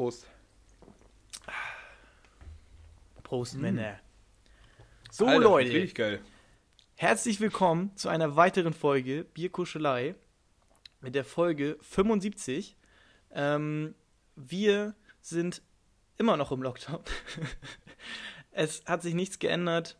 Prost. 0.00 0.26
Prost, 3.22 3.54
Männer. 3.56 4.00
So, 5.10 5.26
Alter, 5.26 5.40
Leute, 5.40 6.20
herzlich 6.96 7.38
willkommen 7.38 7.94
zu 7.96 8.08
einer 8.08 8.34
weiteren 8.34 8.72
Folge 8.72 9.24
Bierkuschelei 9.24 10.14
mit 11.02 11.14
der 11.14 11.26
Folge 11.26 11.76
75. 11.82 12.78
Ähm, 13.32 13.94
wir 14.36 14.94
sind 15.20 15.60
immer 16.16 16.38
noch 16.38 16.50
im 16.50 16.62
Lockdown. 16.62 17.02
es 18.52 18.82
hat 18.86 19.02
sich 19.02 19.12
nichts 19.12 19.38
geändert. 19.38 19.98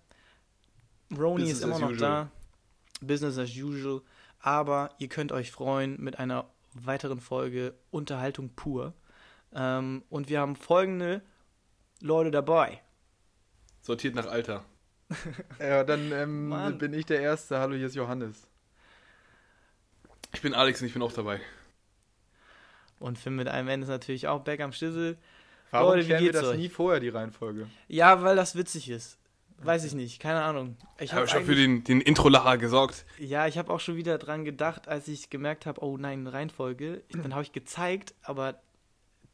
Roni 1.10 1.42
Business 1.42 1.58
ist 1.58 1.64
immer 1.64 1.78
noch 1.78 1.90
usual. 1.90 2.30
da. 3.00 3.06
Business 3.06 3.36
as 3.36 3.50
usual. 3.50 4.00
Aber 4.38 4.94
ihr 4.96 5.08
könnt 5.08 5.30
euch 5.30 5.50
freuen 5.50 6.00
mit 6.00 6.18
einer 6.18 6.48
weiteren 6.72 7.20
Folge 7.20 7.74
Unterhaltung 7.90 8.48
pur. 8.56 8.94
Ähm, 9.54 10.04
und 10.08 10.28
wir 10.28 10.40
haben 10.40 10.56
folgende 10.56 11.22
Leute 12.00 12.30
dabei. 12.30 12.80
Sortiert 13.80 14.14
nach 14.14 14.26
Alter. 14.26 14.64
Ja, 15.58 15.82
dann 15.82 16.12
ähm, 16.12 16.78
bin 16.78 16.94
ich 16.94 17.04
der 17.04 17.20
Erste. 17.20 17.58
Hallo, 17.58 17.74
hier 17.74 17.86
ist 17.86 17.96
Johannes. 17.96 18.46
Ich 20.32 20.40
bin 20.40 20.54
Alex 20.54 20.80
und 20.80 20.86
ich 20.86 20.92
bin 20.92 21.02
auch 21.02 21.12
dabei. 21.12 21.40
Und 23.00 23.18
Finn 23.18 23.34
mit 23.34 23.48
einem 23.48 23.68
Ende 23.68 23.84
ist 23.84 23.90
natürlich 23.90 24.28
auch 24.28 24.40
back 24.42 24.60
am 24.60 24.72
Schlüssel. 24.72 25.18
Warum 25.70 25.94
Leute, 25.94 26.02
wie 26.02 26.06
klären 26.06 26.24
wir 26.24 26.32
das 26.32 26.44
euch? 26.44 26.58
nie 26.58 26.68
vorher, 26.68 27.00
die 27.00 27.08
Reihenfolge? 27.08 27.68
Ja, 27.88 28.22
weil 28.22 28.36
das 28.36 28.54
witzig 28.54 28.88
ist. 28.88 29.18
Weiß 29.62 29.84
ich 29.84 29.94
nicht, 29.94 30.20
keine 30.20 30.42
Ahnung. 30.42 30.76
Ich 30.98 31.12
habe 31.12 31.22
habe 31.22 31.28
schon 31.28 31.44
für 31.44 31.54
den, 31.54 31.84
den 31.84 32.00
Intro-Lacher 32.00 32.56
gesorgt. 32.56 33.04
ja, 33.18 33.46
ich 33.46 33.58
habe 33.58 33.70
auch 33.72 33.80
schon 33.80 33.96
wieder 33.96 34.16
dran 34.16 34.44
gedacht, 34.44 34.88
als 34.88 35.06
ich 35.06 35.28
gemerkt 35.28 35.66
habe, 35.66 35.84
oh 35.84 35.98
nein, 35.98 36.26
Reihenfolge. 36.26 37.02
Ich, 37.08 37.16
dann 37.20 37.34
habe 37.34 37.42
ich 37.42 37.52
gezeigt, 37.52 38.14
aber 38.22 38.60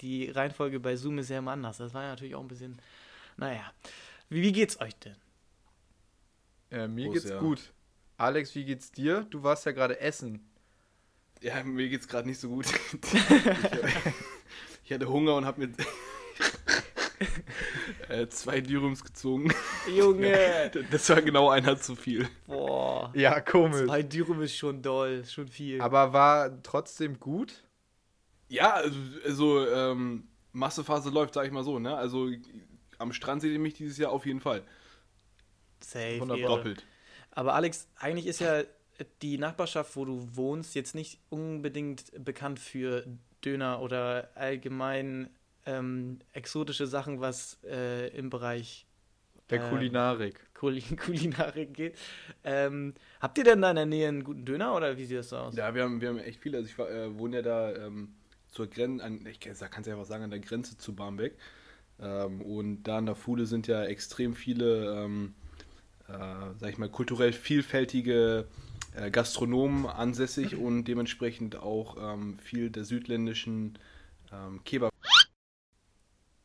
die 0.01 0.31
Reihenfolge 0.31 0.81
bei 0.81 0.97
Zoom 0.97 1.19
ist 1.19 1.31
ja 1.31 1.39
immer 1.39 1.53
anders. 1.53 1.79
Das 1.79 1.95
war 1.95 2.03
ja 2.03 2.09
natürlich 2.11 2.35
auch 2.35 2.41
ein 2.41 2.49
bisschen, 2.49 2.81
naja. 3.37 3.73
Wie, 4.29 4.43
wie 4.43 4.53
geht's 4.53 4.81
euch 4.81 4.95
denn? 4.97 5.17
Äh, 6.71 6.89
mir 6.89 7.07
Prost, 7.07 7.15
geht's 7.15 7.31
ja. 7.31 7.39
gut. 7.39 7.73
Alex, 8.17 8.55
wie 8.55 8.65
geht's 8.65 8.91
dir? 8.91 9.27
Du 9.31 9.43
warst 9.43 9.67
ja 9.67 9.73
gerade 9.73 10.01
essen. 10.01 10.51
Ja, 11.43 11.63
mir 11.63 11.89
geht's 11.89 12.09
gerade 12.09 12.27
nicht 12.27 12.41
so 12.41 12.49
gut. 12.49 12.67
ich, 13.03 13.15
hatte, 13.15 13.89
ich 14.85 14.93
hatte 14.93 15.09
Hunger 15.09 15.35
und 15.37 15.45
habe 15.45 15.67
mir 15.67 15.75
äh, 18.09 18.27
zwei 18.29 18.61
Dürums 18.61 19.05
gezogen. 19.05 19.53
Junge! 19.95 20.71
Das 20.91 21.09
war 21.11 21.23
genau 21.23 21.51
einer 21.51 21.79
zu 21.79 21.95
viel. 21.95 22.29
Boah. 22.47 23.13
Ja, 23.15 23.41
komisch. 23.41 23.87
Zwei 23.87 24.03
Dürüm 24.03 24.43
ist 24.43 24.57
schon 24.57 24.83
doll, 24.83 25.21
ist 25.23 25.33
schon 25.33 25.49
viel. 25.49 25.81
Aber 25.81 26.13
war 26.13 26.63
trotzdem 26.63 27.21
gut? 27.21 27.66
Ja, 28.49 28.75
also, 28.75 28.99
also 29.25 29.69
ähm, 29.69 30.29
Massephase 30.53 31.11
läuft, 31.11 31.35
sag 31.35 31.47
ich 31.47 31.53
mal 31.53 31.65
so. 31.65 31.79
Ne? 31.79 31.95
Also 31.97 32.31
am 32.99 33.13
Strand 33.13 33.43
seht 33.43 33.53
ihr 33.53 33.59
mich 33.59 33.75
dieses 33.75 33.99
Jahr 33.99 34.13
auf 34.13 34.27
jeden 34.27 34.41
Fall. 34.41 34.63
Safe, 35.81 36.21
Wunderbar. 36.21 36.57
Doppelt. 36.57 36.87
Aber 37.33 37.55
Alex, 37.55 37.89
eigentlich 37.97 38.27
ist 38.27 38.41
ja 38.41 38.63
die 39.21 39.37
Nachbarschaft, 39.39 39.95
wo 39.97 40.05
du 40.05 40.27
wohnst, 40.37 40.75
jetzt 40.75 40.95
nicht 40.95 41.21
unbedingt 41.29 42.13
bekannt 42.25 42.59
für 42.59 43.05
Döner 43.45 43.81
oder 43.83 44.31
allgemein 44.35 45.29
ähm, 45.67 46.21
exotische 46.33 46.87
Sachen, 46.87 47.21
was 47.21 47.59
äh, 47.65 48.09
im 48.17 48.31
Bereich 48.31 48.87
Der 49.51 49.63
Ähm, 49.63 49.71
Kulinarik. 49.71 50.41
Kul 50.55 50.81
Kulinarik 50.97 51.75
geht. 51.75 51.99
Ähm, 52.43 52.95
habt 53.21 53.37
ihr 53.37 53.45
denn 53.45 53.61
da 53.61 53.71
in 53.71 53.77
der 53.77 53.87
Nähe 53.87 54.09
einen 54.09 54.25
guten 54.25 54.45
Döner 54.45 54.75
oder 54.75 54.97
wie 54.97 55.05
sieht 55.05 55.19
das 55.19 55.29
so 55.29 55.37
aus? 55.37 55.57
Ja, 55.57 55.75
wir 55.75 55.83
haben, 55.83 56.01
wir 56.01 56.09
haben 56.09 56.19
echt 56.19 56.41
viele. 56.41 56.57
Also 56.59 56.71
ich 56.71 56.79
äh, 56.79 57.19
wohne 57.19 57.37
ja 57.37 57.43
da 57.43 57.75
ähm, 57.75 58.15
zur 58.57 58.69
Grenze, 58.69 59.05
an, 59.05 59.27
ich 59.27 59.39
kann 59.39 59.53
es 59.53 59.61
ja 59.61 59.69
einfach 59.69 60.07
sagen, 60.07 60.25
an 60.25 60.31
der 60.31 60.41
Grenze 60.41 60.79
zu 60.79 60.95
Barmbek. 60.95 61.37
Ähm, 62.01 62.41
und 62.41 62.85
da 62.85 62.99
an 62.99 63.07
der 63.07 63.15
Fuhle 63.15 63.47
sind 63.47 63.67
ja 63.67 63.85
extrem 63.85 64.35
viele, 64.35 65.05
ähm, 65.05 65.35
äh, 66.09 66.13
sag 66.59 66.71
ich 66.71 66.79
mal, 66.79 66.89
kulturell 66.89 67.33
vielfältige 67.33 68.49
äh, 68.95 69.11
Gastronomen 69.11 69.87
ansässig 69.87 70.57
und 70.57 70.85
dementsprechend 70.85 71.57
auch 71.57 71.97
ähm, 72.01 72.39
viel 72.39 72.71
der 72.71 72.85
südländischen 72.85 73.79
ähm, 74.33 74.63
Kebab. 74.65 74.93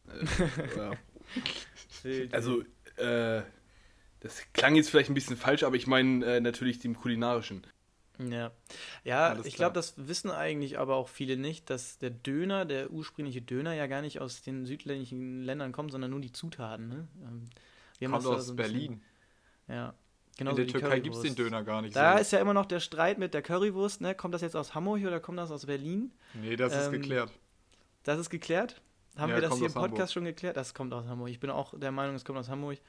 Äh. 0.07 0.95
Also, 2.31 2.63
äh, 2.97 3.43
das 4.19 4.41
klang 4.53 4.75
jetzt 4.75 4.89
vielleicht 4.89 5.09
ein 5.09 5.13
bisschen 5.13 5.37
falsch, 5.37 5.63
aber 5.63 5.75
ich 5.75 5.87
meine 5.87 6.25
äh, 6.25 6.41
natürlich 6.41 6.79
dem 6.79 6.95
kulinarischen. 6.95 7.61
Ja, 8.29 8.51
ja 9.03 9.27
Alles 9.29 9.45
ich 9.45 9.55
glaube, 9.55 9.73
das 9.73 9.93
wissen 9.97 10.29
eigentlich 10.29 10.77
aber 10.79 10.95
auch 10.95 11.07
viele 11.09 11.37
nicht, 11.37 11.69
dass 11.69 11.97
der 11.97 12.09
Döner, 12.11 12.65
der 12.65 12.91
ursprüngliche 12.91 13.41
Döner, 13.41 13.73
ja 13.73 13.87
gar 13.87 14.01
nicht 14.01 14.19
aus 14.21 14.41
den 14.41 14.65
südländischen 14.65 15.43
Ländern 15.43 15.71
kommt, 15.71 15.91
sondern 15.91 16.11
nur 16.11 16.19
die 16.21 16.31
Zutaten. 16.31 16.87
Ne? 16.89 17.07
Ähm, 17.23 17.49
wir 17.99 18.09
Kommt 18.09 18.25
aus 18.25 18.45
so 18.45 18.53
ein 18.53 18.55
bisschen- 18.55 18.55
Berlin. 18.73 19.01
Ja. 19.67 19.89
In 20.37 20.45
Genauso 20.45 20.57
der 20.57 20.65
die 20.65 20.71
Türkei 20.71 20.99
gibt's 21.01 21.19
den 21.21 21.35
Currywurst. 21.35 21.39
Döner 21.53 21.63
gar 21.63 21.81
nicht 21.81 21.95
Da 21.95 22.13
so. 22.15 22.21
ist 22.21 22.31
ja 22.31 22.39
immer 22.39 22.53
noch 22.53 22.65
der 22.65 22.79
Streit 22.79 23.17
mit 23.19 23.33
der 23.33 23.41
Currywurst, 23.41 24.01
ne? 24.01 24.15
Kommt 24.15 24.33
das 24.33 24.41
jetzt 24.41 24.55
aus 24.55 24.73
Hamburg 24.73 25.01
oder 25.05 25.19
kommt 25.19 25.37
das 25.37 25.51
aus 25.51 25.65
Berlin? 25.65 26.11
Nee, 26.33 26.55
das 26.55 26.73
ist 26.73 26.85
Ähm, 26.87 26.93
geklärt. 26.93 27.31
Das 28.03 28.17
ist 28.17 28.29
geklärt? 28.29 28.81
Haben 29.17 29.29
Ja, 29.29 29.35
wir 29.35 29.41
das 29.41 29.57
hier 29.57 29.67
im 29.67 29.73
Podcast 29.73 29.91
Hamburg. 29.93 30.09
schon 30.11 30.25
geklärt? 30.25 30.55
Das 30.57 30.73
kommt 30.73 30.93
aus 30.93 31.05
Hamburg. 31.05 31.29
Ich 31.29 31.39
bin 31.39 31.49
auch 31.49 31.77
der 31.77 31.91
Meinung, 31.91 32.15
es 32.15 32.23
kommt 32.25 32.39
aus 32.39 32.47
Hamburg. 32.49 32.79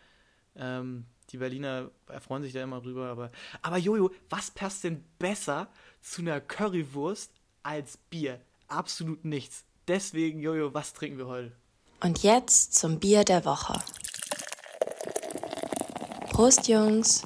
Ähm, 0.54 1.04
die 1.32 1.38
Berliner 1.38 1.90
erfreuen 2.08 2.42
sich 2.42 2.52
da 2.52 2.62
immer 2.62 2.80
drüber, 2.80 3.06
aber. 3.06 3.30
Aber 3.62 3.78
Jojo, 3.78 4.10
was 4.28 4.50
passt 4.50 4.84
denn 4.84 5.02
besser 5.18 5.68
zu 6.02 6.20
einer 6.20 6.40
Currywurst 6.40 7.32
als 7.62 7.96
Bier? 7.96 8.40
Absolut 8.68 9.24
nichts. 9.24 9.64
Deswegen, 9.88 10.40
Jojo, 10.40 10.74
was 10.74 10.92
trinken 10.92 11.18
wir 11.18 11.26
heute? 11.26 11.52
Und 12.02 12.22
jetzt 12.22 12.74
zum 12.74 13.00
Bier 13.00 13.24
der 13.24 13.44
Woche. 13.44 13.82
Prost, 16.30 16.68
Jungs. 16.68 17.22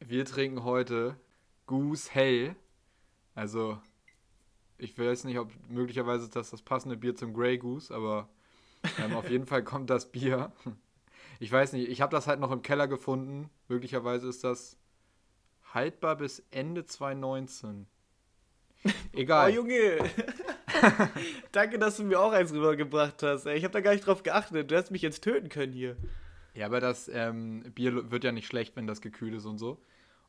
Wir 0.00 0.24
trinken 0.26 0.64
heute 0.64 1.16
Goose 1.66 2.10
Hell. 2.12 2.56
Also, 3.34 3.78
ich 4.76 4.98
weiß 4.98 5.24
nicht, 5.24 5.38
ob 5.38 5.50
möglicherweise 5.68 6.24
ist 6.24 6.36
das 6.36 6.50
das 6.50 6.62
passende 6.62 6.96
Bier 6.96 7.14
zum 7.14 7.32
Grey 7.32 7.56
Goose, 7.56 7.94
aber 7.94 8.28
ähm, 9.02 9.14
auf 9.14 9.30
jeden 9.30 9.46
Fall 9.46 9.64
kommt 9.64 9.88
das 9.88 10.10
Bier. 10.12 10.52
Ich 11.40 11.50
weiß 11.50 11.72
nicht, 11.72 11.88
ich 11.88 12.00
habe 12.00 12.14
das 12.14 12.26
halt 12.26 12.40
noch 12.40 12.50
im 12.50 12.62
Keller 12.62 12.88
gefunden. 12.88 13.50
Möglicherweise 13.68 14.28
ist 14.28 14.44
das 14.44 14.76
haltbar 15.72 16.16
bis 16.16 16.44
Ende 16.50 16.84
2019. 16.84 17.86
Egal. 19.12 19.50
Oh, 19.50 19.54
Junge! 19.54 20.10
Danke, 21.52 21.78
dass 21.78 21.96
du 21.96 22.04
mir 22.04 22.20
auch 22.20 22.32
eins 22.32 22.52
rübergebracht 22.52 23.22
hast. 23.22 23.46
Ich 23.46 23.64
habe 23.64 23.72
da 23.72 23.80
gar 23.80 23.92
nicht 23.92 24.06
drauf 24.06 24.22
geachtet. 24.22 24.70
Du 24.70 24.76
hättest 24.76 24.92
mich 24.92 25.02
jetzt 25.02 25.22
töten 25.22 25.48
können 25.48 25.72
hier. 25.72 25.96
Ja, 26.54 26.66
aber 26.66 26.80
das 26.80 27.08
ähm, 27.08 27.64
Bier 27.74 28.10
wird 28.10 28.24
ja 28.24 28.32
nicht 28.32 28.46
schlecht, 28.46 28.76
wenn 28.76 28.86
das 28.86 29.00
gekühlt 29.00 29.34
ist 29.34 29.46
und 29.46 29.58
so. 29.58 29.80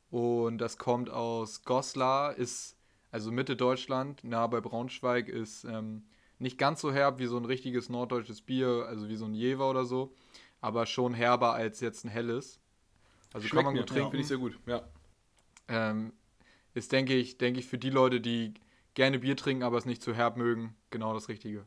Und 0.09 0.59
das 0.59 0.77
kommt 0.77 1.09
aus 1.09 1.63
Goslar, 1.65 2.35
ist 2.35 2.77
also 3.11 3.31
Mitte 3.31 3.55
Deutschland, 3.55 4.23
nah 4.23 4.47
bei 4.47 4.61
Braunschweig, 4.61 5.29
ist 5.29 5.65
ähm, 5.65 6.03
nicht 6.39 6.57
ganz 6.57 6.81
so 6.81 6.91
herb 6.91 7.19
wie 7.19 7.27
so 7.27 7.37
ein 7.37 7.45
richtiges 7.45 7.89
norddeutsches 7.89 8.41
Bier, 8.41 8.85
also 8.87 9.07
wie 9.09 9.15
so 9.15 9.25
ein 9.25 9.33
Jever 9.33 9.69
oder 9.69 9.85
so, 9.85 10.13
aber 10.61 10.85
schon 10.85 11.13
herber 11.13 11.53
als 11.53 11.79
jetzt 11.79 12.03
ein 12.05 12.09
helles. 12.09 12.59
Also 13.33 13.47
kann 13.49 13.65
man 13.65 13.73
mir. 13.73 13.79
gut 13.81 13.89
trinken. 13.89 14.11
Finde 14.11 14.21
ich 14.21 14.27
sehr 14.27 14.37
gut, 14.37 14.57
ja. 14.65 14.87
Ähm, 15.67 16.13
ist, 16.73 16.91
denke 16.91 17.13
ich, 17.15 17.37
denke 17.37 17.59
ich, 17.59 17.67
für 17.67 17.77
die 17.77 17.89
Leute, 17.89 18.21
die 18.21 18.53
gerne 18.93 19.19
Bier 19.19 19.35
trinken, 19.35 19.63
aber 19.63 19.77
es 19.77 19.85
nicht 19.85 20.01
zu 20.01 20.13
herb 20.13 20.37
mögen, 20.37 20.75
genau 20.89 21.13
das 21.13 21.27
Richtige. 21.27 21.65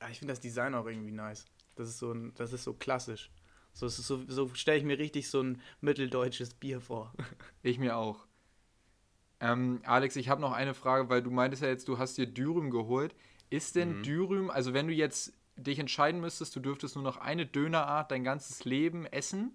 Ah, 0.00 0.08
ich 0.10 0.18
finde 0.18 0.32
das 0.32 0.40
Design 0.40 0.74
auch 0.74 0.86
irgendwie 0.86 1.12
nice. 1.12 1.44
Das 1.76 1.88
ist 1.88 1.98
so, 1.98 2.12
ein, 2.12 2.32
das 2.34 2.52
ist 2.52 2.64
so 2.64 2.72
klassisch. 2.74 3.30
So, 3.72 3.88
so, 3.88 4.24
so 4.26 4.48
stelle 4.54 4.78
ich 4.78 4.84
mir 4.84 4.98
richtig 4.98 5.28
so 5.30 5.42
ein 5.42 5.60
mitteldeutsches 5.80 6.54
Bier 6.54 6.80
vor. 6.80 7.12
Ich 7.62 7.78
mir 7.78 7.96
auch. 7.96 8.26
Ähm, 9.40 9.80
Alex, 9.84 10.16
ich 10.16 10.28
habe 10.28 10.40
noch 10.40 10.52
eine 10.52 10.74
Frage, 10.74 11.08
weil 11.08 11.22
du 11.22 11.30
meintest 11.30 11.62
ja 11.62 11.68
jetzt, 11.68 11.88
du 11.88 11.98
hast 11.98 12.18
dir 12.18 12.26
Dürüm 12.26 12.70
geholt. 12.70 13.14
Ist 13.48 13.76
denn 13.76 13.98
Mhm. 13.98 14.02
Dürüm, 14.02 14.50
also 14.50 14.74
wenn 14.74 14.86
du 14.86 14.92
jetzt 14.92 15.32
dich 15.62 15.78
entscheiden 15.78 16.20
müsstest, 16.20 16.54
du 16.56 16.60
dürftest 16.60 16.94
nur 16.96 17.04
noch 17.04 17.16
eine 17.16 17.46
Dönerart 17.46 18.10
dein 18.10 18.24
ganzes 18.24 18.64
Leben 18.64 19.06
essen, 19.06 19.52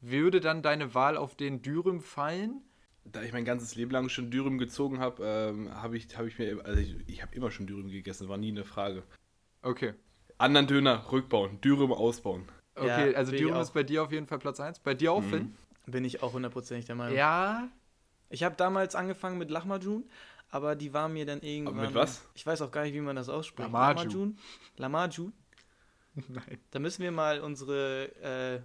würde 0.00 0.40
dann 0.40 0.62
deine 0.62 0.94
Wahl 0.94 1.16
auf 1.16 1.34
den 1.36 1.62
Dürüm 1.62 2.00
fallen? 2.00 2.62
da 3.12 3.22
ich 3.22 3.32
mein 3.32 3.44
ganzes 3.44 3.76
Leben 3.76 3.90
lang 3.92 4.08
schon 4.08 4.30
Dürüm 4.30 4.58
gezogen 4.58 4.98
habe, 4.98 5.24
ähm, 5.24 5.72
habe 5.74 5.96
ich, 5.96 6.08
hab 6.18 6.26
ich 6.26 6.38
mir, 6.38 6.60
also 6.64 6.80
ich, 6.80 6.96
ich 7.06 7.22
habe 7.22 7.34
immer 7.36 7.50
schon 7.50 7.66
Dürüm 7.66 7.88
gegessen, 7.88 8.28
war 8.28 8.36
nie 8.36 8.50
eine 8.50 8.64
Frage. 8.64 9.04
Okay. 9.62 9.94
Anderen 10.38 10.66
Döner 10.66 11.10
rückbauen, 11.12 11.60
Dürüm 11.60 11.92
ausbauen. 11.92 12.46
Okay, 12.74 13.12
Ja, 13.12 13.16
also 13.16 13.32
Dürüm 13.32 13.56
ist 13.56 13.72
bei 13.72 13.84
dir 13.84 14.02
auf 14.02 14.12
jeden 14.12 14.26
Fall 14.26 14.38
Platz 14.38 14.60
1. 14.60 14.80
Bei 14.80 14.94
dir 14.94 15.12
auch, 15.12 15.22
Mhm. 15.22 15.30
Finn? 15.30 15.56
Bin 15.86 16.04
ich 16.04 16.22
auch 16.22 16.32
hundertprozentig 16.32 16.86
der 16.86 16.96
Meinung. 16.96 17.16
Ja. 17.16 17.68
Ich 18.28 18.42
habe 18.42 18.56
damals 18.56 18.96
angefangen 18.96 19.38
mit 19.38 19.50
Lahmacun, 19.52 20.04
aber 20.50 20.76
die 20.76 20.92
war 20.92 21.08
mir 21.08 21.26
dann 21.26 21.40
irgendwann. 21.40 21.86
mit 21.86 21.94
was? 21.94 22.26
Ich 22.34 22.46
weiß 22.46 22.62
auch 22.62 22.70
gar 22.70 22.84
nicht, 22.84 22.94
wie 22.94 23.00
man 23.00 23.16
das 23.16 23.28
ausspricht. 23.28 23.70
Lahmacun. 23.70 24.38
Lahmacun? 24.76 25.32
Nein. 26.28 26.60
Da 26.70 26.78
müssen 26.78 27.02
wir 27.02 27.10
mal 27.12 27.40
unsere 27.40 28.14
äh, 28.22 28.60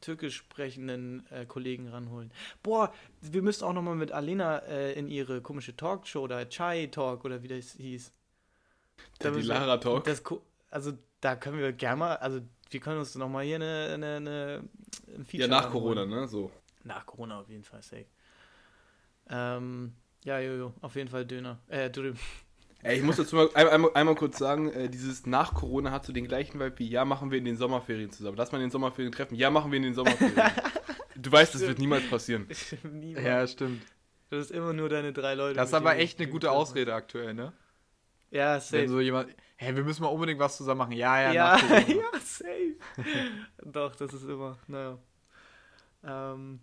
türkisch 0.00 0.36
sprechenden 0.36 1.26
äh, 1.30 1.46
Kollegen 1.46 1.88
ranholen. 1.88 2.32
Boah, 2.62 2.92
wir 3.20 3.42
müssen 3.42 3.64
auch 3.64 3.72
nochmal 3.72 3.96
mit 3.96 4.12
Alena 4.12 4.58
äh, 4.58 4.92
in 4.92 5.08
ihre 5.08 5.40
komische 5.40 5.76
Talkshow 5.76 6.20
oder 6.20 6.48
Chai 6.48 6.86
Talk 6.86 7.24
oder 7.24 7.42
wie 7.42 7.48
das 7.48 7.72
hieß. 7.72 8.12
Da 9.18 9.30
die 9.30 9.42
Lara 9.42 9.78
Talk. 9.78 10.04
Das, 10.04 10.22
also 10.70 10.92
da 11.20 11.36
können 11.36 11.58
wir 11.58 11.72
gerne 11.72 11.96
mal, 11.96 12.16
also 12.16 12.40
wir 12.70 12.80
können 12.80 12.98
uns 12.98 13.14
nochmal 13.14 13.44
hier 13.44 13.56
eine, 13.56 13.90
eine, 13.94 14.16
eine 14.16 14.64
ein 15.08 15.24
Ja, 15.36 15.48
Feature 15.48 15.48
nach 15.48 15.64
ranholen. 15.64 15.96
Corona, 15.96 16.06
ne? 16.06 16.28
So. 16.28 16.50
Nach 16.84 17.06
Corona 17.06 17.40
auf 17.40 17.48
jeden 17.48 17.64
Fall, 17.64 17.82
safe. 17.82 18.06
Ähm, 19.28 19.94
ja, 20.24 20.38
jojo, 20.40 20.72
auf 20.80 20.94
jeden 20.96 21.08
Fall 21.08 21.24
Döner. 21.26 21.58
Äh, 21.68 21.90
Dürüm. 21.90 22.16
Ey, 22.84 22.96
ich 22.98 23.02
muss 23.04 23.16
dazu 23.16 23.36
mal 23.36 23.48
ein- 23.54 23.68
einmal, 23.68 23.90
einmal 23.94 24.14
kurz 24.16 24.38
sagen, 24.38 24.68
äh, 24.72 24.88
dieses 24.88 25.24
nach 25.24 25.54
Corona 25.54 25.92
hat 25.92 26.04
so 26.04 26.12
den 26.12 26.26
gleichen 26.26 26.58
Vibe 26.58 26.78
wie, 26.80 26.88
ja, 26.88 27.04
machen 27.04 27.30
wir 27.30 27.38
in 27.38 27.44
den 27.44 27.56
Sommerferien 27.56 28.10
zusammen. 28.10 28.36
Lass 28.36 28.50
mal 28.50 28.58
in 28.58 28.64
den 28.64 28.70
Sommerferien 28.72 29.12
treffen. 29.12 29.36
Ja, 29.36 29.50
machen 29.50 29.70
wir 29.70 29.76
in 29.76 29.84
den 29.84 29.94
Sommerferien. 29.94 30.34
du 31.14 31.30
weißt, 31.30 31.54
das 31.54 31.60
wird 31.62 31.78
niemals 31.78 32.08
passieren. 32.10 32.48
Niemals. 32.82 33.24
Ja, 33.24 33.46
stimmt. 33.46 33.82
Das 34.30 34.46
ist 34.46 34.50
immer 34.50 34.72
nur 34.72 34.88
deine 34.88 35.12
drei 35.12 35.34
Leute. 35.34 35.54
Das 35.56 35.68
ist 35.68 35.74
aber 35.74 35.96
echt 35.96 36.18
du 36.18 36.24
eine 36.24 36.32
gute 36.32 36.50
Ausrede 36.50 36.92
aktuell, 36.94 37.34
ne? 37.34 37.52
hast. 37.52 37.52
Ja, 38.32 38.54
Wenn 38.54 38.60
safe. 38.60 38.88
so 38.88 39.00
jemand, 39.00 39.28
hey, 39.56 39.76
wir 39.76 39.84
müssen 39.84 40.02
mal 40.02 40.08
unbedingt 40.08 40.40
was 40.40 40.56
zusammen 40.56 40.78
machen. 40.78 40.92
Ja, 40.92 41.20
ja, 41.20 41.32
ja, 41.32 41.52
nach 41.52 41.60
Corona. 41.60 41.86
ja, 41.86 42.18
safe. 42.20 42.76
Doch, 43.62 43.94
das 43.94 44.12
ist 44.12 44.24
immer, 44.24 44.58
naja. 44.66 44.98
Ähm, 46.02 46.60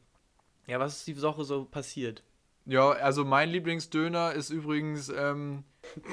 ja, 0.67 0.79
was 0.79 0.97
ist 0.97 1.07
die 1.07 1.21
Woche 1.21 1.43
so 1.45 1.63
passiert? 1.65 2.23
Ja, 2.69 2.91
also 2.91 3.25
mein 3.25 3.49
Lieblingsdöner 3.49 4.31
ist 4.33 4.49
übrigens 4.49 5.09
ähm, 5.09 5.63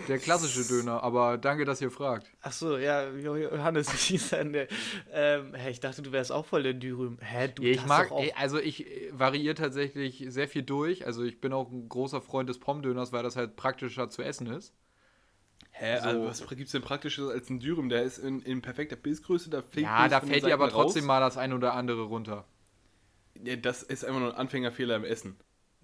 der 0.09 0.19
klassische 0.19 0.65
Döner, 0.65 1.03
aber 1.03 1.39
danke, 1.39 1.65
dass 1.65 1.81
ihr 1.81 1.91
fragt. 1.91 2.33
Ach 2.41 2.53
so, 2.53 2.79
ja, 2.79 3.09
Jo- 3.11 3.37
Johannes, 3.37 3.89
wie 3.93 3.97
hieß 3.97 4.31
denn? 4.31 4.55
Ähm, 5.13 5.55
hä, 5.55 5.71
ich 5.71 5.81
dachte, 5.81 6.03
du 6.03 6.13
wärst 6.13 6.31
auch 6.33 6.47
voll 6.47 6.63
der 6.63 6.75
Dürüm. 6.75 7.19
Hä, 7.21 7.49
du 7.55 7.63
Ja, 7.65 7.71
ich 7.73 7.79
hast 7.83 7.89
mag, 7.89 8.09
doch 8.09 8.17
auch... 8.17 8.37
also 8.37 8.59
ich 8.59 8.87
äh, 8.87 9.11
variiere 9.19 9.55
tatsächlich 9.55 10.25
sehr 10.29 10.49
viel 10.49 10.63
durch. 10.63 11.07
Also 11.07 11.25
ich 11.25 11.41
bin 11.41 11.53
auch 11.53 11.71
ein 11.71 11.89
großer 11.89 12.21
Freund 12.23 12.49
des 12.49 12.59
Pommdöners, 12.61 13.13
weil 13.13 13.23
das 13.23 13.37
halt 13.37 13.57
praktischer 13.57 14.09
zu 14.11 14.23
essen 14.23 14.47
ist. 14.47 14.75
Hä, 15.73 15.99
So. 15.99 16.09
also 16.09 16.25
was 16.25 16.49
gibt's 16.57 16.73
denn 16.73 16.83
praktisches 16.83 17.29
als 17.31 17.51
ein 17.51 17.61
Dürüm? 17.61 17.89
Der 17.89 18.03
ist 18.03 18.19
in, 18.19 18.41
in 18.43 18.63
perfekter 18.63 18.97
Bissgröße, 18.97 19.49
da 19.51 19.63
fliegt 19.63 19.87
Ja, 19.87 20.09
da 20.09 20.21
fällt 20.21 20.45
dir 20.45 20.55
aber 20.55 20.67
raus. 20.73 20.73
trotzdem 20.73 21.05
mal 21.07 21.21
das 21.21 21.37
ein 21.37 21.53
oder 21.53 21.75
andere 21.75 22.03
runter. 22.03 22.47
Ja, 23.45 23.57
das 23.57 23.83
ist 23.83 24.05
einfach 24.05 24.21
nur 24.21 24.31
ein 24.33 24.37
Anfängerfehler 24.39 24.97
im 24.97 25.05
Essen. 25.05 25.37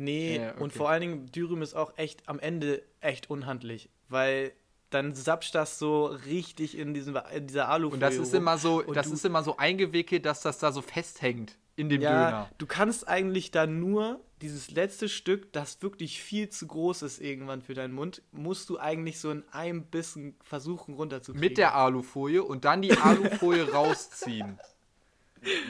Nee, 0.03 0.37
Ja, 0.37 0.53
und 0.53 0.63
okay. 0.63 0.79
vor 0.79 0.91
allen 0.91 1.01
Dingen 1.01 1.27
Dürüm 1.33 1.63
ist 1.63 1.75
auch 1.75 1.97
echt 1.97 2.29
am 2.29 2.39
Ende 2.39 2.83
echt 3.01 3.31
unhandlich, 3.31 3.89
weil 4.09 4.53
dann 4.91 5.15
sapscht 5.15 5.55
das 5.55 5.79
so 5.79 6.07
richtig 6.07 6.77
in, 6.77 6.93
diesem, 6.95 7.19
in 7.35 7.47
dieser 7.47 7.69
Alufolie 7.69 7.95
Und 7.95 8.01
das 8.01 8.17
ist 8.17 8.35
immer 8.35 8.59
so, 8.59 8.83
Und 8.83 8.97
das 8.97 9.07
ist 9.07 9.25
immer 9.25 9.43
so 9.43 9.57
eingewickelt, 9.57 10.27
dass 10.27 10.43
das 10.43 10.59
da 10.59 10.71
so 10.71 10.83
festhängt 10.83 11.57
in 11.77 11.89
dem 11.89 12.03
ja, 12.03 12.11
Döner. 12.11 12.51
du 12.59 12.67
kannst 12.67 13.09
eigentlich 13.09 13.51
da 13.51 13.67
nur 13.67 14.21
dieses 14.43 14.71
letzte 14.71 15.09
Stück, 15.09 15.53
das 15.53 15.81
wirklich 15.83 16.23
viel 16.23 16.49
zu 16.49 16.67
groß 16.67 17.03
ist 17.03 17.21
irgendwann 17.21 17.63
für 17.63 17.75
deinen 17.75 17.95
Mund, 17.95 18.23
musst 18.33 18.69
du 18.69 18.79
eigentlich 18.79 19.21
so 19.21 19.31
in 19.31 19.45
einem 19.53 19.85
Bissen 19.85 20.37
versuchen 20.43 20.95
runterzukriegen. 20.95 21.49
Mit 21.49 21.59
der 21.59 21.75
Alufolie 21.75 22.43
und 22.43 22.65
dann 22.65 22.83
die 22.83 22.93
Alufolie 22.93 23.63
rausziehen. 23.73 24.59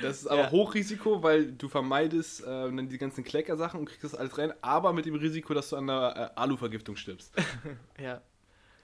Das 0.01 0.19
ist 0.23 0.27
aber 0.31 0.43
Ja. 0.43 0.51
Hochrisiko, 0.51 1.23
weil 1.23 1.53
du 1.53 1.69
vermeidest 1.69 2.43
äh, 2.43 2.45
dann 2.47 2.89
die 2.89 2.99
ganzen 2.99 3.25
Kleckersachen 3.25 3.81
und 3.81 3.87
kriegst 3.87 4.05
das 4.05 4.15
alles 4.15 4.37
rein, 4.39 4.53
aber 4.61 4.93
mit 4.93 5.07
dem 5.07 5.15
Risiko, 5.15 5.55
dass 5.55 5.71
du 5.71 5.77
an 5.77 5.87
der 5.87 6.33
äh, 6.37 6.41
Aluvergiftung 6.41 6.97
stirbst. 6.97 7.33
Ja, 8.01 8.21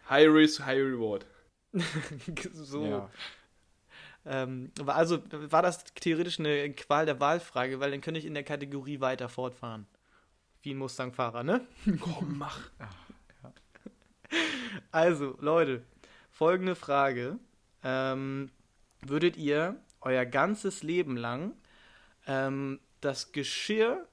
High 0.09 0.29
Risk, 0.29 0.65
High 0.65 0.79
Reward. 0.79 1.27
so. 2.53 2.85
Ja. 2.87 3.11
Ähm, 4.25 4.71
also 4.87 5.23
war 5.31 5.63
das 5.63 5.85
theoretisch 5.85 6.39
eine 6.39 6.73
Qual 6.73 7.07
der 7.07 7.21
Wahlfrage, 7.21 7.81
weil 7.81 7.91
dann 7.91 8.01
könnte 8.01 8.19
ich 8.19 8.27
in 8.27 8.35
der 8.35 8.43
Kategorie 8.45 9.01
weiter 9.01 9.29
fortfahren. 9.29 9.87
Wie 10.63 10.73
ein 10.75 10.79
Mustang-Fahrer, 10.79 11.45
ne? 11.45 11.67
Komm, 12.01 12.39
mach. 12.39 12.59
Also, 14.91 15.37
Leute, 15.41 15.83
folgende 16.31 16.75
Frage. 16.75 17.39
Ähm, 17.85 18.51
würdet 19.07 19.37
ihr 19.37 19.77
euer 20.09 20.25
ganzes 20.27 20.83
Leben 20.83 21.17
lang 21.17 21.53
ähm, 22.27 22.81
das 23.01 23.33
Geschirr 23.33 24.07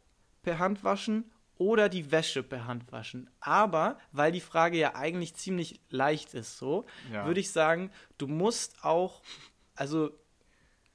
per 0.44 0.60
Hand 0.60 0.84
waschen 0.84 1.32
oder 1.58 1.88
die 1.90 2.12
Wäsche 2.12 2.44
per 2.44 2.68
Hand 2.68 2.92
waschen? 2.92 3.30
Aber, 3.40 3.98
weil 4.12 4.32
die 4.32 4.42
Frage 4.42 4.78
ja 4.78 4.96
eigentlich 4.96 5.36
ziemlich 5.36 5.80
leicht 5.90 6.34
ist, 6.34 6.58
so, 6.58 6.86
Ja. 7.12 7.26
würde 7.26 7.40
ich 7.40 7.52
sagen, 7.52 7.92
du 8.18 8.28
musst 8.28 8.84
auch, 8.84 9.22
also 9.76 10.12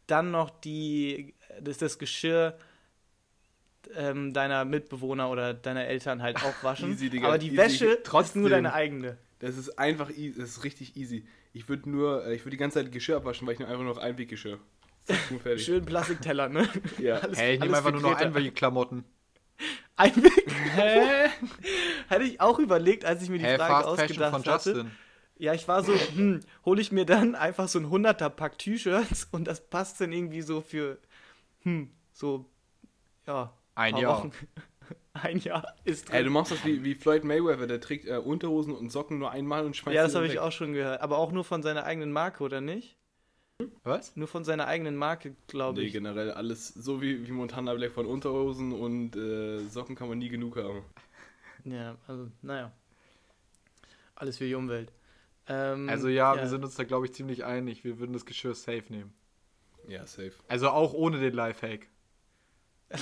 dann 0.07 0.31
noch 0.31 0.51
die, 0.51 1.35
das, 1.61 1.79
das 1.79 1.99
Geschirr 1.99 2.59
ähm, 3.95 4.33
deiner 4.33 4.65
Mitbewohner 4.65 5.31
oder 5.31 5.55
deiner 5.55 5.85
Eltern 5.87 6.23
halt 6.23 6.37
auch 6.45 6.55
waschen. 6.63 6.91
Easy, 6.93 7.11
Digga, 7.11 7.29
Aber 7.29 7.39
die 7.39 7.49
easy. 7.49 7.57
Wäsche 7.57 8.03
Trotzdem. 8.03 8.43
nur 8.43 8.51
deine 8.51 8.73
eigene. 8.73 9.17
Das 9.39 9.57
ist 9.57 9.79
einfach 9.79 10.11
easy, 10.11 10.39
das 10.39 10.51
ist 10.51 10.65
richtig 10.65 10.97
easy. 10.97 11.27
Ich 11.53 11.69
würde 11.69 11.89
nur, 11.91 12.27
äh, 12.27 12.35
ich 12.35 12.43
würde 12.43 12.51
die 12.53 12.57
ganze 12.59 12.83
Zeit 12.83 12.93
Geschirr 12.93 13.17
abwaschen, 13.17 13.47
weil 13.47 13.55
ich 13.55 13.59
nehme 13.59 13.71
einfach 13.71 13.85
nur 13.85 13.95
noch 13.95 14.01
Einweggeschirr. 14.03 14.59
Fertig. 15.05 15.65
Schön 15.65 15.85
Plastikteller, 15.85 16.49
ne? 16.49 16.69
Ja. 16.99 17.17
Alles- 17.17 17.39
Hey, 17.39 17.55
ich 17.55 17.61
nehme 17.61 17.77
einfach 17.77 17.93
nur 17.93 18.01
noch 18.01 18.11
Greta. 18.17 18.27
Einwegklamotten. 18.27 19.05
Einweg? 19.97 20.33
Hä? 20.75 21.29
Hätte 22.09 22.25
ich 22.25 22.41
auch 22.41 22.59
überlegt, 22.59 23.05
als 23.05 23.23
ich 23.23 23.29
mir 23.29 23.39
die 23.39 23.45
Hey, 23.45 23.57
Frage 23.59 23.85
Fast 23.85 24.01
Fashion 24.01 24.23
ausgedacht 24.23 24.31
von 24.45 24.53
hatte. 24.55 24.71
Justin. 24.71 24.91
Ja, 25.37 25.55
ich 25.55 25.67
war 25.69 25.83
so, 25.83 25.95
hm, 25.95 26.41
hole 26.65 26.81
ich 26.81 26.93
mir 26.93 27.07
dann 27.07 27.35
einfach 27.35 27.67
so 27.69 27.79
ein 27.79 27.87
100er 27.87 28.29
Pack 28.31 28.59
T-Shirts 28.59 29.29
und 29.33 29.45
das 29.47 29.61
passt 29.69 30.01
dann 30.01 30.13
irgendwie 30.13 30.43
so 30.43 30.61
für, 30.61 30.99
hm, 31.63 31.91
so, 32.13 32.45
ja. 33.27 33.53
Ein 33.75 33.93
paar 33.93 34.03
Jahr. 34.03 34.19
Wochen. 34.19 34.33
Ein 35.13 35.39
Jahr 35.39 35.75
ist 35.85 36.09
drin. 36.09 36.17
Ey, 36.17 36.25
du 36.25 36.31
machst 36.31 36.53
das 36.53 36.65
wie, 36.65 36.85
wie 36.85 36.95
Floyd 36.95 37.25
Mayweather, 37.25 37.67
der 37.67 37.81
trägt 37.81 38.07
äh, 38.07 38.17
Unterhosen 38.19 38.75
und 38.75 38.91
Socken 38.93 39.19
nur 39.19 39.31
einmal 39.33 39.65
und 39.67 39.77
schmeißt 39.77 39.95
ja, 39.95 40.03
das 40.05 40.15
habe 40.15 40.27
ich 40.27 40.39
auch 40.39 40.53
schon 40.53 40.73
gehört. 40.73 41.01
Aber 41.01 41.19
auch 41.19 41.33
nur 41.33 41.43
von 41.45 41.63
seiner 41.63 41.85
eigenen 41.85 42.13
Marke, 42.13 42.45
oder 42.45 42.61
nicht? 42.61 42.97
Was? 43.85 44.17
Nur 44.17 44.29
von 44.29 44.45
seiner 44.45 44.67
eigenen 44.67 44.97
Marke, 44.97 45.35
glaube 45.47 45.81
Nee, 45.81 45.87
ich. 45.87 45.93
generell 45.93 46.31
alles 46.33 46.69
so 46.69 47.01
wie, 47.03 47.27
wie 47.27 47.33
Montana 47.33 47.75
Black 47.75 47.93
von 47.93 48.07
Unterhosen 48.07 48.73
und 48.73 49.17
äh, 49.17 49.61
Socken 49.69 49.97
kann 49.97 50.09
man 50.09 50.19
nie 50.19 50.29
genug 50.29 50.57
haben. 50.57 50.83
Ja, 51.65 51.97
also, 52.07 52.29
naja. 52.43 52.73
Alles 54.15 54.39
für 54.39 54.45
die 54.47 54.55
Umwelt. 54.55 54.93
Ähm, 55.49 55.89
Also 55.89 56.09
ja, 56.09 56.37
wir 56.37 56.47
sind 56.49 56.65
uns 56.65 56.75
da, 56.77 56.85
glaube 56.85 57.07
ich, 57.07 57.13
ziemlich 57.15 57.45
einig. 57.45 57.85
Wir 57.85 57.99
würden 57.99 58.13
das 58.13 58.27
Geschirr 58.27 58.55
safe 58.55 58.85
nehmen. 58.89 59.13
Ja, 59.89 60.07
safe. 60.07 60.33
Also 60.49 60.69
auch 60.71 60.93
ohne 60.93 61.19
den 61.19 61.35
Lifehack. 61.35 61.87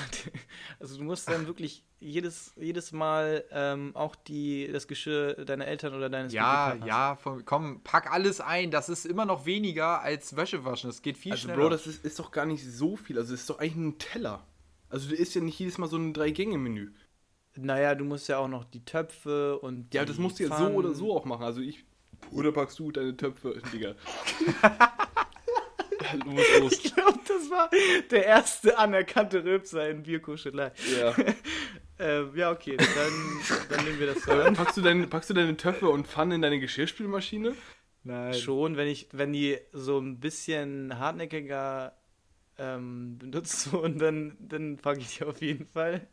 Also 0.81 0.97
du 0.99 1.05
musst 1.05 1.29
dann 1.29 1.47
wirklich 1.47 1.85
jedes, 1.99 2.53
jedes 2.57 2.93
Mal 2.93 3.45
ähm, 3.51 3.97
auch 3.97 4.15
die, 4.15 4.71
das 4.71 4.87
Geschirr 4.87 5.45
deiner 5.45 5.67
Eltern 5.67 5.95
oder 5.95 6.09
deines 6.09 6.33
Ja, 6.33 6.75
ja, 6.87 7.17
von, 7.17 7.45
komm, 7.45 7.81
pack 7.83 8.13
alles 8.13 8.41
ein. 8.41 8.71
Das 8.71 8.89
ist 8.89 9.07
immer 9.07 9.25
noch 9.25 9.45
weniger 9.47 10.01
als 10.01 10.37
Wäsche 10.37 10.65
waschen. 10.65 10.89
Das 10.89 11.03
geht 11.03 11.17
viel 11.17 11.33
Also, 11.33 11.45
schneller. 11.45 11.63
Bro, 11.63 11.69
das 11.71 11.87
ist, 11.87 12.05
ist 12.05 12.19
doch 12.19 12.31
gar 12.31 12.47
nicht 12.47 12.65
so 12.65 12.97
viel. 12.97 13.19
Also, 13.19 13.33
das 13.33 13.41
ist 13.41 13.51
doch 13.51 13.59
eigentlich 13.59 13.77
nur 13.77 13.93
ein 13.93 13.99
Teller. 13.99 14.47
Also, 14.89 15.09
du 15.09 15.17
isst 15.17 15.35
ja 15.35 15.41
nicht 15.41 15.59
jedes 15.59 15.79
Mal 15.79 15.89
so 15.89 15.97
ein 15.97 16.15
Drei-Gänge-Menü. 16.15 16.93
Naja, 17.57 17.95
du 17.97 18.05
musst 18.05 18.29
ja 18.29 18.39
auch 18.39 18.49
noch 18.49 18.65
die 18.65 18.85
Töpfe 18.85 19.59
und 19.59 19.93
Ja, 19.93 20.05
die 20.05 20.09
das 20.09 20.19
musst 20.19 20.39
du 20.39 20.45
ja 20.45 20.57
so 20.57 20.67
oder 20.67 20.95
so 20.95 21.17
auch 21.17 21.25
machen. 21.25 21.43
Also, 21.43 21.61
ich. 21.61 21.85
Oder 22.31 22.53
packst 22.53 22.79
du 22.79 22.93
deine 22.93 23.17
Töpfe, 23.17 23.61
Digga. 23.73 23.95
los, 26.15 26.45
los. 26.61 26.73
Ich 26.73 26.95
glaube, 26.95 27.19
das 27.27 27.51
war 27.51 27.71
der 28.11 28.25
erste 28.27 28.79
anerkannte 28.79 29.45
Rülpser 29.45 29.89
in 29.89 30.03
Bierkuschelei. 30.03 30.73
Ja. 30.99 31.15
Ähm, 32.01 32.31
ja, 32.37 32.53
okay, 32.53 32.77
dann, 32.77 33.67
dann 33.71 33.85
nehmen 33.85 33.99
wir 33.99 34.07
das 34.07 34.23
so 34.23 34.31
an. 34.31 34.55
Packst 34.57 34.77
du, 34.77 34.83
deine, 34.83 35.09
packst 35.09 35.31
du 35.31 35.35
deine 35.35 35.57
Töpfe 35.57 35.89
und 35.89 36.07
Pfannen 36.07 36.33
in 36.33 36.43
deine 36.43 36.61
Geschirrspülmaschine? 36.61 37.57
Nein. 38.05 38.35
Schon, 38.35 38.77
wenn 38.77 38.87
ich, 38.87 39.09
wenn 39.11 39.33
die 39.33 39.59
so 39.73 39.99
ein 39.99 40.21
bisschen 40.21 40.97
hartnäckiger 40.99 41.99
ähm, 42.57 43.19
benutzt 43.19 43.73
wurden, 43.73 43.99
dann, 43.99 44.37
dann 44.39 44.77
packe 44.77 45.01
ich 45.01 45.19
die 45.19 45.25
auf 45.25 45.41
jeden 45.41 45.67
Fall. 45.67 46.07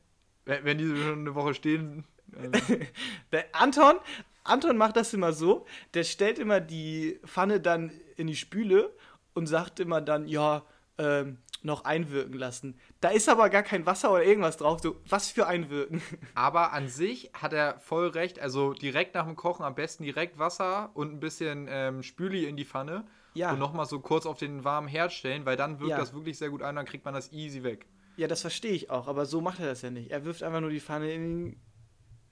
Wenn, 0.45 0.65
wenn 0.65 0.77
die 0.79 0.87
schon 0.87 1.19
eine 1.19 1.35
Woche 1.35 1.53
stehen. 1.53 2.05
äh, 2.35 2.85
Der 3.31 3.45
Anton, 3.51 3.95
Anton 4.43 4.77
macht 4.77 4.95
das 4.95 5.13
immer 5.13 5.33
so, 5.33 5.65
der 5.93 6.03
stellt 6.03 6.39
immer 6.39 6.59
die 6.59 7.19
Pfanne 7.25 7.59
dann 7.59 7.91
in 8.15 8.25
die 8.27 8.35
Spüle 8.35 8.91
und 9.35 9.45
sagt 9.45 9.79
immer 9.79 10.01
dann, 10.01 10.27
ja, 10.27 10.63
ähm, 10.97 11.37
noch 11.61 11.83
einwirken 11.83 12.33
lassen. 12.35 12.79
Da 13.01 13.09
ist 13.09 13.27
aber 13.27 13.49
gar 13.49 13.63
kein 13.63 13.85
Wasser 13.85 14.11
oder 14.11 14.23
irgendwas 14.23 14.57
drauf. 14.57 14.81
So, 14.81 14.97
was 15.09 15.29
für 15.31 15.47
einwirken? 15.47 16.01
Aber 16.35 16.73
an 16.73 16.87
sich 16.89 17.31
hat 17.33 17.53
er 17.53 17.79
voll 17.79 18.07
recht. 18.09 18.39
Also 18.39 18.73
direkt 18.73 19.15
nach 19.15 19.25
dem 19.25 19.35
Kochen 19.35 19.65
am 19.65 19.73
besten 19.73 20.03
direkt 20.03 20.37
Wasser 20.37 20.91
und 20.93 21.11
ein 21.11 21.19
bisschen 21.19 21.65
ähm, 21.69 22.03
Spüli 22.03 22.45
in 22.45 22.55
die 22.55 22.65
Pfanne. 22.65 23.03
Ja. 23.33 23.51
Und 23.51 23.59
nochmal 23.59 23.87
so 23.87 23.99
kurz 23.99 24.27
auf 24.27 24.37
den 24.37 24.63
warmen 24.63 24.87
Herd 24.87 25.11
stellen, 25.11 25.45
weil 25.45 25.57
dann 25.57 25.79
wirkt 25.79 25.89
Ja. 25.91 25.97
das 25.97 26.13
wirklich 26.13 26.37
sehr 26.37 26.49
gut 26.49 26.61
ein, 26.61 26.75
dann 26.75 26.85
kriegt 26.85 27.03
man 27.03 27.15
das 27.15 27.31
easy 27.33 27.63
weg. 27.63 27.87
Ja, 28.15 28.27
das 28.27 28.41
verstehe 28.41 28.71
ich 28.71 28.89
auch, 28.91 29.07
aber 29.07 29.25
so 29.25 29.41
macht 29.41 29.59
er 29.59 29.65
das 29.65 29.81
ja 29.81 29.89
nicht. 29.89 30.11
Er 30.11 30.23
wirft 30.23 30.43
einfach 30.43 30.61
nur 30.61 30.69
die 30.69 30.79
Pfanne 30.79 31.11
in 31.11 31.57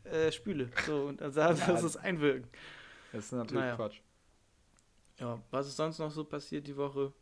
die 0.06 0.10
äh, 0.10 0.32
Spüle. 0.32 0.70
So, 0.86 1.06
und 1.06 1.20
dann 1.22 1.34
sagt 1.34 1.60
er, 1.60 1.68
das 1.74 1.84
ist 1.84 1.98
einwirken. 1.98 2.48
Das 3.12 3.26
ist 3.26 3.32
natürlich 3.32 3.62
Naja. 3.64 3.76
Quatsch. 3.76 4.00
Ja, 5.24 5.42
was 5.52 5.68
ist 5.68 5.78
sonst 5.78 6.00
noch 6.00 6.12
so 6.12 6.26
passiert 6.26 6.68
die 6.68 6.76
Woche? 6.76 7.14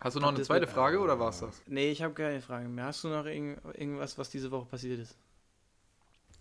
Hast 0.00 0.16
du 0.16 0.20
noch 0.20 0.28
eine 0.28 0.38
Das 0.38 0.46
zweite 0.46 0.66
Frage 0.66 0.98
oder 0.98 1.18
war's 1.20 1.40
das? 1.40 1.60
Nee, 1.66 1.90
ich 1.90 2.00
habe 2.02 2.14
keine 2.14 2.40
Fragen 2.40 2.74
mehr. 2.74 2.86
Hast 2.86 3.04
du 3.04 3.08
noch 3.08 3.26
irgend, 3.26 3.62
irgendwas, 3.76 4.16
was 4.16 4.30
diese 4.30 4.50
Woche 4.50 4.64
passiert 4.64 4.98
ist? 5.00 5.18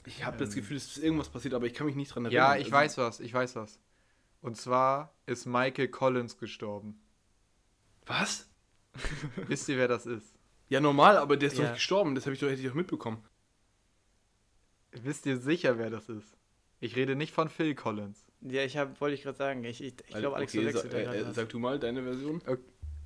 Ich 0.05 0.23
habe 0.23 0.37
das 0.37 0.53
Gefühl, 0.55 0.77
es 0.77 0.87
ist 0.95 1.03
irgendwas 1.03 1.27
passiert, 1.27 1.53
aber 1.55 1.65
ich 1.65 1.73
kann 1.73 1.87
mich 1.87 1.97
nicht 1.97 2.15
dran 2.15 2.23
erinnern. 2.23 2.41
Ja, 2.41 2.55
ich 2.55 2.65
Also, 2.67 2.71
weiß 2.71 2.97
was, 2.99 3.19
ich 3.19 3.33
weiß 3.33 3.57
was. 3.57 3.79
Und 4.41 4.55
zwar 4.55 5.13
ist 5.25 5.45
Michael 5.45 5.89
Collins 5.89 6.37
gestorben. 6.37 7.01
Was? 8.05 8.49
Wisst 9.47 9.67
ihr, 9.67 9.77
wer 9.77 9.89
das 9.89 10.05
ist? 10.05 10.33
Ja, 10.69 10.79
normal, 10.79 11.17
aber 11.17 11.35
der 11.35 11.47
ist 11.49 11.57
doch 11.57 11.63
Ja. 11.63 11.69
nicht 11.69 11.79
gestorben. 11.79 12.15
Das 12.15 12.25
habe 12.25 12.33
ich 12.33 12.39
doch, 12.39 12.47
hätte 12.47 12.61
ich 12.61 12.67
doch 12.67 12.73
mitbekommen. 12.75 13.21
Wisst 14.91 15.25
ihr 15.25 15.37
sicher, 15.37 15.77
wer 15.77 15.89
das 15.89 16.07
ist? 16.07 16.37
Ich 16.79 16.95
rede 16.95 17.15
nicht 17.15 17.33
von 17.33 17.49
Phil 17.49 17.75
Collins. 17.75 18.22
Ja, 18.45 18.63
ich 18.63 18.77
hab, 18.77 18.99
wollte 18.99 19.15
ich 19.15 19.23
gerade 19.23 19.37
sagen. 19.37 19.63
Ich, 19.63 19.81
ich, 19.83 19.93
ich 20.07 20.15
glaube, 20.15 20.35
Alex 20.35 20.53
okay, 20.55 20.71
da 20.71 20.97
äh, 21.13 21.19
äh. 21.21 21.25
Sag 21.33 21.49
du 21.49 21.59
mal 21.59 21.79
deine 21.79 22.03
Version. 22.03 22.41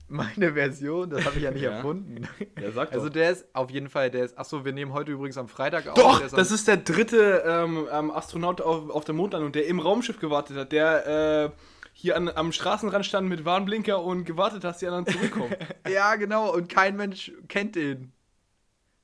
Meine 0.10 0.54
Version, 0.54 1.10
das 1.10 1.26
habe 1.26 1.36
ich 1.38 1.44
ja 1.44 1.52
nicht 1.52 1.62
Ja. 1.64 1.72
erfunden. 1.72 2.28
Ja, 2.62 2.72
sag 2.72 2.94
Also 2.94 3.08
doch. 3.08 3.14
der 3.14 3.32
ist 3.32 3.46
auf 3.54 3.70
jeden 3.70 3.90
Fall, 3.90 4.10
der 4.10 4.24
ist, 4.24 4.38
achso, 4.38 4.64
wir 4.64 4.72
nehmen 4.72 4.94
heute 4.94 5.12
übrigens 5.12 5.38
am 5.38 5.50
Freitag 5.50 5.86
auf. 5.88 5.96
Doch, 5.96 6.24
am- 6.24 6.30
das 6.36 6.50
ist 6.52 6.68
der 6.68 6.78
dritte 6.78 7.44
ähm, 7.46 7.88
ähm, 7.92 8.12
Astronaut 8.12 8.62
auf, 8.62 8.90
auf 8.90 9.04
der 9.04 9.14
Mondlandung, 9.16 9.52
der 9.52 9.68
im 9.68 9.80
Raumschiff 9.80 10.18
gewartet 10.20 10.56
hat, 10.56 10.72
der 10.72 11.52
äh, 11.54 11.62
hier 11.92 12.16
an, 12.16 12.30
am 12.30 12.52
Straßenrand 12.54 13.06
stand 13.06 13.28
mit 13.28 13.44
Warnblinker 13.44 14.02
und 14.02 14.24
gewartet 14.24 14.64
hat, 14.64 14.72
dass 14.72 14.78
die 14.80 14.88
anderen 14.88 15.08
zurückkommen. 15.08 15.54
Ja, 15.90 16.16
genau, 16.16 16.54
und 16.54 16.70
kein 16.70 16.96
Mensch 16.96 17.32
kennt 17.50 17.76
den. 17.76 18.12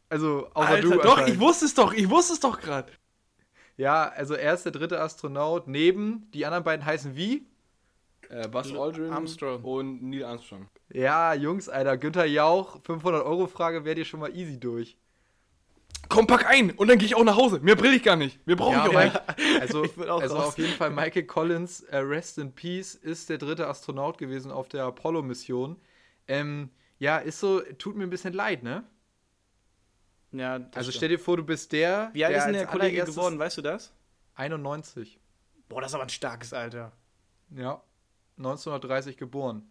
Also, 0.09 0.47
außer 0.53 0.69
Alter, 0.69 0.87
du. 0.89 0.97
doch, 1.01 1.27
ich 1.27 1.39
wusste 1.39 1.65
es 1.65 1.73
doch, 1.73 1.91
ich 1.93 2.09
wusste 2.09 2.33
es 2.33 2.39
doch 2.39 2.59
gerade. 2.61 2.91
Ja, 3.77 4.09
also 4.09 4.35
er 4.35 4.53
ist 4.53 4.63
der 4.65 4.71
dritte 4.71 5.01
Astronaut 5.01 5.67
neben, 5.67 6.29
die 6.33 6.45
anderen 6.45 6.63
beiden 6.63 6.85
heißen 6.85 7.15
wie? 7.15 7.45
Äh, 8.29 8.47
Buzz 8.47 8.71
Aldrin 8.71 9.11
Armstrong. 9.11 9.63
und 9.63 10.03
Neil 10.03 10.23
Armstrong. 10.25 10.67
Ja, 10.91 11.33
Jungs, 11.33 11.69
Alter, 11.69 11.97
Günther 11.97 12.25
Jauch, 12.25 12.79
500 12.83 13.25
Euro 13.25 13.47
Frage, 13.47 13.83
wäre 13.85 13.95
dir 13.95 14.05
schon 14.05 14.19
mal 14.19 14.35
easy 14.35 14.59
durch. 14.59 14.97
Komm, 16.09 16.27
pack 16.27 16.45
ein 16.45 16.71
und 16.71 16.89
dann 16.89 16.97
gehe 16.99 17.07
ich 17.07 17.15
auch 17.15 17.23
nach 17.23 17.37
Hause. 17.37 17.59
Mehr 17.61 17.75
brill 17.75 17.93
ich 17.93 18.03
gar 18.03 18.15
nicht. 18.15 18.45
Mehr 18.45 18.55
brauche 18.55 18.73
Ja, 18.73 18.85
ich 18.87 18.95
auch 18.95 19.03
nicht. 19.03 19.21
Also, 19.61 19.83
Ich 19.85 19.97
also 19.97 20.35
raus. 20.35 20.47
auf 20.49 20.57
jeden 20.57 20.73
Fall 20.73 20.91
Michael 20.91 21.23
Collins, 21.23 21.81
äh, 21.81 21.97
Rest 21.97 22.37
in 22.37 22.51
Peace, 22.53 22.93
ist 22.93 23.29
der 23.29 23.37
dritte 23.37 23.67
Astronaut 23.67 24.17
gewesen 24.17 24.51
auf 24.51 24.67
der 24.67 24.83
Apollo-Mission. 24.83 25.77
Ähm, 26.27 26.69
ja, 26.99 27.17
ist 27.17 27.39
so, 27.39 27.61
tut 27.79 27.95
mir 27.95 28.03
ein 28.03 28.09
bisschen 28.09 28.33
leid, 28.33 28.63
ne? 28.63 28.83
Ja, 30.33 30.59
das 30.59 30.75
also 30.75 30.91
stimmt. 30.91 30.97
stell 30.97 31.09
dir 31.09 31.19
vor, 31.19 31.37
du 31.37 31.43
bist 31.43 31.71
der. 31.71 32.09
Wie 32.13 32.25
alt 32.25 32.35
ist 32.35 32.45
denn 32.45 32.53
der 32.53 32.65
Kollege 32.65 33.05
geworden, 33.05 33.39
weißt 33.39 33.57
du 33.57 33.61
das? 33.61 33.93
91. 34.35 35.19
Boah, 35.69 35.81
das 35.81 35.91
ist 35.91 35.95
aber 35.95 36.03
ein 36.03 36.09
starkes 36.09 36.53
Alter. 36.53 36.91
Ja, 37.55 37.81
1930 38.37 39.17
geboren. 39.17 39.69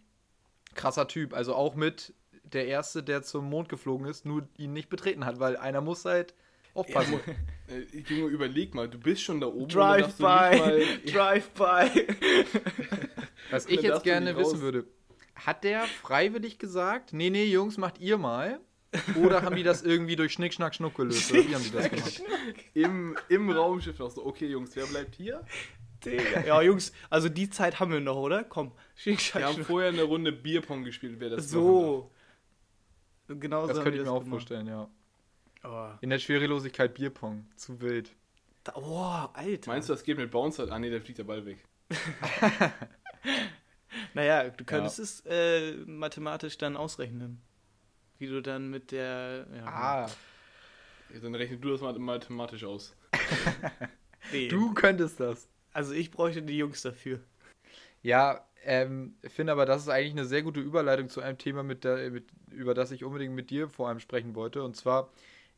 Krasser 0.74 1.08
Typ, 1.08 1.34
also 1.34 1.54
auch 1.54 1.74
mit 1.74 2.14
der 2.44 2.66
Erste, 2.66 3.02
der 3.02 3.22
zum 3.22 3.48
Mond 3.48 3.68
geflogen 3.68 4.06
ist, 4.06 4.24
nur 4.24 4.48
ihn 4.56 4.72
nicht 4.72 4.88
betreten 4.88 5.24
hat, 5.24 5.40
weil 5.40 5.56
einer 5.56 5.80
muss 5.80 6.04
halt 6.04 6.34
aufpassen. 6.74 7.20
Äh, 7.68 8.00
Junge, 8.00 8.26
überleg 8.26 8.74
mal, 8.74 8.88
du 8.88 8.98
bist 8.98 9.22
schon 9.22 9.40
da 9.40 9.46
oben. 9.46 9.68
Drive-by, 9.68 11.10
Drive-by. 11.10 12.06
Was 13.50 13.66
ich 13.66 13.80
jetzt 13.80 14.02
gerne 14.02 14.36
wissen 14.36 14.60
würde, 14.60 14.84
hat 15.36 15.64
der 15.64 15.84
freiwillig 15.84 16.58
gesagt, 16.58 17.12
nee, 17.12 17.30
nee, 17.30 17.44
Jungs, 17.44 17.78
macht 17.78 17.98
ihr 18.00 18.18
mal? 18.18 18.60
Oder 19.22 19.42
haben 19.42 19.56
die 19.56 19.62
das 19.62 19.82
irgendwie 19.82 20.16
durch 20.16 20.32
Schnick, 20.34 20.52
Schnack, 20.54 20.74
Schnuck 20.74 20.94
gelöst? 20.96 21.30
Oder 21.32 21.48
wie 21.48 21.54
haben 21.54 21.62
die 21.64 21.70
das 21.70 21.88
gemacht? 21.90 22.22
Im, 22.74 23.16
Im 23.28 23.50
Raumschiff 23.50 23.98
noch 23.98 24.10
so, 24.10 24.24
okay, 24.26 24.46
Jungs, 24.46 24.74
wer 24.76 24.86
bleibt 24.86 25.14
hier? 25.14 25.44
Digga. 26.04 26.44
Ja, 26.44 26.60
Jungs, 26.62 26.92
also 27.08 27.28
die 27.28 27.48
Zeit 27.48 27.78
haben 27.80 27.92
wir 27.92 28.00
noch, 28.00 28.16
oder? 28.16 28.44
Komm, 28.44 28.72
schick, 28.94 29.34
Wir 29.34 29.46
haben 29.46 29.54
schnuck. 29.54 29.66
vorher 29.66 29.88
eine 29.90 30.02
Runde 30.02 30.32
Bierpong 30.32 30.84
gespielt, 30.84 31.16
wer 31.20 31.30
das 31.30 31.48
So. 31.48 32.10
Genau 33.28 33.66
Das 33.66 33.76
so 33.76 33.80
haben 33.80 33.84
könnte 33.84 33.90
die 33.98 34.02
ich 34.02 34.04
mir 34.04 34.10
auch 34.12 34.18
gemacht. 34.24 34.30
vorstellen, 34.30 34.66
ja. 34.66 34.90
Oh, 35.64 35.88
In 36.00 36.10
der 36.10 36.18
Schwerelosigkeit 36.18 36.92
Bierpong. 36.94 37.46
Zu 37.56 37.80
wild. 37.80 38.10
da, 38.64 38.72
oh, 38.74 39.28
Alter. 39.32 39.70
Meinst 39.70 39.88
du, 39.88 39.92
das 39.92 40.02
geht 40.02 40.18
mit 40.18 40.30
Bouncer? 40.32 40.70
Ah, 40.70 40.78
nee, 40.78 40.90
da 40.90 41.00
fliegt 41.00 41.18
der 41.18 41.24
Ball 41.24 41.46
weg. 41.46 41.64
Naja, 44.14 44.48
du 44.50 44.64
könntest 44.64 44.98
es 44.98 45.20
äh, 45.26 45.74
mathematisch 45.86 46.58
dann 46.58 46.76
ausrechnen. 46.76 47.40
Wie 48.22 48.28
du 48.28 48.40
dann 48.40 48.70
mit 48.70 48.92
der. 48.92 49.48
Ja, 49.52 49.64
Ah, 49.66 50.10
Ja, 51.12 51.18
Dann 51.20 51.34
rechne 51.34 51.56
du 51.56 51.70
das 51.72 51.80
mal 51.80 51.92
mathematisch 51.98 52.62
aus. 52.62 52.94
nee. 54.32 54.46
du 54.46 54.72
könntest 54.74 55.18
das. 55.18 55.48
Also 55.72 55.92
ich 55.92 56.12
bräuchte 56.12 56.40
die 56.40 56.56
Jungs 56.56 56.82
dafür. 56.82 57.18
Ja, 58.00 58.46
ähm, 58.64 59.16
finde 59.26 59.50
aber, 59.50 59.66
das 59.66 59.82
ist 59.82 59.88
eigentlich 59.88 60.12
eine 60.12 60.24
sehr 60.24 60.42
gute 60.42 60.60
Überleitung 60.60 61.08
zu 61.08 61.20
einem 61.20 61.36
Thema, 61.36 61.64
mit 61.64 61.82
der, 61.82 62.12
mit, 62.12 62.26
über 62.52 62.74
das 62.74 62.92
ich 62.92 63.02
unbedingt 63.02 63.34
mit 63.34 63.50
dir 63.50 63.68
vor 63.68 63.88
allem 63.88 63.98
sprechen 63.98 64.36
wollte. 64.36 64.62
Und 64.62 64.76
zwar, 64.76 65.10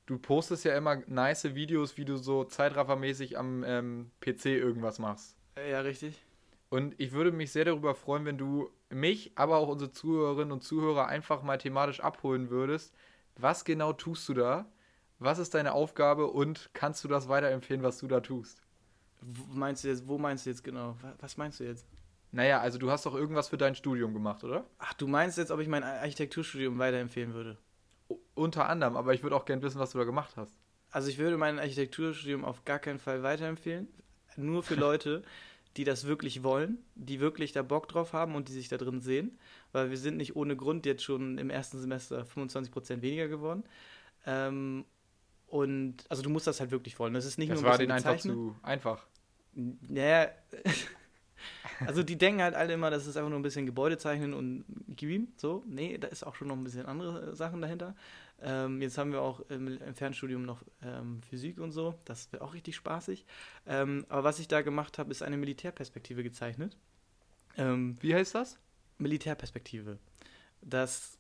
du 0.07 0.17
postest 0.17 0.65
ja 0.65 0.75
immer 0.75 1.03
nice 1.07 1.55
Videos, 1.55 1.99
wie 1.99 2.07
du 2.07 2.17
so 2.17 2.45
zeitraffermäßig 2.45 3.37
am 3.37 3.63
ähm, 3.63 4.11
PC 4.23 4.47
irgendwas 4.47 4.99
machst. 4.99 5.37
Äh, 5.57 5.71
Ja, 5.71 5.81
richtig. 5.81 6.17
Und 6.71 6.95
ich 6.97 7.13
würde 7.13 7.31
mich 7.31 7.53
sehr 7.53 7.67
darüber 7.67 7.95
freuen, 7.95 8.25
wenn 8.25 8.39
du 8.39 8.71
mich, 8.95 9.33
aber 9.37 9.57
auch 9.59 9.69
unsere 9.69 9.91
Zuhörerinnen 9.93 10.53
und 10.53 10.63
Zuhörer 10.63 11.07
einfach 11.07 11.43
mal 11.43 11.59
thematisch 11.59 12.01
abholen 12.01 12.51
würdest. 12.51 12.95
Was 13.37 13.65
genau 13.65 13.93
tust 13.93 14.29
du 14.29 14.35
da? 14.35 14.67
Was 15.19 15.39
ist 15.39 15.55
deine 15.55 15.73
Aufgabe 15.73 16.27
und 16.29 16.71
kannst 16.75 17.03
du 17.05 17.09
das 17.09 17.29
weiterempfehlen, 17.29 17.83
was 17.83 17.99
du 17.99 18.07
da 18.09 18.21
tust? 18.21 18.63
Wo 19.21 19.45
meinst 19.55 19.85
du 19.85 19.89
jetzt, 19.89 20.07
wo 20.07 20.19
meinst 20.19 20.47
du 20.47 20.51
jetzt 20.51 20.63
genau? 20.63 20.97
Wa- 21.01 21.15
Was 21.21 21.37
meinst 21.37 21.61
du 21.61 21.65
jetzt? 21.65 21.87
Naja, 22.33 22.61
also 22.61 22.79
du 22.79 22.91
hast 22.91 23.07
doch 23.07 23.15
irgendwas 23.15 23.49
für 23.49 23.57
dein 23.57 23.75
Studium 23.75 24.13
gemacht, 24.13 24.45
oder? 24.45 24.65
Ach, 24.79 24.93
du 24.95 25.07
meinst 25.07 25.39
jetzt, 25.39 25.51
ob 25.51 25.61
ich 25.61 25.69
mein 25.69 25.83
Architekturstudium 25.85 26.79
weiterempfehlen 26.79 27.33
würde? 27.35 27.59
U 28.09 28.17
unter 28.35 28.69
anderem, 28.69 28.97
aber 28.97 29.15
ich 29.15 29.23
würde 29.23 29.37
auch 29.37 29.45
gerne 29.45 29.63
wissen, 29.63 29.79
was 29.79 29.91
du 29.93 29.99
da 29.99 30.05
gemacht 30.05 30.37
hast. 30.37 30.59
Also 30.91 31.09
ich 31.09 31.19
würde 31.19 31.37
mein 31.37 31.59
Architekturstudium 31.59 32.45
auf 32.45 32.65
gar 32.65 32.79
keinen 32.79 32.99
Fall 32.99 33.23
weiterempfehlen. 33.23 33.89
Nur 34.37 34.63
für 34.63 34.75
Leute, 34.87 35.23
die 35.77 35.85
das 35.85 36.07
wirklich 36.07 36.43
wollen, 36.43 36.79
die 36.95 37.21
wirklich 37.21 37.53
da 37.53 37.63
Bock 37.63 37.89
drauf 37.89 38.13
haben 38.13 38.35
und 38.35 38.49
die 38.49 38.53
sich 38.53 38.69
da 38.69 38.77
drin 38.77 39.01
sehen. 39.01 39.39
Weil 39.73 39.91
wir 39.91 39.99
sind 39.99 40.17
nicht 40.17 40.37
ohne 40.37 40.57
Grund 40.57 40.87
jetzt 40.87 41.03
schon 41.03 41.39
im 41.39 41.51
ersten 41.51 41.81
Semester 41.81 42.23
25% 42.25 43.03
weniger 43.03 43.29
geworden. 43.29 43.65
Ähm, 44.27 44.85
und 45.49 46.05
also 46.09 46.23
du 46.23 46.31
musst 46.31 46.47
das 46.47 46.61
halt 46.61 46.71
wirklich 46.71 46.99
wollen. 46.99 47.15
Das 47.15 47.25
ist 47.25 47.39
nicht 47.39 47.51
Das 47.51 47.61
nur 47.61 47.71
war 47.71 47.79
ein 47.79 47.87
bisschen 47.87 47.89
denen 47.89 48.07
einfach 48.07 48.21
zu 48.21 48.57
einfach. 48.63 49.07
Naja, 49.55 50.31
also 51.87 52.03
die 52.03 52.17
denken 52.17 52.43
halt 52.43 52.55
alle 52.55 52.75
immer, 52.75 52.91
das 52.91 53.07
ist 53.07 53.17
einfach 53.17 53.31
nur 53.31 53.39
ein 53.39 53.43
bisschen 53.43 53.67
Gebäude 53.67 53.99
zeichnen 53.99 54.35
und 54.35 54.65
gib 54.89 55.11
ihm, 55.11 55.29
so. 55.37 55.63
Nee, 55.67 55.99
da 55.99 56.09
ist 56.09 56.25
auch 56.25 56.35
schon 56.35 56.49
noch 56.49 56.57
ein 56.57 56.65
bisschen 56.65 56.87
andere 56.87 57.37
Sachen 57.37 57.61
dahinter. 57.61 57.95
Ähm, 58.41 58.83
jetzt 58.83 58.99
haben 58.99 59.13
wir 59.13 59.23
auch 59.23 59.41
im, 59.49 59.81
im 59.81 59.95
Fernstudium 59.95 60.43
noch 60.43 60.63
ähm, 60.83 61.23
Physik 61.23 61.59
und 61.59 61.73
so, 61.73 61.95
das 62.05 62.31
wird 62.33 62.43
auch 62.43 62.55
richtig 62.55 62.77
spaßig. 62.77 63.25
Ähm, 63.67 64.05
aber 64.09 64.25
was 64.25 64.39
ich 64.39 64.49
da 64.49 64.63
gemacht 64.63 64.99
habe, 64.99 65.11
ist 65.11 65.23
eine 65.23 65.37
Militärperspektive 65.37 66.23
gezeichnet. 66.23 66.77
Ähm, 67.57 67.97
Wie 68.01 68.15
heißt 68.15 68.35
das? 68.35 68.59
Militärperspektive. 68.99 69.99
Das 70.61 71.19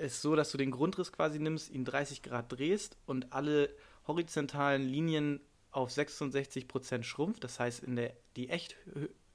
ist 0.00 0.22
so, 0.22 0.36
dass 0.36 0.50
du 0.50 0.58
den 0.58 0.70
Grundriss 0.70 1.12
quasi 1.12 1.38
nimmst, 1.38 1.70
ihn 1.70 1.84
30 1.84 2.22
Grad 2.22 2.52
drehst 2.52 2.96
und 3.06 3.32
alle 3.32 3.70
horizontalen 4.06 4.82
Linien 4.82 5.40
auf 5.70 5.90
66% 5.90 7.02
schrumpft. 7.02 7.44
Das 7.44 7.58
heißt, 7.58 7.82
in 7.82 7.96
der 7.96 8.14
die 8.36 8.50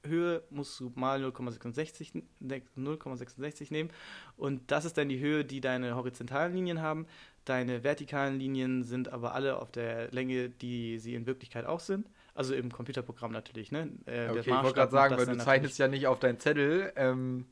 Echthöhe 0.04 0.44
musst 0.50 0.80
du 0.80 0.92
mal 0.96 1.24
0,66 1.24 2.22
ne- 2.40 2.62
0,66 2.78 3.72
nehmen. 3.72 3.90
Und 4.36 4.72
das 4.72 4.86
ist 4.86 4.98
dann 4.98 5.10
die 5.10 5.20
Höhe, 5.20 5.44
die 5.46 5.62
deine 5.62 5.96
horizontalen 5.96 6.54
Linien 6.54 6.82
haben. 6.82 7.08
Deine 7.46 7.84
vertikalen 7.84 8.40
Linien 8.40 8.84
sind 8.84 9.10
aber 9.10 9.34
alle 9.34 9.58
auf 9.58 9.72
der 9.72 10.12
Länge, 10.12 10.50
die 10.50 11.00
sie 11.00 11.16
in 11.16 11.26
Wirklichkeit 11.26 11.66
auch 11.66 11.80
sind. 11.80 12.08
Also 12.34 12.54
im 12.54 12.72
Computerprogramm 12.72 13.32
natürlich. 13.32 13.72
Ne? 13.72 13.90
Äh, 14.06 14.30
Okay, 14.30 14.40
ich 14.42 14.48
wollte 14.48 14.74
gerade 14.74 14.92
sagen, 14.92 15.18
weil 15.18 15.26
du 15.26 15.38
zeichnest 15.38 15.80
ja 15.80 15.88
nicht 15.88 16.08
auf 16.08 16.20
deinen 16.20 16.40
Zettel 16.40 16.92
ähm, 16.96 17.46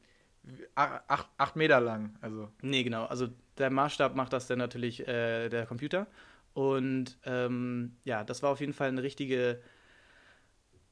ach- 0.75 1.01
acht, 1.07 1.29
acht 1.37 1.55
Meter 1.55 1.79
lang. 1.79 2.15
Also 2.21 2.49
Nee, 2.61 2.83
genau. 2.83 3.05
Also 3.05 3.29
der 3.57 3.69
Maßstab 3.69 4.15
macht 4.15 4.33
das 4.33 4.47
dann 4.47 4.59
natürlich 4.59 5.07
äh, 5.07 5.49
der 5.49 5.65
Computer. 5.65 6.07
Und 6.53 7.17
ähm, 7.25 7.95
ja, 8.03 8.23
das 8.23 8.43
war 8.43 8.51
auf 8.51 8.59
jeden 8.59 8.73
Fall 8.73 8.89
eine 8.89 9.01
richtige, 9.03 9.59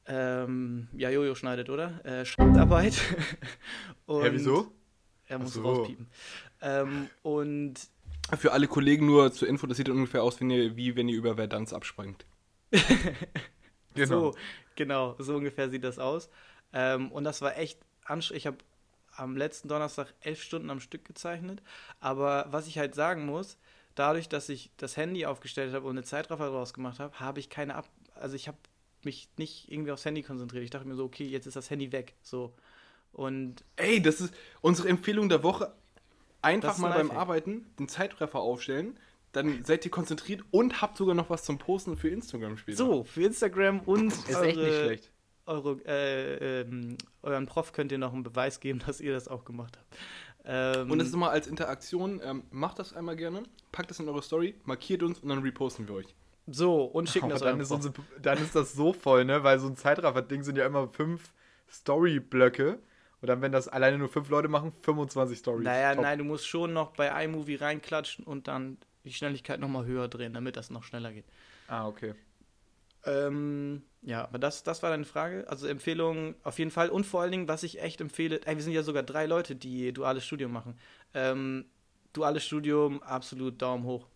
ähm, 0.06 0.88
ja, 0.92 1.10
Jojo 1.10 1.34
schneidet, 1.34 1.70
oder? 1.70 2.04
Äh, 2.04 2.24
Schreibarbeit. 2.24 2.94
Hä, 4.06 4.28
wieso? 4.30 4.72
Er 5.26 5.38
muss 5.38 5.54
so. 5.54 5.62
rauspiepen. 5.62 6.06
Ähm, 6.60 7.08
und 7.22 7.74
Für 8.36 8.52
alle 8.52 8.66
Kollegen 8.66 9.06
nur 9.06 9.32
zur 9.32 9.48
Info, 9.48 9.66
das 9.66 9.76
sieht 9.76 9.88
ungefähr 9.88 10.22
aus, 10.22 10.40
wenn 10.40 10.50
ihr, 10.50 10.76
wie 10.76 10.96
wenn 10.96 11.08
ihr 11.08 11.16
über 11.16 11.36
Verdansk 11.36 11.72
abspringt. 11.72 12.24
So, 13.96 14.34
genau, 14.74 15.14
so 15.20 15.36
ungefähr 15.36 15.70
sieht 15.70 15.84
das 15.84 16.00
aus. 16.00 16.28
Ähm, 16.72 17.12
und 17.12 17.22
das 17.22 17.42
war 17.42 17.56
echt 17.56 17.78
anstrengend. 18.04 18.38
Ich 18.38 18.46
habe 18.48 18.58
am 19.16 19.36
letzten 19.36 19.68
Donnerstag 19.68 20.12
elf 20.20 20.42
Stunden 20.42 20.70
am 20.70 20.80
Stück 20.80 21.04
gezeichnet. 21.04 21.62
Aber 22.00 22.46
was 22.50 22.66
ich 22.66 22.78
halt 22.78 22.94
sagen 22.94 23.24
muss, 23.24 23.56
dadurch, 23.94 24.28
dass 24.28 24.48
ich 24.48 24.72
das 24.76 24.96
Handy 24.96 25.26
aufgestellt 25.26 25.72
habe 25.72 25.86
und 25.86 25.96
eine 25.96 26.02
Zeitraffer 26.02 26.48
draus 26.48 26.74
gemacht 26.74 26.98
habe, 26.98 27.20
habe 27.20 27.38
ich 27.38 27.48
keine 27.48 27.76
Ab. 27.76 27.88
Also 28.14 28.34
ich 28.34 28.48
habe 28.48 28.58
mich 29.04 29.28
nicht 29.36 29.70
irgendwie 29.70 29.92
aufs 29.92 30.04
Handy 30.04 30.22
konzentriert. 30.22 30.64
Ich 30.64 30.70
dachte 30.70 30.86
mir 30.86 30.94
so, 30.94 31.04
okay, 31.04 31.24
jetzt 31.24 31.46
ist 31.46 31.56
das 31.56 31.70
Handy 31.70 31.92
weg. 31.92 32.14
So. 32.22 32.54
Und 33.12 33.64
Ey, 33.76 34.02
das 34.02 34.20
ist 34.20 34.34
unsere 34.60 34.88
Empfehlung 34.88 35.28
der 35.28 35.42
Woche. 35.42 35.72
Einfach 36.42 36.78
mal 36.78 36.92
ein 36.92 37.08
beim. 37.08 37.16
Arbeiten 37.16 37.66
den 37.78 37.88
Zeitreffer 37.88 38.40
aufstellen. 38.40 38.98
Dann 39.32 39.64
seid 39.64 39.84
ihr 39.84 39.90
konzentriert 39.90 40.44
und 40.50 40.80
habt 40.80 40.96
sogar 40.96 41.14
noch 41.14 41.30
was 41.30 41.42
zum 41.42 41.58
Posten 41.58 41.96
für 41.96 42.08
Instagram 42.08 42.56
später. 42.56 42.76
so, 42.78 43.04
für 43.04 43.24
Instagram 43.24 43.80
und 43.80 44.12
Ist 44.12 44.28
echt 44.40 44.56
nicht 44.56 44.76
schlecht. 44.76 45.10
Eure, 45.46 45.78
äh, 45.86 46.60
ähm, 46.62 46.96
euren 47.22 47.46
Prof 47.46 47.72
könnt 47.72 47.92
ihr 47.92 47.98
noch 47.98 48.12
einen 48.12 48.22
Beweis 48.22 48.60
geben, 48.60 48.78
dass 48.86 49.00
ihr 49.00 49.12
das 49.12 49.26
auch 49.28 49.44
gemacht 49.44 49.76
habt. 49.78 49.96
Ähm, 50.44 50.90
Und 50.90 50.98
das 50.98 51.08
ist 51.08 51.14
immer 51.14 51.30
als 51.30 51.46
Interaktion. 51.46 52.20
Ähm, 52.22 52.44
macht 52.50 52.78
das 52.78 52.92
einmal 52.92 53.16
gerne, 53.16 53.42
packt 53.72 53.90
das 53.90 53.98
in 53.98 54.08
eure 54.08 54.22
Story, 54.22 54.54
markiert 54.64 55.02
uns 55.02 55.18
und 55.18 55.28
dann 55.30 55.40
reposten 55.40 55.88
wir 55.88 55.96
euch. 55.96 56.14
So, 56.46 56.84
und 56.84 57.08
schicken 57.08 57.30
das 57.30 57.40
dann, 57.40 57.48
eurem 57.48 57.60
ist 57.60 57.70
unsere, 57.70 57.94
dann 58.20 58.38
ist 58.38 58.54
das 58.54 58.74
so 58.74 58.92
voll, 58.92 59.24
ne? 59.24 59.42
Weil 59.42 59.58
so 59.58 59.66
ein 59.66 59.76
Zeitraffer-Ding 59.76 60.42
sind 60.42 60.56
ja 60.56 60.66
immer 60.66 60.88
fünf 60.88 61.32
Story-Blöcke. 61.70 62.78
Und 63.20 63.28
dann, 63.28 63.40
wenn 63.40 63.52
das 63.52 63.68
alleine 63.68 63.96
nur 63.96 64.10
fünf 64.10 64.28
Leute 64.28 64.48
machen, 64.48 64.74
25 64.82 65.38
Stories. 65.38 65.64
Naja, 65.64 65.94
Top. 65.94 66.04
nein, 66.04 66.18
du 66.18 66.24
musst 66.24 66.46
schon 66.46 66.74
noch 66.74 66.90
bei 66.92 67.24
iMovie 67.24 67.54
reinklatschen 67.54 68.26
und 68.26 68.48
dann 68.48 68.76
die 69.04 69.14
Schnelligkeit 69.14 69.60
nochmal 69.60 69.86
höher 69.86 70.08
drehen, 70.08 70.34
damit 70.34 70.58
das 70.58 70.68
noch 70.68 70.84
schneller 70.84 71.10
geht. 71.10 71.24
Ah, 71.68 71.88
okay. 71.88 72.14
Ähm, 73.06 73.82
ja, 74.02 74.24
aber 74.24 74.38
das, 74.38 74.62
das 74.62 74.82
war 74.82 74.90
deine 74.90 75.06
Frage. 75.06 75.46
Also 75.48 75.66
Empfehlung 75.66 76.34
auf 76.42 76.58
jeden 76.58 76.70
Fall. 76.70 76.90
Und 76.90 77.04
vor 77.04 77.22
allen 77.22 77.32
Dingen, 77.32 77.48
was 77.48 77.62
ich 77.62 77.80
echt 77.80 78.02
empfehle, 78.02 78.40
ey, 78.44 78.56
wir 78.56 78.62
sind 78.62 78.74
ja 78.74 78.82
sogar 78.82 79.02
drei 79.02 79.24
Leute, 79.24 79.56
die 79.56 79.92
duales 79.92 80.26
Studium 80.26 80.52
machen. 80.52 80.78
Ähm, 81.14 81.64
duales 82.12 82.44
Studium, 82.44 83.02
absolut 83.02 83.60
Daumen 83.60 83.84
hoch. 83.84 84.06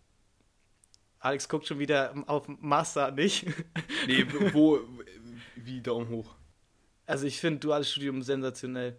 Alex 1.19 1.49
guckt 1.49 1.67
schon 1.67 1.79
wieder 1.79 2.13
auf 2.27 2.47
Master 2.47 3.11
nicht. 3.11 3.45
Nee, 4.07 4.25
wo, 4.53 4.79
wie 5.55 5.81
Daumen 5.81 6.09
hoch. 6.09 6.35
Also 7.05 7.25
ich 7.27 7.39
finde 7.39 7.59
duales 7.59 7.91
Studium 7.91 8.21
sensationell. 8.21 8.97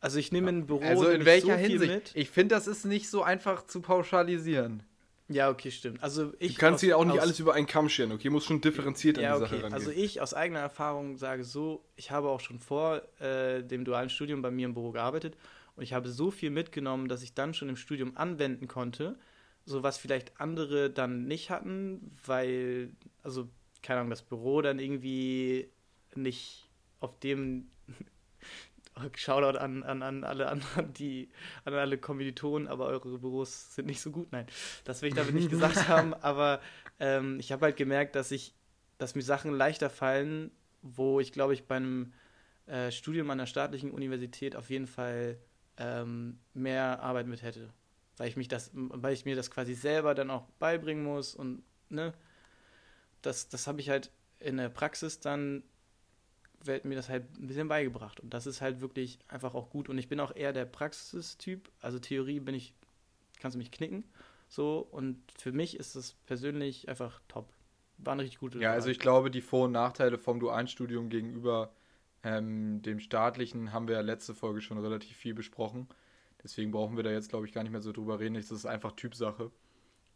Also 0.00 0.18
ich 0.18 0.30
nehme 0.30 0.50
in 0.50 0.58
ein 0.58 0.66
Büro 0.66 0.80
Also 0.84 1.08
in 1.08 1.24
welcher 1.24 1.54
so 1.54 1.60
Hinsicht? 1.60 1.92
mit. 1.92 2.10
Ich 2.14 2.30
finde, 2.30 2.54
das 2.54 2.66
ist 2.66 2.84
nicht 2.84 3.08
so 3.08 3.22
einfach 3.22 3.66
zu 3.66 3.80
pauschalisieren. 3.80 4.82
Ja, 5.30 5.50
okay, 5.50 5.70
stimmt. 5.70 6.02
Also 6.02 6.32
ich 6.38 6.54
Du 6.54 6.60
kannst 6.60 6.76
aus- 6.76 6.80
hier 6.82 6.96
auch 6.98 7.04
nicht 7.04 7.14
aus- 7.16 7.20
alles 7.22 7.40
über 7.40 7.54
einen 7.54 7.66
Kamm 7.66 7.88
scheren, 7.88 8.12
okay? 8.12 8.30
Muss 8.30 8.44
schon 8.44 8.60
differenziert 8.60 9.18
Ja, 9.18 9.34
an 9.34 9.38
die 9.40 9.44
okay. 9.44 9.54
Sache 9.56 9.62
rangehen. 9.64 9.74
Also 9.74 9.90
ich 9.90 10.20
aus 10.20 10.34
eigener 10.34 10.60
Erfahrung 10.60 11.16
sage 11.18 11.44
so, 11.44 11.84
ich 11.96 12.10
habe 12.10 12.28
auch 12.28 12.40
schon 12.40 12.58
vor 12.60 13.02
äh, 13.20 13.62
dem 13.62 13.84
dualen 13.84 14.08
Studium 14.10 14.40
bei 14.42 14.50
mir 14.50 14.66
im 14.66 14.74
Büro 14.74 14.92
gearbeitet 14.92 15.36
und 15.76 15.82
ich 15.82 15.92
habe 15.92 16.08
so 16.08 16.30
viel 16.30 16.50
mitgenommen, 16.50 17.08
dass 17.08 17.22
ich 17.22 17.34
dann 17.34 17.52
schon 17.54 17.68
im 17.68 17.76
Studium 17.76 18.16
anwenden 18.16 18.68
konnte, 18.68 19.18
so 19.68 19.82
was 19.82 19.98
vielleicht 19.98 20.40
andere 20.40 20.90
dann 20.90 21.26
nicht 21.26 21.50
hatten, 21.50 22.16
weil, 22.24 22.90
also, 23.22 23.48
keine 23.82 24.00
Ahnung, 24.00 24.10
das 24.10 24.22
Büro 24.22 24.62
dann 24.62 24.78
irgendwie 24.78 25.70
nicht 26.14 26.70
auf 27.00 27.18
dem 27.20 27.70
Shoutout 29.14 29.58
an, 29.58 29.82
an, 29.84 30.02
an 30.02 30.24
alle 30.24 30.48
anderen, 30.48 30.92
die, 30.94 31.28
an 31.64 31.74
alle 31.74 31.98
Kommilitonen, 31.98 32.66
aber 32.66 32.86
eure 32.86 33.18
Büros 33.18 33.74
sind 33.74 33.86
nicht 33.86 34.00
so 34.00 34.10
gut. 34.10 34.32
Nein, 34.32 34.46
das 34.84 35.02
will 35.02 35.10
ich 35.10 35.14
damit 35.14 35.34
nicht 35.34 35.50
gesagt 35.50 35.86
haben, 35.88 36.14
aber 36.14 36.60
ähm, 36.98 37.38
ich 37.38 37.52
habe 37.52 37.66
halt 37.66 37.76
gemerkt, 37.76 38.16
dass 38.16 38.30
ich, 38.30 38.54
dass 38.96 39.14
mir 39.14 39.22
Sachen 39.22 39.52
leichter 39.52 39.90
fallen, 39.90 40.50
wo 40.82 41.20
ich 41.20 41.32
glaube 41.32 41.54
ich 41.54 41.66
bei 41.66 41.76
einem 41.76 42.12
äh, 42.66 42.90
Studium 42.90 43.30
an 43.30 43.38
der 43.38 43.46
staatlichen 43.46 43.90
Universität 43.90 44.56
auf 44.56 44.70
jeden 44.70 44.86
Fall 44.86 45.38
ähm, 45.76 46.38
mehr 46.54 47.00
Arbeit 47.02 47.26
mit 47.26 47.42
hätte. 47.42 47.72
Weil 48.18 48.28
ich 48.28 48.36
mich 48.36 48.48
das, 48.48 48.70
weil 48.74 49.14
ich 49.14 49.24
mir 49.24 49.36
das 49.36 49.50
quasi 49.50 49.74
selber 49.74 50.14
dann 50.14 50.30
auch 50.30 50.44
beibringen 50.58 51.04
muss 51.04 51.34
und 51.34 51.62
ne, 51.88 52.14
das, 53.22 53.48
das 53.48 53.66
habe 53.66 53.80
ich 53.80 53.90
halt 53.90 54.10
in 54.40 54.56
der 54.56 54.68
Praxis 54.68 55.20
dann 55.20 55.62
wird 56.64 56.84
mir 56.84 56.96
das 56.96 57.08
halt 57.08 57.24
ein 57.38 57.46
bisschen 57.46 57.68
beigebracht. 57.68 58.20
Und 58.20 58.34
das 58.34 58.46
ist 58.46 58.60
halt 58.60 58.80
wirklich 58.80 59.18
einfach 59.28 59.54
auch 59.54 59.70
gut. 59.70 59.88
Und 59.88 59.98
ich 59.98 60.08
bin 60.08 60.20
auch 60.20 60.34
eher 60.34 60.52
der 60.52 60.64
Praxistyp. 60.64 61.70
Also 61.80 61.98
Theorie 62.00 62.40
bin 62.40 62.54
ich, 62.54 62.74
kannst 63.40 63.54
du 63.54 63.58
mich 63.58 63.70
knicken. 63.70 64.04
So, 64.48 64.80
und 64.90 65.18
für 65.38 65.52
mich 65.52 65.76
ist 65.78 65.96
das 65.96 66.14
persönlich 66.26 66.88
einfach 66.88 67.20
top. 67.28 67.52
War 67.98 68.12
eine 68.14 68.22
richtig 68.22 68.40
gute 68.40 68.58
Ja, 68.58 68.72
also 68.72 68.88
Wahl. 68.88 68.90
ich 68.90 68.98
glaube, 68.98 69.30
die 69.30 69.40
Vor- 69.40 69.66
und 69.66 69.72
Nachteile 69.72 70.18
vom 70.18 70.40
dualen 70.40 70.66
Studium 70.68 71.08
gegenüber 71.08 71.72
ähm, 72.24 72.82
dem 72.82 72.98
staatlichen 73.00 73.72
haben 73.72 73.86
wir 73.88 73.94
ja 73.96 74.00
letzte 74.00 74.34
Folge 74.34 74.60
schon 74.60 74.78
relativ 74.78 75.16
viel 75.16 75.34
besprochen. 75.34 75.88
Deswegen 76.42 76.70
brauchen 76.70 76.96
wir 76.96 77.04
da 77.04 77.10
jetzt, 77.10 77.30
glaube 77.30 77.46
ich, 77.46 77.52
gar 77.52 77.62
nicht 77.62 77.72
mehr 77.72 77.80
so 77.80 77.92
drüber 77.92 78.20
reden. 78.20 78.34
Das 78.34 78.50
ist 78.50 78.66
einfach 78.66 78.92
Typsache. 78.92 79.50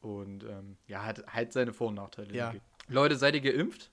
Und 0.00 0.44
ähm, 0.44 0.76
ja, 0.86 1.04
hat 1.04 1.26
halt 1.26 1.52
seine 1.52 1.72
Vor- 1.72 1.88
und 1.88 1.94
Nachteile. 1.94 2.34
Ja. 2.34 2.54
Leute, 2.88 3.16
seid 3.16 3.34
ihr 3.34 3.40
geimpft? 3.40 3.90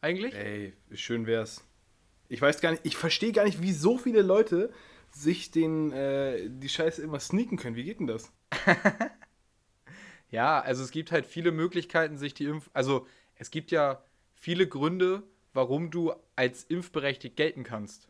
Eigentlich? 0.00 0.34
Ey, 0.34 0.74
schön 0.92 1.26
wär's. 1.26 1.64
Ich 2.28 2.40
weiß 2.40 2.60
gar 2.60 2.72
nicht, 2.72 2.84
ich 2.84 2.96
verstehe 2.96 3.32
gar 3.32 3.44
nicht, 3.44 3.62
wie 3.62 3.72
so 3.72 3.98
viele 3.98 4.22
Leute 4.22 4.72
sich 5.10 5.50
den, 5.50 5.92
äh, 5.92 6.48
die 6.50 6.68
Scheiße 6.68 7.02
immer 7.02 7.20
sneaken 7.20 7.56
können. 7.56 7.76
Wie 7.76 7.84
geht 7.84 8.00
denn 8.00 8.06
das? 8.06 8.32
Ja, 10.30 10.60
also 10.60 10.82
es 10.82 10.90
gibt 10.90 11.12
halt 11.12 11.26
viele 11.26 11.52
Möglichkeiten, 11.52 12.18
sich 12.18 12.34
die 12.34 12.44
Impf... 12.44 12.68
Also 12.72 13.06
es 13.36 13.50
gibt 13.50 13.70
ja 13.70 14.02
viele 14.34 14.66
Gründe, 14.66 15.22
warum 15.52 15.90
du 15.90 16.12
als 16.34 16.64
impfberechtigt 16.64 17.36
gelten 17.36 17.64
kannst. 17.64 18.08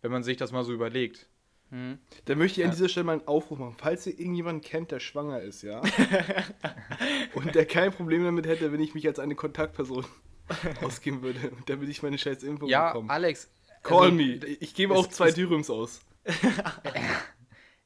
Wenn 0.00 0.12
man 0.12 0.22
sich 0.22 0.36
das 0.36 0.52
mal 0.52 0.64
so 0.64 0.72
überlegt. 0.72 1.28
Hm. 1.70 1.98
Da 2.26 2.34
möchte 2.36 2.60
ich 2.60 2.64
an 2.64 2.70
Ja. 2.70 2.76
dieser 2.76 2.88
Stelle 2.88 3.04
mal 3.04 3.12
einen 3.14 3.26
Aufruf 3.26 3.58
machen. 3.58 3.74
Falls 3.78 4.06
ihr 4.06 4.18
irgendjemanden 4.18 4.62
kennt, 4.62 4.90
der 4.92 5.00
schwanger 5.00 5.40
ist, 5.40 5.62
ja? 5.62 5.82
und 7.34 7.54
der 7.54 7.66
kein 7.66 7.92
Problem 7.92 8.24
damit 8.24 8.46
hätte, 8.46 8.72
wenn 8.72 8.80
ich 8.80 8.94
mich 8.94 9.06
als 9.06 9.18
eine 9.18 9.34
Kontaktperson 9.34 10.04
ausgeben 10.82 11.22
würde, 11.22 11.52
damit 11.66 11.88
ich 11.88 12.02
meine 12.02 12.18
scheiß 12.18 12.42
Impfung 12.44 12.68
Ja, 12.68 12.88
bekomme. 12.92 13.10
Alex. 13.10 13.50
Call 13.82 14.02
also, 14.04 14.14
me. 14.14 14.34
Ich 14.60 14.74
gebe 14.74 14.94
es- 14.94 15.00
auch 15.00 15.06
zwei 15.08 15.28
es- 15.28 15.34
Dürums 15.34 15.68
aus. 15.70 16.00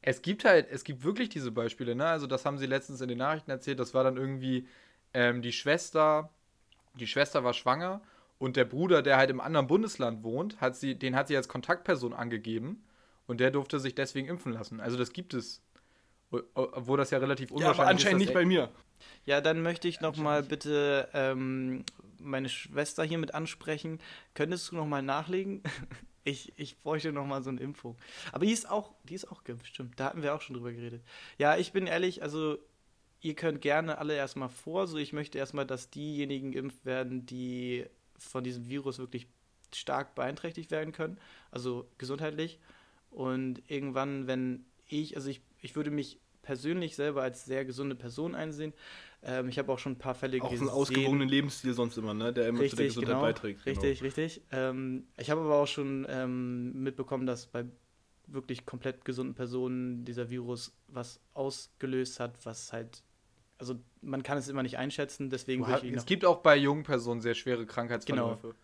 Es 0.03 0.23
gibt 0.23 0.45
halt, 0.45 0.69
es 0.71 0.85
gibt 0.85 1.05
wirklich 1.05 1.29
diese 1.29 1.51
Beispiele, 1.53 1.95
ne? 1.95 2.07
Also 2.07 2.27
das 2.27 2.47
haben 2.47 2.57
sie 2.59 2.67
letztens 2.67 3.01
in 3.03 3.09
den 3.09 3.19
Nachrichten 3.19 3.51
erzählt. 3.51 3.79
Das 3.79 3.93
war 3.93 4.03
dann 4.03 4.17
irgendwie 4.17 4.67
ähm, 5.13 5.43
die 5.43 5.53
Schwester, 5.53 6.31
die 6.95 7.07
Schwester 7.07 7.45
war 7.45 7.53
schwanger 7.53 8.01
und 8.39 8.57
der 8.57 8.65
Bruder, 8.65 9.03
der 9.03 9.19
halt 9.19 9.29
im 9.31 9.41
anderen 9.41 9.67
Bundesland 9.67 10.23
wohnt, 10.23 10.59
hat 10.61 10.75
sie, 10.77 10.95
den 10.95 11.15
hat 11.17 11.29
sie 11.29 11.37
als 11.37 11.49
Kontaktperson 11.49 12.15
angegeben 12.15 12.83
und 13.31 13.39
der 13.39 13.53
durfte 13.53 13.79
sich 13.79 13.95
deswegen 13.95 14.27
impfen 14.27 14.53
lassen. 14.53 14.81
Also 14.81 14.97
das 14.97 15.13
gibt 15.13 15.35
es. 15.35 15.63
Obwohl 16.55 16.99
das 16.99 17.11
ja 17.11 17.19
relativ 17.19 17.51
Ja, 17.51 17.57
unwahrscheinlich 17.57 17.81
aber 17.81 17.89
anscheinend 17.91 18.21
ist. 18.23 18.27
nicht 18.27 18.35
bei 18.35 18.45
mir. 18.45 18.71
Ja, 19.25 19.41
dann 19.41 19.63
möchte 19.63 19.87
ich 19.87 20.01
noch 20.01 20.17
mal 20.17 20.43
bitte 20.43 21.09
ähm, 21.15 21.85
meine 22.19 22.49
Schwester 22.49 23.05
hier 23.05 23.19
mit 23.19 23.33
ansprechen. 23.33 24.01
Könntest 24.35 24.71
du 24.73 24.77
noch 24.77 24.87
mal 24.87 25.03
nachlegen? 25.03 25.63
Ich, 26.23 26.53
ich 26.59 26.79
bräuchte 26.83 27.13
noch 27.13 27.25
mal 27.25 27.43
so 27.43 27.49
eine 27.49 27.61
Impfung. 27.61 27.97
Aber 28.31 28.45
die 28.45 28.53
ist 28.53 28.69
auch, 28.69 28.93
die 29.05 29.15
ist 29.15 29.33
auch 29.33 29.43
geimpft, 29.43 29.67
stimmt. 29.69 29.99
Da 29.99 30.05
hatten 30.05 30.23
wir 30.23 30.35
auch 30.35 30.43
schon 30.43 30.55
drüber 30.55 30.71
geredet. 30.71 31.03
Ja, 31.39 31.57
ich 31.57 31.73
bin 31.73 31.87
ehrlich, 31.87 32.23
also 32.23 32.59
ihr 33.23 33.35
könnt 33.35 33.63
gerne 33.63 33.97
alle 33.97 34.15
erstmal 34.15 34.51
vor. 34.51 34.87
So, 34.87 34.99
ich 34.99 35.15
möchte 35.15 35.39
erstmal, 35.39 35.65
dass 35.65 35.89
diejenigen 35.89 36.53
geimpft 36.53 36.85
werden, 36.85 37.25
die 37.25 37.87
von 38.19 38.45
diesem 38.45 38.69
Virus 38.69 38.99
wirklich 38.99 39.29
stark 39.75 40.15
beeinträchtigt 40.15 40.71
werden 40.71 40.93
können. 40.93 41.19
Also 41.51 41.89
gesundheitlich. 41.97 42.59
Und 43.11 43.63
irgendwann, 43.69 44.27
wenn 44.27 44.65
ich, 44.87 45.17
also 45.17 45.29
ich, 45.29 45.43
ich 45.61 45.77
würde 45.77 45.91
mich 45.91 46.21
persönlich 46.43 46.97
selber 46.97 47.23
als 47.23 47.45
sehr 47.45 47.65
gesunde 47.65 47.95
Person 47.95 48.35
einsehen. 48.35 48.73
Ähm, 49.23 49.49
ich 49.49 49.59
habe 49.59 49.71
auch 49.73 49.79
schon 49.79 49.93
ein 49.93 49.99
paar 49.99 50.15
Fälle 50.15 50.41
Auch 50.43 50.51
gesehen. 50.51 50.69
einen 50.69 50.77
ausgewogenen 50.77 51.29
Lebensstil 51.29 51.75
sonst 51.75 51.99
immer, 51.99 52.15
ne? 52.15 52.33
Der 52.33 52.49
immer 52.49 52.59
zu 52.61 52.77
der 52.77 52.87
Richtig, 52.87 52.87
Gesundheit 52.89 53.09
genau. 53.11 53.21
beiträgt. 53.21 53.65
genau. 53.65 53.81
Richtig, 53.81 54.03
richtig. 54.03 54.43
Ähm, 54.51 55.07
ich 55.19 55.31
habe 55.31 55.43
aber 55.43 55.57
auch 55.57 55.67
schon 55.67 56.07
ähm, 56.09 56.83
mitbekommen, 56.83 57.27
dass 57.27 57.47
bei 57.47 57.65
wirklich 58.27 58.65
komplett 58.65 59.05
gesunden 59.05 59.35
Personen 59.35 60.05
dieser 60.05 60.31
Virus 60.31 60.73
was 60.89 61.21
ausgelöst 61.35 62.21
hat, 62.21 62.35
was 62.45 62.73
halt, 62.73 63.03
also 63.59 63.75
man 64.03 64.23
kann 64.23 64.39
es 64.39 64.49
immer 64.49 64.63
nicht 64.63 64.79
einschätzen, 64.79 65.31
deswegen 65.31 65.65
ich 65.83 65.93
es 65.93 66.07
gibt 66.07 66.25
auch 66.25 66.39
bei 66.39 66.57
jungen 66.57 66.85
Personen 66.85 67.21
sehr 67.21 67.35
schwere 67.35 67.67
Krankheitsverläufe. 67.67 68.55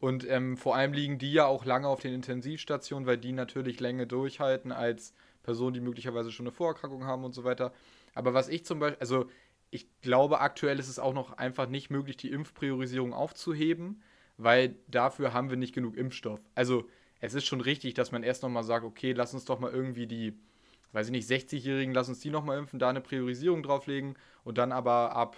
Und 0.00 0.28
ähm, 0.28 0.56
vor 0.56 0.74
allem 0.74 0.92
liegen 0.92 1.18
die 1.18 1.32
ja 1.32 1.46
auch 1.46 1.64
lange 1.64 1.86
auf 1.86 2.00
den 2.00 2.14
Intensivstationen, 2.14 3.06
weil 3.06 3.18
die 3.18 3.32
natürlich 3.32 3.80
länger 3.80 4.06
durchhalten 4.06 4.72
als 4.72 5.14
Personen, 5.42 5.74
die 5.74 5.80
möglicherweise 5.80 6.32
schon 6.32 6.46
eine 6.46 6.52
Vorerkrankung 6.52 7.04
haben 7.04 7.22
und 7.22 7.34
so 7.34 7.44
weiter. 7.44 7.72
Aber 8.14 8.34
was 8.34 8.48
ich 8.48 8.64
zum 8.64 8.78
Beispiel, 8.80 8.98
also 9.00 9.26
ich 9.70 9.86
glaube, 10.00 10.40
aktuell 10.40 10.78
ist 10.78 10.88
es 10.88 10.98
auch 10.98 11.14
noch 11.14 11.34
einfach 11.34 11.68
nicht 11.68 11.90
möglich, 11.90 12.16
die 12.16 12.30
Impfpriorisierung 12.30 13.12
aufzuheben, 13.12 14.02
weil 14.38 14.74
dafür 14.88 15.32
haben 15.34 15.50
wir 15.50 15.56
nicht 15.56 15.74
genug 15.74 15.96
Impfstoff. 15.96 16.40
Also 16.54 16.88
es 17.20 17.34
ist 17.34 17.44
schon 17.44 17.60
richtig, 17.60 17.92
dass 17.94 18.10
man 18.10 18.22
erst 18.22 18.42
nochmal 18.42 18.64
sagt, 18.64 18.84
okay, 18.84 19.12
lass 19.12 19.34
uns 19.34 19.44
doch 19.44 19.60
mal 19.60 19.70
irgendwie 19.70 20.06
die 20.06 20.34
weiß 20.92 21.06
ich 21.06 21.12
nicht, 21.12 21.30
60-Jährigen, 21.30 21.94
lass 21.94 22.08
uns 22.08 22.20
die 22.20 22.30
nochmal 22.30 22.58
impfen, 22.58 22.78
da 22.78 22.88
eine 22.88 23.00
Priorisierung 23.00 23.62
drauflegen 23.62 24.16
und 24.44 24.58
dann 24.58 24.72
aber 24.72 25.14
ab, 25.14 25.36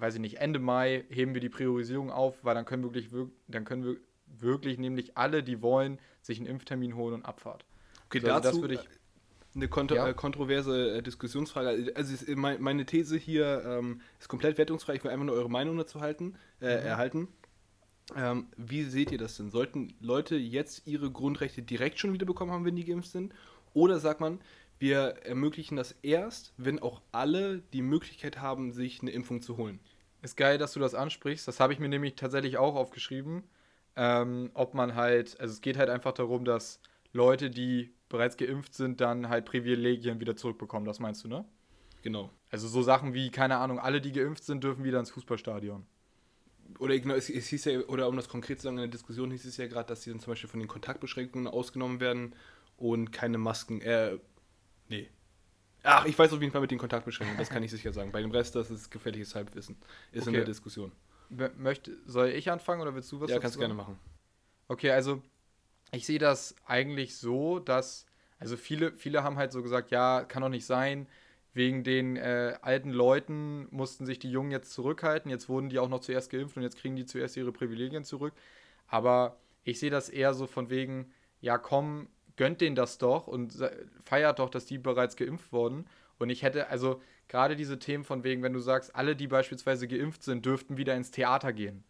weiß 0.00 0.14
ich 0.14 0.20
nicht, 0.20 0.38
Ende 0.38 0.58
Mai 0.58 1.04
heben 1.10 1.34
wir 1.34 1.40
die 1.40 1.48
Priorisierung 1.48 2.10
auf, 2.10 2.44
weil 2.44 2.54
dann 2.54 2.64
können 2.64 2.82
wirklich, 2.82 3.10
wirk- 3.12 3.30
dann 3.48 3.64
können 3.64 3.84
wir 3.84 3.96
wirklich 4.40 4.78
nämlich 4.78 5.16
alle, 5.16 5.42
die 5.42 5.62
wollen, 5.62 5.98
sich 6.22 6.38
einen 6.38 6.46
Impftermin 6.46 6.94
holen 6.96 7.14
und 7.14 7.24
Abfahrt. 7.24 7.64
Okay, 8.06 8.20
So, 8.20 8.28
also 8.28 8.40
dazu 8.42 8.52
das 8.56 8.62
würde 8.62 8.74
ich- 8.74 8.88
eine 9.54 9.68
kontro 9.68 9.96
Ja. 9.96 10.08
äh, 10.08 10.14
kontroverse 10.14 10.98
äh, 10.98 11.02
Diskussionsfrage. 11.02 11.92
Also 11.94 12.14
es 12.14 12.22
ist, 12.22 12.36
mein, 12.36 12.60
meine 12.60 12.84
These 12.86 13.16
hier 13.16 13.62
ähm, 13.66 14.00
ist 14.20 14.28
komplett 14.28 14.58
wertungsfrei. 14.58 14.94
Ich 14.94 15.04
will 15.04 15.10
einfach 15.10 15.24
nur 15.24 15.34
eure 15.34 15.50
Meinung 15.50 15.76
dazu 15.78 16.00
halten, 16.00 16.36
äh, 16.60 16.78
Mhm. 16.80 16.86
erhalten. 16.86 17.28
Ähm, 18.16 18.46
wie 18.56 18.84
seht 18.84 19.10
ihr 19.10 19.18
das 19.18 19.36
denn? 19.36 19.50
Sollten 19.50 19.94
Leute 20.00 20.36
jetzt 20.36 20.86
ihre 20.86 21.10
Grundrechte 21.10 21.62
direkt 21.62 21.98
schon 21.98 22.12
wieder 22.12 22.24
bekommen 22.26 22.52
haben, 22.52 22.64
wenn 22.64 22.76
die 22.76 22.84
geimpft 22.84 23.10
sind? 23.10 23.34
Oder 23.74 23.98
sagt 23.98 24.20
man, 24.20 24.40
wir 24.78 25.16
ermöglichen 25.24 25.76
das 25.76 25.92
erst, 26.02 26.52
wenn 26.56 26.78
auch 26.78 27.02
alle 27.12 27.60
die 27.72 27.82
Möglichkeit 27.82 28.40
haben, 28.40 28.72
sich 28.72 29.00
eine 29.02 29.10
Impfung 29.10 29.42
zu 29.42 29.56
holen? 29.56 29.80
Ist 30.22 30.36
geil, 30.36 30.58
dass 30.58 30.72
du 30.72 30.80
das 30.80 30.94
ansprichst. 30.94 31.46
Das 31.46 31.60
habe 31.60 31.72
ich 31.72 31.78
mir 31.78 31.88
nämlich 31.88 32.16
tatsächlich 32.16 32.58
auch 32.58 32.74
aufgeschrieben. 32.74 33.44
Ähm, 33.96 34.50
ob 34.54 34.74
man 34.74 34.94
halt, 34.94 35.38
also 35.40 35.52
es 35.52 35.60
geht 35.60 35.76
halt 35.76 35.90
einfach 35.90 36.12
darum, 36.12 36.44
dass 36.44 36.80
Leute, 37.12 37.50
die 37.50 37.92
bereits 38.08 38.36
geimpft 38.36 38.74
sind, 38.74 39.00
dann 39.00 39.28
halt 39.28 39.44
Privilegien 39.44 40.20
wieder 40.20 40.36
zurückbekommen. 40.36 40.86
Das 40.86 41.00
meinst 41.00 41.24
du, 41.24 41.28
ne? 41.28 41.44
Genau. 42.02 42.30
Also 42.50 42.68
so 42.68 42.82
Sachen 42.82 43.14
wie, 43.14 43.30
keine 43.30 43.58
Ahnung, 43.58 43.78
alle, 43.78 44.00
die 44.00 44.12
geimpft 44.12 44.44
sind, 44.44 44.62
dürfen 44.64 44.84
wieder 44.84 45.00
ins 45.00 45.10
Fußballstadion. 45.10 45.84
Oder 46.78 46.98
genau, 46.98 47.14
es, 47.14 47.30
es 47.30 47.48
hieß 47.48 47.64
ja, 47.64 47.80
oder 47.80 48.08
um 48.08 48.16
das 48.16 48.28
konkret 48.28 48.58
zu 48.58 48.64
sagen, 48.64 48.76
in 48.76 48.82
der 48.82 48.90
Diskussion 48.90 49.30
hieß 49.30 49.44
es 49.44 49.56
ja 49.56 49.66
gerade, 49.66 49.88
dass 49.88 50.02
sie 50.02 50.10
dann 50.10 50.20
zum 50.20 50.32
Beispiel 50.32 50.50
von 50.50 50.60
den 50.60 50.68
Kontaktbeschränkungen 50.68 51.48
ausgenommen 51.48 52.00
werden 52.00 52.34
und 52.76 53.10
keine 53.10 53.38
Masken, 53.38 53.80
äh, 53.80 54.18
nee. 54.88 55.08
Ach, 55.84 56.04
ich 56.06 56.18
weiß 56.18 56.32
auf 56.32 56.40
jeden 56.40 56.52
Fall 56.52 56.60
mit 56.60 56.70
den 56.70 56.78
Kontaktbeschränkungen, 56.78 57.38
das 57.38 57.50
kann 57.50 57.62
ich 57.62 57.70
sicher 57.70 57.92
sagen. 57.92 58.10
Bei 58.12 58.20
dem 58.20 58.30
Rest, 58.30 58.54
das 58.56 58.70
ist 58.70 58.90
gefährliches 58.90 59.34
Halbwissen. 59.34 59.76
Ist 60.12 60.26
in 60.26 60.32
Okay. 60.32 60.38
der 60.38 60.44
Diskussion. 60.44 60.92
Mö- 61.30 61.54
Möchte, 61.56 61.96
soll 62.04 62.28
ich 62.28 62.50
anfangen 62.50 62.80
oder 62.80 62.94
willst 62.94 63.10
du 63.12 63.20
was 63.20 63.30
ja, 63.30 63.38
kannst 63.38 63.54
sagen? 63.54 63.60
gerne 63.60 63.74
machen. 63.74 63.98
Okay, 64.66 64.90
also 64.90 65.22
ich 65.92 66.04
sehe 66.06 66.18
das 66.18 66.54
eigentlich 66.66 67.16
so, 67.16 67.58
dass, 67.58 68.06
also 68.38 68.56
viele, 68.56 68.92
viele 68.92 69.22
haben 69.22 69.36
halt 69.36 69.52
so 69.52 69.62
gesagt, 69.62 69.90
ja, 69.90 70.24
kann 70.24 70.42
doch 70.42 70.48
nicht 70.48 70.66
sein, 70.66 71.08
wegen 71.54 71.84
den 71.84 72.16
äh, 72.16 72.56
alten 72.60 72.90
Leuten 72.90 73.66
mussten 73.70 74.04
sich 74.04 74.18
die 74.18 74.30
Jungen 74.30 74.50
jetzt 74.50 74.72
zurückhalten, 74.72 75.30
jetzt 75.30 75.48
wurden 75.48 75.70
die 75.70 75.78
auch 75.78 75.88
noch 75.88 76.00
zuerst 76.00 76.30
geimpft 76.30 76.56
und 76.56 76.62
jetzt 76.62 76.76
kriegen 76.76 76.96
die 76.96 77.06
zuerst 77.06 77.36
ihre 77.36 77.52
Privilegien 77.52 78.04
zurück. 78.04 78.34
Aber 78.86 79.38
ich 79.64 79.78
sehe 79.80 79.90
das 79.90 80.08
eher 80.08 80.34
so 80.34 80.46
von 80.46 80.70
wegen, 80.70 81.12
ja 81.40 81.58
komm, 81.58 82.08
gönnt 82.38 82.62
denen 82.62 82.74
das 82.76 82.96
doch 82.96 83.26
und 83.26 83.54
feiert 84.04 84.38
doch, 84.38 84.48
dass 84.48 84.64
die 84.64 84.78
bereits 84.78 85.16
geimpft 85.16 85.52
wurden. 85.52 85.86
Und 86.18 86.30
ich 86.30 86.42
hätte, 86.42 86.68
also 86.68 87.02
gerade 87.28 87.54
diese 87.56 87.78
Themen 87.78 88.04
von 88.04 88.24
wegen, 88.24 88.42
wenn 88.42 88.54
du 88.54 88.60
sagst, 88.60 88.96
alle, 88.96 89.14
die 89.14 89.26
beispielsweise 89.26 89.86
geimpft 89.86 90.22
sind, 90.22 90.46
dürften 90.46 90.78
wieder 90.78 90.96
ins 90.96 91.10
Theater 91.10 91.52
gehen 91.52 91.84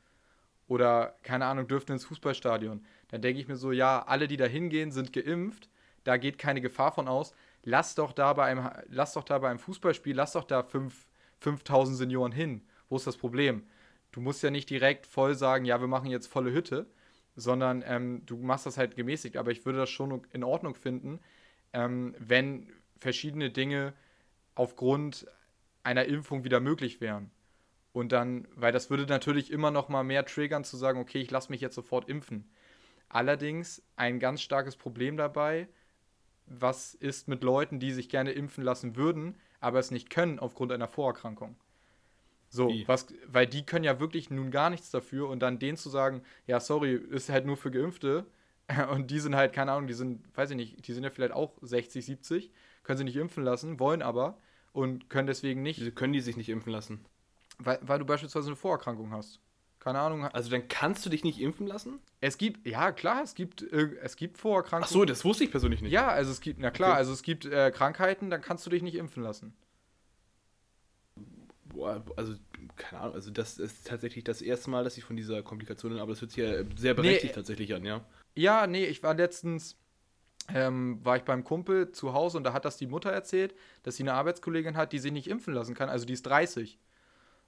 oder 0.69 1.15
keine 1.23 1.47
Ahnung, 1.47 1.69
dürften 1.69 1.93
ins 1.93 2.05
Fußballstadion. 2.05 2.85
Dann 3.09 3.23
denke 3.23 3.41
ich 3.41 3.49
mir 3.49 3.57
so, 3.57 3.73
ja, 3.73 4.05
alle, 4.07 4.29
die 4.29 4.37
da 4.37 4.47
hingehen, 4.47 4.91
sind 4.93 5.13
geimpft, 5.13 5.69
da 6.05 6.17
geht 6.17 6.39
keine 6.39 6.61
Gefahr 6.61 6.93
von 6.93 7.09
aus. 7.09 7.35
Lass 7.65 7.95
doch 7.95 8.13
da 8.13 8.33
bei 8.35 8.45
einem, 8.45 8.69
lass 8.89 9.15
doch 9.15 9.25
da 9.25 9.39
bei 9.39 9.49
einem 9.49 9.59
Fußballspiel, 9.59 10.15
lass 10.15 10.33
doch 10.33 10.45
da 10.45 10.63
fünf- 10.63 11.07
5000 11.41 11.97
Senioren 11.97 12.33
hin. 12.33 12.63
Wo 12.89 12.97
ist 12.97 13.07
das 13.07 13.17
Problem? 13.17 13.65
Du 14.13 14.21
musst 14.21 14.43
ja 14.43 14.51
nicht 14.51 14.71
direkt 14.71 15.07
voll 15.07 15.35
sagen, 15.35 15.65
ja, 15.65 15.81
wir 15.81 15.89
machen 15.89 16.11
jetzt 16.11 16.27
volle 16.27 16.53
Hütte, 16.53 16.87
sondern 17.39 17.85
ähm, 17.87 18.23
du 18.27 18.37
machst 18.37 18.67
das 18.67 18.77
halt 18.77 18.97
gemäßigt. 18.97 19.37
Aber 19.37 19.51
ich 19.53 19.65
würde 19.65 19.79
das 19.79 19.91
schon 19.91 20.23
in 20.33 20.43
Ordnung 20.43 20.75
finden, 20.75 21.21
ähm, 21.73 22.15
wenn 22.19 22.69
verschiedene 22.99 23.51
Dinge 23.51 23.95
aufgrund 24.55 25.27
einer 25.85 26.05
Impfung 26.07 26.43
wieder 26.43 26.59
möglich 26.61 27.01
wären. 27.01 27.31
Und 27.93 28.13
dann, 28.13 28.47
weil 28.55 28.73
das 28.73 28.91
würde 28.91 29.07
natürlich 29.07 29.51
immer 29.51 29.71
noch 29.71 29.89
mal 29.89 30.03
mehr 30.03 30.27
triggern, 30.27 30.65
zu 30.65 30.77
sagen, 30.77 31.01
okay, 31.01 31.21
ich 31.21 31.31
lasse 31.31 31.51
mich 31.51 31.61
jetzt 31.61 31.77
sofort 31.77 32.09
impfen. 32.09 32.51
Allerdings 33.09 33.83
ein 33.97 34.19
ganz 34.19 34.43
starkes 34.43 34.77
Problem 34.77 35.17
dabei, 35.17 35.69
was 36.47 36.95
ist 36.95 37.29
mit 37.29 37.43
Leuten, 37.43 37.79
die 37.79 37.93
sich 37.93 38.09
gerne 38.09 38.33
impfen 38.33 38.65
lassen 38.65 38.97
würden, 38.97 39.37
aber 39.61 39.79
es 39.79 39.91
nicht 39.91 40.11
können 40.11 40.39
aufgrund 40.39 40.73
einer 40.73 40.89
Vorerkrankung. 40.89 41.57
So, 42.51 42.69
Wie? 42.69 42.89
was, 42.89 43.07
weil 43.27 43.47
die 43.47 43.65
können 43.67 43.85
ja 43.85 44.01
wirklich 44.01 44.31
nun 44.31 44.51
gar 44.51 44.71
nichts 44.71 44.91
dafür 44.91 45.29
und 45.29 45.41
dann 45.41 45.59
denen 45.59 45.77
zu 45.77 45.91
sagen, 45.91 46.23
ja, 46.47 46.61
sorry, 46.61 46.95
ist 46.95 47.29
halt 47.29 47.45
nur 47.47 47.57
für 47.57 47.71
Geimpfte 47.71 48.25
und 48.91 49.11
die 49.11 49.19
sind 49.21 49.37
halt, 49.37 49.53
keine 49.53 49.73
Ahnung, 49.73 49.87
die 49.87 49.95
sind, 49.95 50.25
weiß 50.37 50.51
ich 50.51 50.57
nicht, 50.57 50.87
die 50.87 50.93
sind 50.93 51.05
ja 51.05 51.11
vielleicht 51.11 51.33
auch 51.33 51.53
60, 51.61 52.05
70, 52.05 52.51
können 52.83 52.99
sie 52.99 53.05
nicht 53.05 53.17
impfen 53.17 53.45
lassen, 53.45 53.79
wollen 53.81 54.03
aber 54.03 54.39
und 54.73 55.11
können 55.11 55.27
deswegen 55.27 55.63
nicht 55.63 55.81
Wieso 55.81 55.91
können 55.93 56.13
die 56.13 56.21
sich 56.21 56.37
nicht 56.37 56.49
impfen 56.49 56.73
lassen? 56.73 57.05
weil, 57.59 57.79
weil 57.83 57.99
du 57.99 58.05
beispielsweise 58.05 58.47
eine 58.49 58.57
Vorerkrankung 58.57 59.11
hast. 59.13 59.41
Keine 59.81 60.01
Ahnung. 60.01 60.25
Also 60.27 60.51
dann 60.51 60.69
kannst 60.69 61.05
du 61.07 61.11
dich 61.11 61.25
nicht 61.25 61.41
impfen 61.41 61.67
lassen? 61.67 62.01
Es 62.21 62.37
gibt, 62.37 62.67
ja 62.67 62.93
klar, 62.93 63.23
es 63.23 63.35
gibt, 63.35 63.63
äh, 63.63 63.97
es 64.03 64.17
gibt 64.17 64.37
Ach 64.37 64.43
Vorerkrankungen. 64.43 64.93
so, 64.93 65.05
das 65.05 65.25
wusste 65.25 65.45
ich 65.45 65.51
persönlich 65.51 65.83
nicht. 65.83 65.93
Ja, 65.93 66.09
also 66.09 66.31
es 66.33 66.41
gibt, 66.41 66.59
na 66.61 66.71
klar, 66.71 66.91
Okay. 66.91 66.99
also 66.99 67.13
es 67.13 67.23
gibt 67.23 67.45
äh, 67.47 67.71
Krankheiten, 67.71 68.29
dann 68.31 68.43
kannst 68.43 68.67
du 68.67 68.71
dich 68.71 68.83
nicht 68.83 68.97
impfen 68.97 69.23
lassen. 69.23 69.55
Boah, 71.79 72.03
also, 72.17 72.35
keine 72.75 73.03
Ahnung, 73.03 73.15
also 73.15 73.31
das 73.31 73.57
ist 73.57 73.87
tatsächlich 73.87 74.25
das 74.25 74.43
erste 74.43 74.69
Mal, 74.69 74.83
dass 74.83 74.99
ich 74.99 75.05
von 75.05 75.15
dieser 75.15 75.45
Komplikation, 75.45 75.97
aber 76.01 76.11
das 76.11 76.21
hört 76.21 76.33
sich 76.33 76.45
ja 76.45 76.65
sehr 76.77 76.93
berechtigt 76.93 77.35
äh, 77.35 77.37
tatsächlich 77.37 77.73
an, 77.73 77.85
ja. 77.85 78.05
Ja, 78.35 78.67
nee, 78.67 78.85
ich 78.85 79.05
war 79.05 79.15
letztens, 79.15 79.77
ähm, 80.53 80.99
war 81.05 81.17
ich 81.19 81.23
beim 81.23 81.45
Kumpel 81.45 81.93
zu 81.93 82.15
Hause 82.15 82.37
und 82.37 82.43
da 82.43 82.53
hat 82.53 82.65
das 82.65 82.79
die 82.79 82.89
Mutter 82.89 83.13
erzählt, 83.13 83.55
dass 83.85 83.95
sie 83.95 84.03
eine 84.03 84.15
Arbeitskollegin 84.15 84.77
hat, 84.77 84.93
die 84.93 84.99
sich 84.99 85.13
nicht 85.13 85.29
impfen 85.29 85.55
lassen 85.55 85.77
kann, 85.77 85.89
also 85.89 86.05
die 86.05 86.15
ist 86.15 86.27
30. 86.27 86.81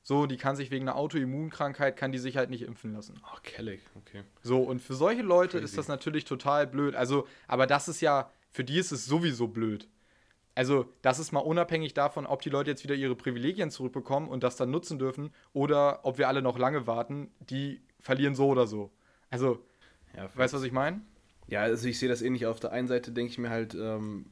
So, 0.05 0.27
die 0.27 0.37
kann 0.37 0.55
sich 0.55 0.71
wegen 0.71 0.89
einer 0.89 0.97
Autoimmunkrankheit, 0.97 1.97
kann 1.97 2.13
die 2.13 2.19
sich 2.19 2.37
halt 2.37 2.51
nicht 2.51 2.63
impfen 2.63 2.93
lassen. 2.93 3.21
Ach, 3.25 3.43
Kelleck, 3.43 3.83
okay. 3.97 4.23
So, 4.45 4.63
und 4.63 4.81
für 4.81 4.95
solche 4.95 5.23
Leute 5.23 5.59
Crazy. 5.59 5.65
ist 5.65 5.77
das 5.77 5.89
natürlich 5.89 6.25
total 6.25 6.69
blöd. 6.69 6.95
Also, 6.95 7.27
aber 7.49 7.67
das 7.67 7.89
ist 7.89 8.01
ja, 8.01 8.31
für 8.53 8.63
die 8.63 8.79
ist 8.79 8.93
es 8.93 9.07
sowieso 9.07 9.49
blöd. 9.49 9.89
Also, 10.61 10.85
das 11.01 11.19
ist 11.19 11.33
mal 11.33 11.41
unabhängig 11.41 11.95
davon, 11.95 12.27
ob 12.27 12.43
die 12.43 12.51
Leute 12.51 12.69
jetzt 12.71 12.85
wieder 12.85 12.95
ihre 12.95 13.17
Privilegien 13.17 13.71
zurückbekommen 13.71 14.29
und 14.29 14.43
das 14.43 14.57
dann 14.57 14.71
nutzen 14.71 14.99
dürfen 14.99 15.31
oder 15.55 16.01
ob 16.05 16.19
wir 16.19 16.29
alle 16.29 16.43
noch 16.43 16.59
lange 16.59 16.87
warten, 16.87 17.31
die 17.49 17.81
verlieren 17.99 18.35
so 18.35 18.49
oder 18.49 18.67
so. 18.67 18.91
Also, 19.31 19.65
Ja, 20.15 20.29
weißt 20.35 20.53
du, 20.53 20.59
was 20.59 20.65
ich 20.65 20.73
meine? 20.73 21.01
Ja, 21.49 21.63
also 21.63 21.89
ich 21.89 21.99
sehe 21.99 22.11
das 22.11 22.21
ähnlich. 22.21 22.45
Auf 22.45 22.61
der 22.61 22.73
einen 22.73 22.89
Seite 22.89 23.11
denke 23.11 23.33
ich 23.33 23.39
mir 23.39 23.49
halt, 23.49 23.75
ähm, 23.75 24.27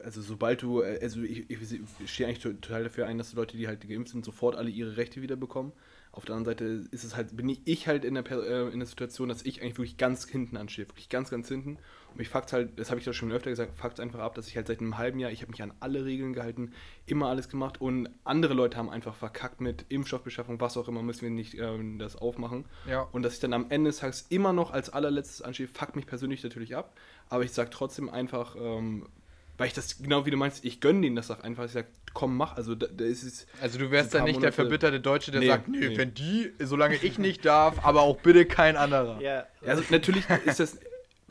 also 0.00 0.22
sobald 0.22 0.62
du, 0.62 0.82
äh, 0.82 1.00
also 1.02 1.22
ich, 1.22 1.50
ich 1.50 1.58
stehe 2.06 2.28
eigentlich 2.28 2.38
total 2.38 2.84
dafür 2.84 3.08
ein, 3.08 3.18
dass 3.18 3.30
die 3.30 3.36
Leute, 3.36 3.56
die 3.56 3.66
halt 3.66 3.80
geimpft 3.80 4.12
sind, 4.12 4.24
sofort 4.24 4.54
alle 4.54 4.70
ihre 4.70 4.96
Rechte 4.96 5.22
wieder 5.22 5.34
bekommen. 5.34 5.72
Auf 6.12 6.24
der 6.24 6.34
anderen 6.34 6.56
Seite 6.56 6.88
ist 6.90 7.04
es 7.04 7.14
halt, 7.14 7.36
bin 7.36 7.48
ich, 7.48 7.60
ich 7.64 7.86
halt 7.86 8.04
in 8.04 8.14
der, 8.14 8.28
äh, 8.30 8.68
in 8.72 8.80
der 8.80 8.86
Situation, 8.86 9.28
dass 9.28 9.42
ich 9.42 9.62
eigentlich 9.62 9.78
wirklich 9.78 9.96
ganz 9.96 10.26
hinten 10.28 10.56
anstehe, 10.56 10.88
wirklich 10.88 11.08
ganz, 11.08 11.30
ganz 11.30 11.48
hinten. 11.48 11.78
Und 12.10 12.16
mich 12.16 12.28
fuckt 12.28 12.52
halt, 12.52 12.78
das 12.78 12.90
habe 12.90 12.98
ich 12.98 13.04
doch 13.04 13.12
schon 13.12 13.30
öfter 13.30 13.50
gesagt, 13.50 13.76
fuckt 13.78 14.00
einfach 14.00 14.20
ab, 14.20 14.34
dass 14.34 14.48
ich 14.48 14.56
halt 14.56 14.66
seit 14.66 14.80
einem 14.80 14.98
halben 14.98 15.18
Jahr, 15.18 15.30
ich 15.30 15.42
habe 15.42 15.50
mich 15.50 15.62
an 15.62 15.72
alle 15.80 16.04
Regeln 16.04 16.32
gehalten, 16.32 16.72
immer 17.06 17.28
alles 17.28 17.48
gemacht 17.48 17.80
und 17.80 18.08
andere 18.24 18.54
Leute 18.54 18.78
haben 18.78 18.88
einfach 18.88 19.14
verkackt 19.14 19.60
mit 19.60 19.84
Impfstoffbeschaffung, 19.90 20.60
was 20.60 20.76
auch 20.76 20.88
immer, 20.88 21.02
müssen 21.02 21.22
wir 21.22 21.30
nicht 21.30 21.54
ähm, 21.54 21.98
das 21.98 22.16
aufmachen. 22.16 22.64
Ja. 22.88 23.02
Und 23.12 23.22
dass 23.22 23.34
ich 23.34 23.40
dann 23.40 23.52
am 23.52 23.66
Ende 23.68 23.90
des 23.90 23.98
Tages 23.98 24.26
immer 24.30 24.52
noch 24.52 24.70
als 24.70 24.90
allerletztes 24.90 25.42
anstehe, 25.42 25.68
fuckt 25.68 25.96
mich 25.96 26.06
persönlich 26.06 26.42
natürlich 26.42 26.74
ab. 26.74 26.96
Aber 27.28 27.44
ich 27.44 27.52
sage 27.52 27.70
trotzdem 27.70 28.08
einfach, 28.08 28.56
ähm, 28.58 29.06
weil 29.58 29.66
ich 29.66 29.74
das 29.74 29.98
genau 29.98 30.24
wie 30.24 30.30
du 30.30 30.36
meinst, 30.36 30.64
ich 30.64 30.80
gönne 30.80 31.02
denen 31.02 31.16
das 31.16 31.30
auch 31.30 31.40
einfach. 31.40 31.64
Ich 31.64 31.72
sage, 31.72 31.88
komm, 32.18 32.36
mach. 32.36 32.56
Also 32.56 32.74
da, 32.74 32.86
da 32.88 33.04
ist 33.04 33.22
es. 33.22 33.46
Also 33.60 33.78
du 33.78 33.90
wärst 33.90 34.12
dann 34.14 34.24
nicht 34.24 34.36
der 34.36 34.50
Monate- 34.50 34.52
verbitterte 34.56 35.00
Deutsche, 35.00 35.30
der 35.30 35.40
Nee, 35.40 35.46
sagt, 35.46 35.68
nee, 35.68 35.78
nee. 35.88 35.96
wenn 35.96 36.14
die, 36.14 36.52
solange 36.58 36.96
ich 36.96 37.18
nicht 37.18 37.44
darf, 37.44 37.78
aber 37.84 38.02
auch 38.02 38.18
bitte 38.18 38.44
kein 38.46 38.76
anderer. 38.76 39.20
Ja, 39.20 39.46
Also 39.64 39.82
natürlich 39.90 40.24
ist 40.44 40.60
das. 40.60 40.78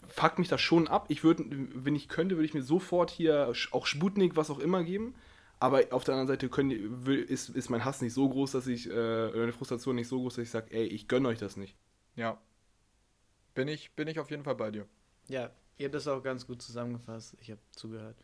Fuckt 0.09 0.39
mich 0.39 0.47
das 0.47 0.61
schon 0.61 0.87
ab. 0.87 1.05
Ich 1.09 1.23
würde, 1.23 1.43
wenn 1.75 1.95
ich 1.95 2.07
könnte, 2.09 2.35
würde 2.37 2.45
ich 2.45 2.53
mir 2.55 2.63
sofort 2.63 3.11
hier 3.11 3.53
auch 3.71 3.85
Sputnik, 3.85 4.35
was 4.35 4.49
auch 4.49 4.57
immer 4.59 4.83
geben. 4.83 5.13
Aber 5.59 5.83
auf 5.91 6.03
der 6.05 6.13
anderen 6.15 6.27
Seite 6.27 6.49
können, 6.49 6.69
die- 6.69 7.05
will- 7.05 7.21
ist, 7.23 7.49
ist 7.49 7.69
mein 7.69 7.83
Hass 7.85 8.01
nicht 8.01 8.13
so 8.13 8.27
groß, 8.29 8.51
dass 8.53 8.65
ich, 8.67 8.87
äh, 8.89 8.91
oder 8.93 9.37
meine 9.39 9.53
Frustration 9.53 9.95
nicht 9.95 10.07
so 10.07 10.19
groß, 10.19 10.35
dass 10.35 10.43
ich 10.43 10.49
sage, 10.49 10.67
ey, 10.71 10.85
ich 10.85 11.07
gönne 11.07 11.27
euch 11.27 11.37
das 11.39 11.55
nicht. 11.57 11.75
Ja. 12.15 12.39
Bin 13.53 13.67
ich, 13.67 13.91
bin 13.91 14.07
ich 14.07 14.19
auf 14.19 14.29
jeden 14.31 14.43
Fall 14.43 14.55
bei 14.55 14.71
dir. 14.71 14.87
ja, 15.27 15.51
ihr 15.77 15.85
habt 15.85 15.93
das 15.95 16.07
auch 16.07 16.23
ganz 16.23 16.47
gut 16.47 16.61
zusammengefasst. 16.63 17.35
Ich 17.39 17.51
habe 17.51 17.59
zugehört. 17.71 18.15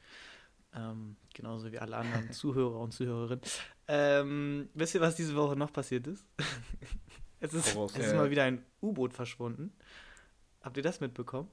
Ähm, 0.75 1.15
genauso 1.33 1.71
wie 1.71 1.79
alle 1.79 1.97
anderen 1.97 2.31
Zuhörer 2.31 2.79
und 2.79 2.91
Zuhörerinnen. 2.91 3.41
Ähm, 3.87 4.69
wisst 4.73 4.95
ihr, 4.95 5.01
was 5.01 5.15
diese 5.15 5.35
Woche 5.35 5.55
noch 5.55 5.71
passiert 5.71 6.07
ist? 6.07 6.25
es 7.39 7.53
ist, 7.53 7.75
Hau 7.75 7.81
raus. 7.81 7.93
es 7.97 8.07
ist 8.07 8.15
mal 8.15 8.29
wieder 8.29 8.43
ein 8.43 8.65
U-Boot 8.81 9.13
verschwunden. 9.13 9.73
Habt 10.61 10.77
ihr 10.77 10.83
das 10.83 10.99
mitbekommen? 10.99 11.49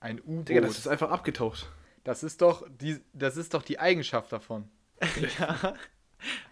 Ein 0.00 0.20
U-Boot. 0.20 0.48
Digga, 0.48 0.60
das 0.60 0.78
ist 0.78 0.88
einfach 0.88 1.10
abgetaucht. 1.10 1.70
Das 2.04 2.22
ist 2.22 2.42
doch 2.42 2.66
die, 2.68 3.00
das 3.12 3.36
ist 3.36 3.54
doch 3.54 3.62
die 3.62 3.78
Eigenschaft 3.78 4.32
davon. 4.32 4.68
ja. 5.38 5.74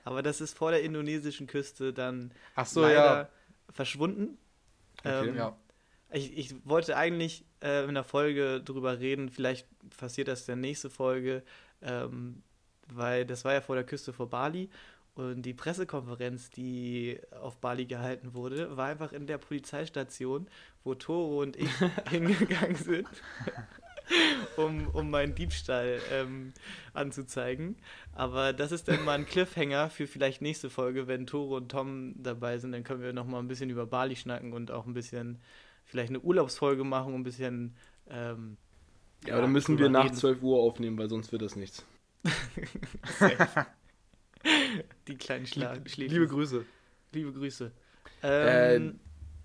Aber 0.04 0.22
das 0.22 0.40
ist 0.40 0.56
vor 0.56 0.70
der 0.70 0.82
indonesischen 0.82 1.46
Küste 1.46 1.92
dann 1.92 2.32
Ach 2.54 2.66
so, 2.66 2.82
leider 2.82 3.16
ja. 3.22 3.28
verschwunden. 3.70 4.38
Okay. 5.00 5.28
Ähm, 5.28 5.36
Ja. 5.36 5.56
Ich, 6.12 6.38
ich 6.38 6.54
wollte 6.64 6.96
eigentlich 6.96 7.44
äh, 7.60 7.84
in 7.84 7.94
der 7.94 8.04
Folge 8.04 8.62
drüber 8.62 9.00
reden, 9.00 9.28
vielleicht 9.28 9.66
passiert 9.96 10.28
das 10.28 10.42
in 10.42 10.46
der 10.46 10.56
nächsten 10.56 10.88
Folge, 10.88 11.42
ähm, 11.82 12.42
weil 12.92 13.26
das 13.26 13.44
war 13.44 13.52
ja 13.52 13.60
vor 13.60 13.76
der 13.76 13.84
Küste 13.84 14.12
vor 14.12 14.30
Bali 14.30 14.70
und 15.16 15.42
die 15.42 15.54
Pressekonferenz, 15.54 16.50
die 16.50 17.18
auf 17.40 17.56
Bali 17.56 17.86
gehalten 17.86 18.34
wurde, 18.34 18.76
war 18.76 18.88
einfach 18.88 19.12
in 19.12 19.26
der 19.26 19.38
Polizeistation, 19.38 20.46
wo 20.84 20.94
Toro 20.94 21.40
und 21.40 21.56
ich 21.56 21.70
hingegangen 22.10 22.76
sind, 22.76 23.08
um, 24.58 24.88
um 24.88 25.08
meinen 25.08 25.34
Diebstahl 25.34 26.00
ähm, 26.12 26.52
anzuzeigen. 26.92 27.76
Aber 28.12 28.52
das 28.52 28.72
ist 28.72 28.88
dann 28.88 29.06
mal 29.06 29.14
ein 29.14 29.24
Cliffhanger 29.24 29.88
für 29.88 30.06
vielleicht 30.06 30.42
nächste 30.42 30.68
Folge, 30.68 31.08
wenn 31.08 31.26
Toro 31.26 31.56
und 31.56 31.70
Tom 31.70 32.12
dabei 32.22 32.58
sind, 32.58 32.72
dann 32.72 32.84
können 32.84 33.00
wir 33.00 33.14
noch 33.14 33.26
mal 33.26 33.38
ein 33.38 33.48
bisschen 33.48 33.70
über 33.70 33.86
Bali 33.86 34.16
schnacken 34.16 34.52
und 34.52 34.70
auch 34.70 34.84
ein 34.84 34.92
bisschen 34.92 35.40
vielleicht 35.86 36.10
eine 36.10 36.20
Urlaubsfolge 36.20 36.84
machen, 36.84 37.14
ein 37.14 37.22
bisschen 37.22 37.74
ähm, 38.10 38.58
Ja, 39.24 39.34
aber 39.34 39.42
dann 39.42 39.52
müssen 39.52 39.78
wir 39.78 39.88
nach 39.88 40.04
reden. 40.04 40.14
12 40.16 40.42
Uhr 40.42 40.58
aufnehmen, 40.58 40.98
weil 40.98 41.08
sonst 41.08 41.32
wird 41.32 41.42
das 41.42 41.56
nichts. 41.56 41.84
Die 45.08 45.16
kleinen 45.16 45.46
Schla 45.46 45.74
Schläfchen. 45.74 46.08
Liebe 46.08 46.26
Grüße. 46.28 46.64
Liebe 47.12 47.32
Grüße. 47.32 47.72
Äh, 48.22 48.76
Ähm, 48.76 49.00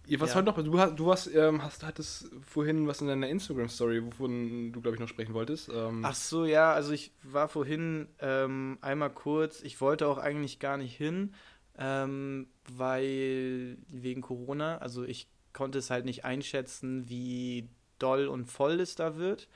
Ja, 0.08 0.20
was 0.20 0.32
Ja. 0.32 0.38
heute 0.38 0.46
noch? 0.48 0.64
Du, 0.64 0.80
hast- 0.80 0.96
du 0.96 1.12
hast, 1.12 1.28
ähm, 1.34 1.62
hast, 1.64 1.84
hattest 1.84 2.30
vorhin 2.42 2.88
was 2.88 3.02
in 3.02 3.08
deiner 3.08 3.30
Instagram-Story, 3.30 4.04
wovon 4.04 4.72
du, 4.74 4.82
glaube 4.82 4.96
ich, 4.96 5.00
noch 5.00 5.08
sprechen 5.08 5.34
wolltest. 5.36 5.70
Ähm, 5.74 6.02
Ach 6.04 6.16
so, 6.16 6.44
ja, 6.46 6.74
also 6.74 6.92
ich 6.92 7.14
war 7.24 7.48
vorhin 7.48 8.08
ähm, 8.20 8.78
einmal 8.82 9.12
kurz, 9.12 9.62
ich 9.62 9.80
wollte 9.80 10.08
auch 10.08 10.18
eigentlich 10.18 10.60
gar 10.60 10.78
nicht 10.78 10.96
hin, 10.98 11.34
ähm, 11.78 12.48
weil 12.76 13.78
wegen 13.88 14.22
Corona, 14.22 14.80
also 14.80 15.04
ich 15.04 15.30
konnte 15.54 15.78
es 15.78 15.90
halt 15.92 16.06
nicht 16.06 16.26
einschätzen, 16.26 17.08
wie 17.08 17.70
doll 18.02 18.28
und 18.28 18.46
voll 18.46 18.80
es 18.80 18.96
da 18.96 19.18
wird. 19.18 19.48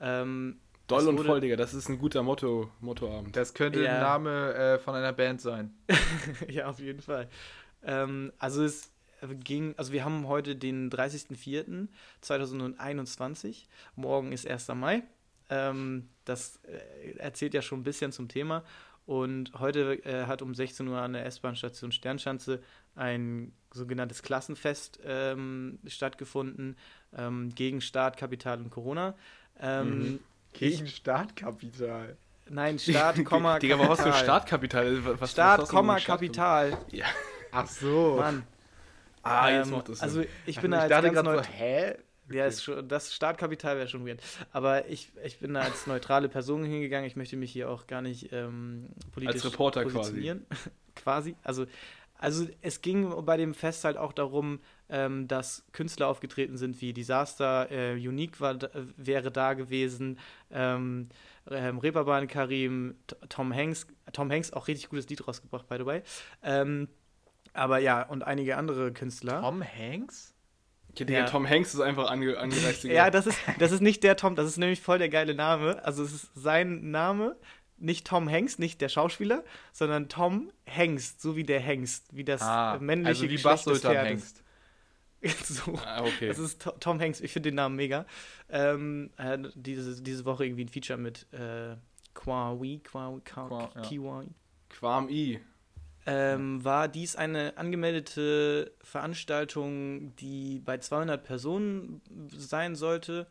Ähm, 0.00 0.60
Doll 0.86 1.06
und 1.06 1.18
wurde- 1.18 1.28
voll, 1.28 1.40
Digga. 1.40 1.56
Das 1.56 1.72
ist 1.74 1.88
ein 1.88 1.98
guter 1.98 2.22
Motto, 2.24 2.68
Mottoabend. 2.80 3.36
Das 3.36 3.54
könnte 3.54 3.82
Ja. 3.82 3.94
ein 3.94 4.00
Name 4.00 4.54
äh, 4.54 4.78
von 4.78 4.94
einer 4.96 5.12
Band 5.12 5.40
sein. 5.40 5.72
ja, 6.48 6.68
auf 6.68 6.80
jeden 6.80 7.00
Fall. 7.00 7.28
Ähm, 7.84 8.32
also 8.38 8.64
es 8.64 8.90
ging, 9.44 9.74
also 9.76 9.92
wir 9.92 10.04
haben 10.04 10.26
heute 10.26 10.56
den 10.56 10.90
30.04.2021. 10.90 13.64
Morgen 13.96 14.32
ist 14.32 14.46
1. 14.48 14.68
Mai. 14.74 15.02
Ähm, 15.48 16.08
das 16.24 16.60
äh, 16.64 17.16
erzählt 17.18 17.54
ja 17.54 17.62
schon 17.62 17.80
ein 17.80 17.84
bisschen 17.84 18.12
zum 18.12 18.28
Thema. 18.28 18.64
Und 19.06 19.52
heute 19.58 20.04
äh, 20.04 20.26
hat 20.26 20.42
um 20.42 20.54
16 20.54 20.86
Uhr 20.86 20.98
an 21.00 21.14
der 21.14 21.26
S-Bahn-Station 21.26 21.90
Sternschanze 21.90 22.62
ein 22.94 23.52
sogenanntes 23.72 24.22
Klassenfest 24.22 25.00
ähm, 25.04 25.78
stattgefunden 25.86 26.76
ähm, 27.16 27.54
gegen 27.54 27.80
Staat, 27.80 28.16
Kapital 28.16 28.58
und 28.58 28.70
Corona. 28.70 29.14
Ähm, 29.60 30.20
Gegen 30.52 30.86
Startkapital. 30.86 32.16
Nein, 32.48 32.78
Staat, 32.78 33.24
Komma, 33.24 33.58
Digga, 33.58 33.76
aber 33.76 33.88
was 33.88 33.98
für 34.00 34.06
Kapital. 34.06 34.24
Startkapital? 34.24 35.04
Was, 35.04 35.20
was 35.20 35.30
Staat, 35.30 35.60
hast 35.60 35.70
du 35.70 35.76
Komma, 35.76 35.98
Kapital. 36.00 36.76
Ja. 36.90 37.06
Ach 37.52 37.66
so. 37.66 38.16
Mann. 38.18 38.42
Ah, 39.22 39.50
jetzt 39.50 39.66
Ähm, 39.66 39.72
macht 39.74 39.88
das 39.88 39.98
Sinn. 39.98 40.04
Also 40.08 40.24
ich 40.46 40.60
bin 40.60 40.72
ich 40.72 40.78
da 40.78 40.82
als 40.82 40.90
dachte 40.90 41.10
ganz 41.12 41.24
neut 41.26 41.44
so, 41.44 41.50
hä? 41.52 41.94
Ja, 42.30 42.46
ist 42.46 42.62
schon, 42.62 42.88
das 42.88 43.12
Startkapital 43.14 43.76
wäre 43.76 43.88
schon 43.88 44.06
weird. 44.06 44.20
Aber 44.52 44.88
ich, 44.88 45.10
ich 45.24 45.38
bin 45.40 45.54
da 45.54 45.60
als 45.62 45.86
neutrale 45.86 46.28
Person 46.28 46.64
hingegangen. 46.64 47.06
Ich 47.06 47.16
möchte 47.16 47.36
mich 47.36 47.50
hier 47.52 47.68
auch 47.68 47.86
gar 47.86 48.02
nicht 48.02 48.32
ähm, 48.32 48.88
politisch 49.12 49.44
Als 49.44 49.52
Reporter 49.52 49.82
quasi. 49.82 49.96
positionieren. 49.96 50.46
quasi. 50.96 51.34
Also, 51.42 51.66
also 52.18 52.46
es 52.62 52.82
ging 52.82 53.24
bei 53.24 53.36
dem 53.36 53.52
Fest 53.54 53.84
halt 53.84 53.96
auch 53.96 54.12
darum, 54.12 54.60
ähm, 54.90 55.28
dass 55.28 55.64
Künstler 55.72 56.08
aufgetreten 56.08 56.56
sind 56.56 56.80
wie 56.80 56.92
Disaster, 56.92 57.70
äh, 57.70 57.94
Unique 57.94 58.40
war, 58.40 58.54
da- 58.54 58.70
wäre 58.96 59.30
da 59.30 59.54
gewesen, 59.54 60.18
ähm, 60.50 61.08
ähm, 61.50 61.78
Reeperbahn 61.78 62.28
Karim, 62.28 62.94
Tom 63.28 63.54
Hanks, 63.54 63.86
Tom 64.12 64.30
Hanks 64.30 64.52
auch 64.52 64.68
richtig 64.68 64.88
gutes 64.90 65.08
Lied 65.08 65.26
rausgebracht, 65.26 65.68
by 65.68 65.76
the 65.78 65.86
way. 65.86 66.02
Ähm, 66.42 66.88
aber 67.52 67.78
ja, 67.78 68.02
und 68.02 68.22
einige 68.24 68.56
andere 68.56 68.92
Künstler. 68.92 69.40
Tom 69.40 69.62
Hanks? 69.64 70.34
Ja, 70.98 71.06
ja. 71.08 71.24
Tom 71.26 71.48
Hanks 71.48 71.72
ist 71.74 71.80
einfach 71.80 72.10
ange 72.10 72.36
angereist. 72.38 72.84
Ja, 72.84 73.10
das 73.10 73.26
ist, 73.26 73.38
das 73.58 73.70
ist 73.72 73.80
nicht 73.80 74.02
der 74.02 74.16
Tom, 74.16 74.34
das 74.34 74.46
ist 74.46 74.56
nämlich 74.56 74.80
voll 74.80 74.98
der 74.98 75.08
geile 75.08 75.34
Name. 75.34 75.84
Also 75.84 76.02
es 76.02 76.12
ist 76.12 76.30
sein 76.34 76.90
Name, 76.90 77.36
nicht 77.78 78.06
Tom 78.06 78.28
Hanks, 78.28 78.58
nicht 78.58 78.80
der 78.80 78.88
Schauspieler, 78.88 79.42
sondern 79.72 80.08
Tom 80.08 80.50
Hengst, 80.64 81.22
so 81.22 81.34
wie 81.36 81.44
der 81.44 81.60
Hengst, 81.60 82.14
wie 82.14 82.24
das 82.24 82.42
Ah, 82.42 82.74
äh, 82.74 82.78
männliche 82.80 83.08
also 83.08 83.22
wie 83.22 83.28
Geschlecht 83.28 83.44
des 83.58 83.64
Bas-Sultan 83.64 83.92
Pferdes. 83.92 84.10
Hengst. 84.10 84.42
so. 85.44 85.74
Ah, 85.84 86.02
okay. 86.02 86.28
Das 86.28 86.38
ist 86.38 86.62
To- 86.62 86.72
Tom 86.80 87.00
Hanks, 87.00 87.20
ich 87.20 87.32
finde 87.32 87.50
den 87.50 87.56
Namen 87.56 87.76
mega. 87.76 88.06
Ähm, 88.48 89.10
äh, 89.18 89.38
diese, 89.54 90.00
diese 90.02 90.24
Woche 90.24 90.44
irgendwie 90.46 90.64
ein 90.64 90.68
Feature 90.68 90.98
mit 90.98 91.26
äh, 91.32 91.76
Kwawi, 92.14 92.78
Kwawi, 92.84 93.20
Kwa- 93.20 93.48
Kwa, 93.48 93.70
ja. 93.74 93.82
Kiwi. 93.82 94.28
Quam 94.70 95.08
I. 95.08 95.40
ähm, 96.06 96.64
war 96.64 96.88
dies 96.88 97.16
eine 97.16 97.56
angemeldete 97.58 98.72
Veranstaltung, 98.82 100.14
die 100.16 100.60
bei 100.60 100.78
200 100.78 101.22
Personen 101.22 102.00
sein 102.34 102.74
sollte. 102.76 103.26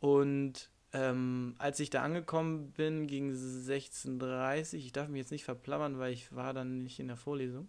Und 0.00 0.70
ähm, 0.92 1.54
als 1.58 1.80
ich 1.80 1.90
da 1.90 2.02
angekommen 2.02 2.72
bin, 2.72 3.06
gegen 3.06 3.32
16.30 3.32 4.76
ich 4.76 4.92
darf 4.92 5.08
mich 5.08 5.20
jetzt 5.20 5.30
nicht 5.32 5.44
verplappern, 5.44 5.98
weil 5.98 6.12
ich 6.12 6.34
war 6.34 6.52
dann 6.54 6.82
nicht 6.82 7.00
in 7.00 7.08
der 7.08 7.16
Vorlesung. 7.16 7.68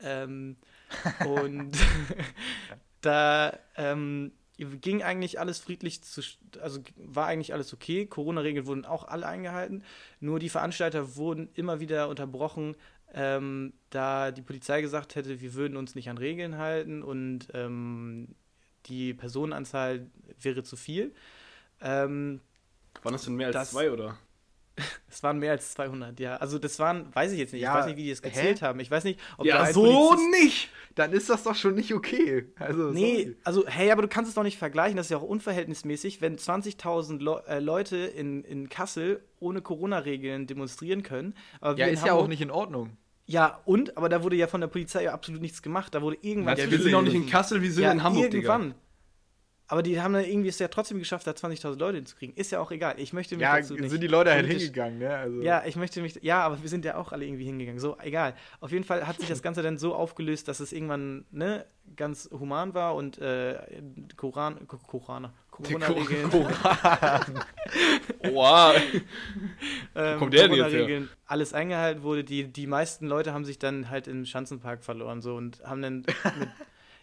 Ähm, 0.00 0.56
und 1.26 1.76
da 3.06 3.58
ähm, 3.76 4.32
ging 4.58 5.02
eigentlich 5.02 5.38
alles 5.38 5.58
friedlich 5.58 6.02
zu, 6.02 6.22
also 6.60 6.80
war 6.96 7.26
eigentlich 7.26 7.52
alles 7.52 7.72
okay. 7.74 8.06
Corona-Regeln 8.06 8.66
wurden 8.66 8.84
auch 8.84 9.04
alle 9.06 9.26
eingehalten. 9.26 9.82
Nur 10.20 10.38
die 10.38 10.48
Veranstalter 10.48 11.16
wurden 11.16 11.48
immer 11.54 11.78
wieder 11.80 12.08
unterbrochen, 12.08 12.74
ähm, 13.14 13.72
da 13.90 14.30
die 14.32 14.42
Polizei 14.42 14.80
gesagt 14.80 15.14
hätte, 15.14 15.40
wir 15.40 15.54
würden 15.54 15.76
uns 15.76 15.94
nicht 15.94 16.08
an 16.10 16.18
Regeln 16.18 16.58
halten 16.58 17.02
und 17.02 17.48
ähm, 17.54 18.34
die 18.86 19.14
Personenanzahl 19.14 20.06
wäre 20.40 20.62
zu 20.62 20.76
viel. 20.76 21.14
Ähm, 21.80 22.40
Waren 23.02 23.12
das 23.12 23.24
denn 23.24 23.36
mehr 23.36 23.48
als 23.48 23.54
Das- 23.54 23.70
zwei, 23.70 23.90
oder? 23.90 24.18
es 25.10 25.22
waren 25.22 25.38
mehr 25.38 25.52
als 25.52 25.72
200, 25.72 26.18
ja. 26.20 26.36
Also 26.36 26.58
das 26.58 26.78
waren, 26.78 27.06
weiß 27.14 27.32
ich 27.32 27.38
jetzt 27.38 27.52
nicht, 27.52 27.62
Ja, 27.62 27.72
ich 27.72 27.78
weiß 27.78 27.86
nicht, 27.86 27.96
wie 27.96 28.02
die 28.04 28.10
es 28.10 28.22
hä? 28.22 28.28
gezählt 28.28 28.62
haben. 28.62 28.78
Ich 28.80 28.90
weiß 28.90 29.04
nicht, 29.04 29.18
ob 29.38 29.44
da 29.46 29.54
Ja, 29.56 29.62
ein 29.62 29.72
so 29.74 30.14
nicht! 30.30 30.68
Dann 30.94 31.12
ist 31.12 31.28
das 31.28 31.42
doch 31.42 31.54
schon 31.54 31.74
nicht 31.74 31.92
okay. 31.92 32.46
Also, 32.58 32.90
Nee, 32.90 33.16
sorry. 33.24 33.36
also, 33.44 33.66
hey, 33.66 33.90
aber 33.90 34.00
du 34.02 34.08
kannst 34.08 34.30
es 34.30 34.34
doch 34.34 34.42
nicht 34.42 34.56
vergleichen, 34.58 34.96
das 34.96 35.06
ist 35.06 35.10
ja 35.10 35.18
auch 35.18 35.22
unverhältnismäßig, 35.22 36.20
wenn 36.22 36.36
20.000 36.38 37.22
Le 37.22 37.42
äh, 37.48 37.58
Leute 37.58 37.96
in, 37.96 38.42
in 38.44 38.68
Kassel 38.70 39.22
ohne 39.38 39.60
Corona-Regeln 39.60 40.46
demonstrieren 40.46 41.02
können. 41.02 41.34
Aber 41.60 41.78
Ja, 41.78 41.86
ist 41.86 42.00
ja 42.04 42.12
auch 42.12 42.16
Hamburg- 42.18 42.28
nicht 42.30 42.40
in 42.42 42.50
Ordnung. 42.50 42.96
Ja, 43.26 43.60
und? 43.64 43.96
Aber 43.96 44.08
da 44.08 44.22
wurde 44.22 44.36
ja 44.36 44.46
von 44.46 44.60
der 44.60 44.68
Polizei 44.68 45.02
ja 45.02 45.12
absolut 45.12 45.40
nichts 45.42 45.60
gemacht. 45.60 45.94
Da 45.94 46.00
wurde 46.00 46.16
irgendwann. 46.22 46.56
Ja, 46.56 46.70
wir 46.70 46.78
sind 46.78 46.92
noch 46.92 47.02
nicht 47.02 47.14
in 47.14 47.26
Kassel, 47.26 47.60
wir 47.60 47.72
sind 47.72 47.82
ja, 47.82 47.90
in 47.92 48.02
Hamburg, 48.02 48.32
irgendwann. 48.32 48.62
Digga. 48.62 48.74
Aber 49.68 49.82
die 49.82 50.00
haben 50.00 50.14
dann 50.14 50.24
irgendwie 50.24 50.48
es 50.48 50.58
ja 50.60 50.68
trotzdem 50.68 50.98
geschafft, 51.00 51.26
da 51.26 51.32
20.000 51.32 51.76
Leute 51.78 51.96
hinzukriegen. 51.96 52.36
Ist 52.36 52.52
ja 52.52 52.60
auch 52.60 52.70
egal. 52.70 52.94
Ich 52.98 53.12
möchte 53.12 53.34
mich 53.34 53.42
Ja, 53.42 53.56
dazu 53.56 53.74
nicht 53.74 53.90
sind 53.90 54.00
die 54.00 54.06
Leute 54.06 54.30
halt 54.30 54.46
hingegangen, 54.46 54.98
ne? 54.98 55.10
Also, 55.16 55.40
Ja, 55.42 55.64
ich 55.66 55.74
möchte 55.74 56.00
mich. 56.02 56.20
Ja, 56.22 56.42
aber 56.44 56.62
wir 56.62 56.68
sind 56.68 56.84
ja 56.84 56.96
auch 56.96 57.10
alle 57.10 57.24
irgendwie 57.24 57.44
hingegangen. 57.44 57.80
So, 57.80 57.96
egal. 58.00 58.34
Auf 58.60 58.70
jeden 58.70 58.84
Fall 58.84 59.06
hat 59.08 59.18
sich 59.18 59.28
das 59.28 59.42
Ganze 59.42 59.62
dann 59.62 59.76
so 59.76 59.94
aufgelöst, 59.94 60.46
dass 60.46 60.60
es 60.60 60.72
irgendwann 60.72 61.24
ne, 61.32 61.66
ganz 61.96 62.30
human 62.30 62.74
war 62.74 62.94
und 62.94 63.18
äh, 63.18 63.58
Koran, 64.16 64.68
Ko- 64.68 64.78
Koraner, 64.78 65.32
Corona-Regeln, 65.50 66.30
Oha. 68.32 68.74
ähm, 69.94 70.18
kommt 70.18 70.32
der 70.34 70.48
denn 70.48 70.56
jetzt 70.56 70.72
her? 70.74 71.02
Alles 71.26 71.52
eingehalten 71.52 72.02
wurde. 72.02 72.24
Die, 72.24 72.44
die 72.52 72.66
meisten 72.66 73.06
Leute 73.06 73.32
haben 73.32 73.44
sich 73.44 73.58
dann 73.58 73.90
halt 73.90 74.06
im 74.08 74.24
Schanzenpark 74.24 74.84
verloren 74.84 75.20
so 75.22 75.34
und 75.34 75.60
haben 75.64 75.82
dann 75.82 75.96
mit, 75.98 76.14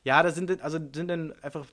ja, 0.03 0.21
da 0.21 0.31
sind 0.31 0.61
also 0.61 0.79
sind 0.93 1.07
dann 1.07 1.33
einfach 1.41 1.65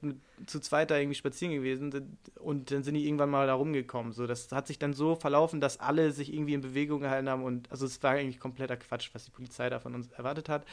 zu 0.46 0.60
zweit 0.60 0.90
da 0.90 0.96
irgendwie 0.96 1.16
spazieren 1.16 1.52
gewesen 1.52 2.18
und 2.38 2.70
dann 2.70 2.84
sind 2.84 2.94
die 2.94 3.04
irgendwann 3.06 3.30
mal 3.30 3.46
da 3.48 3.54
rumgekommen. 3.54 4.12
So, 4.12 4.26
das 4.26 4.52
hat 4.52 4.68
sich 4.68 4.78
dann 4.78 4.92
so 4.92 5.16
verlaufen, 5.16 5.60
dass 5.60 5.80
alle 5.80 6.12
sich 6.12 6.32
irgendwie 6.32 6.54
in 6.54 6.60
Bewegung 6.60 7.00
gehalten 7.00 7.28
haben 7.28 7.42
und 7.42 7.70
also 7.72 7.86
es 7.86 8.00
war 8.02 8.12
eigentlich 8.12 8.38
kompletter 8.38 8.76
Quatsch, 8.76 9.10
was 9.12 9.24
die 9.24 9.32
Polizei 9.32 9.68
da 9.68 9.80
von 9.80 9.94
uns 9.96 10.08
erwartet 10.12 10.48
hat. 10.48 10.64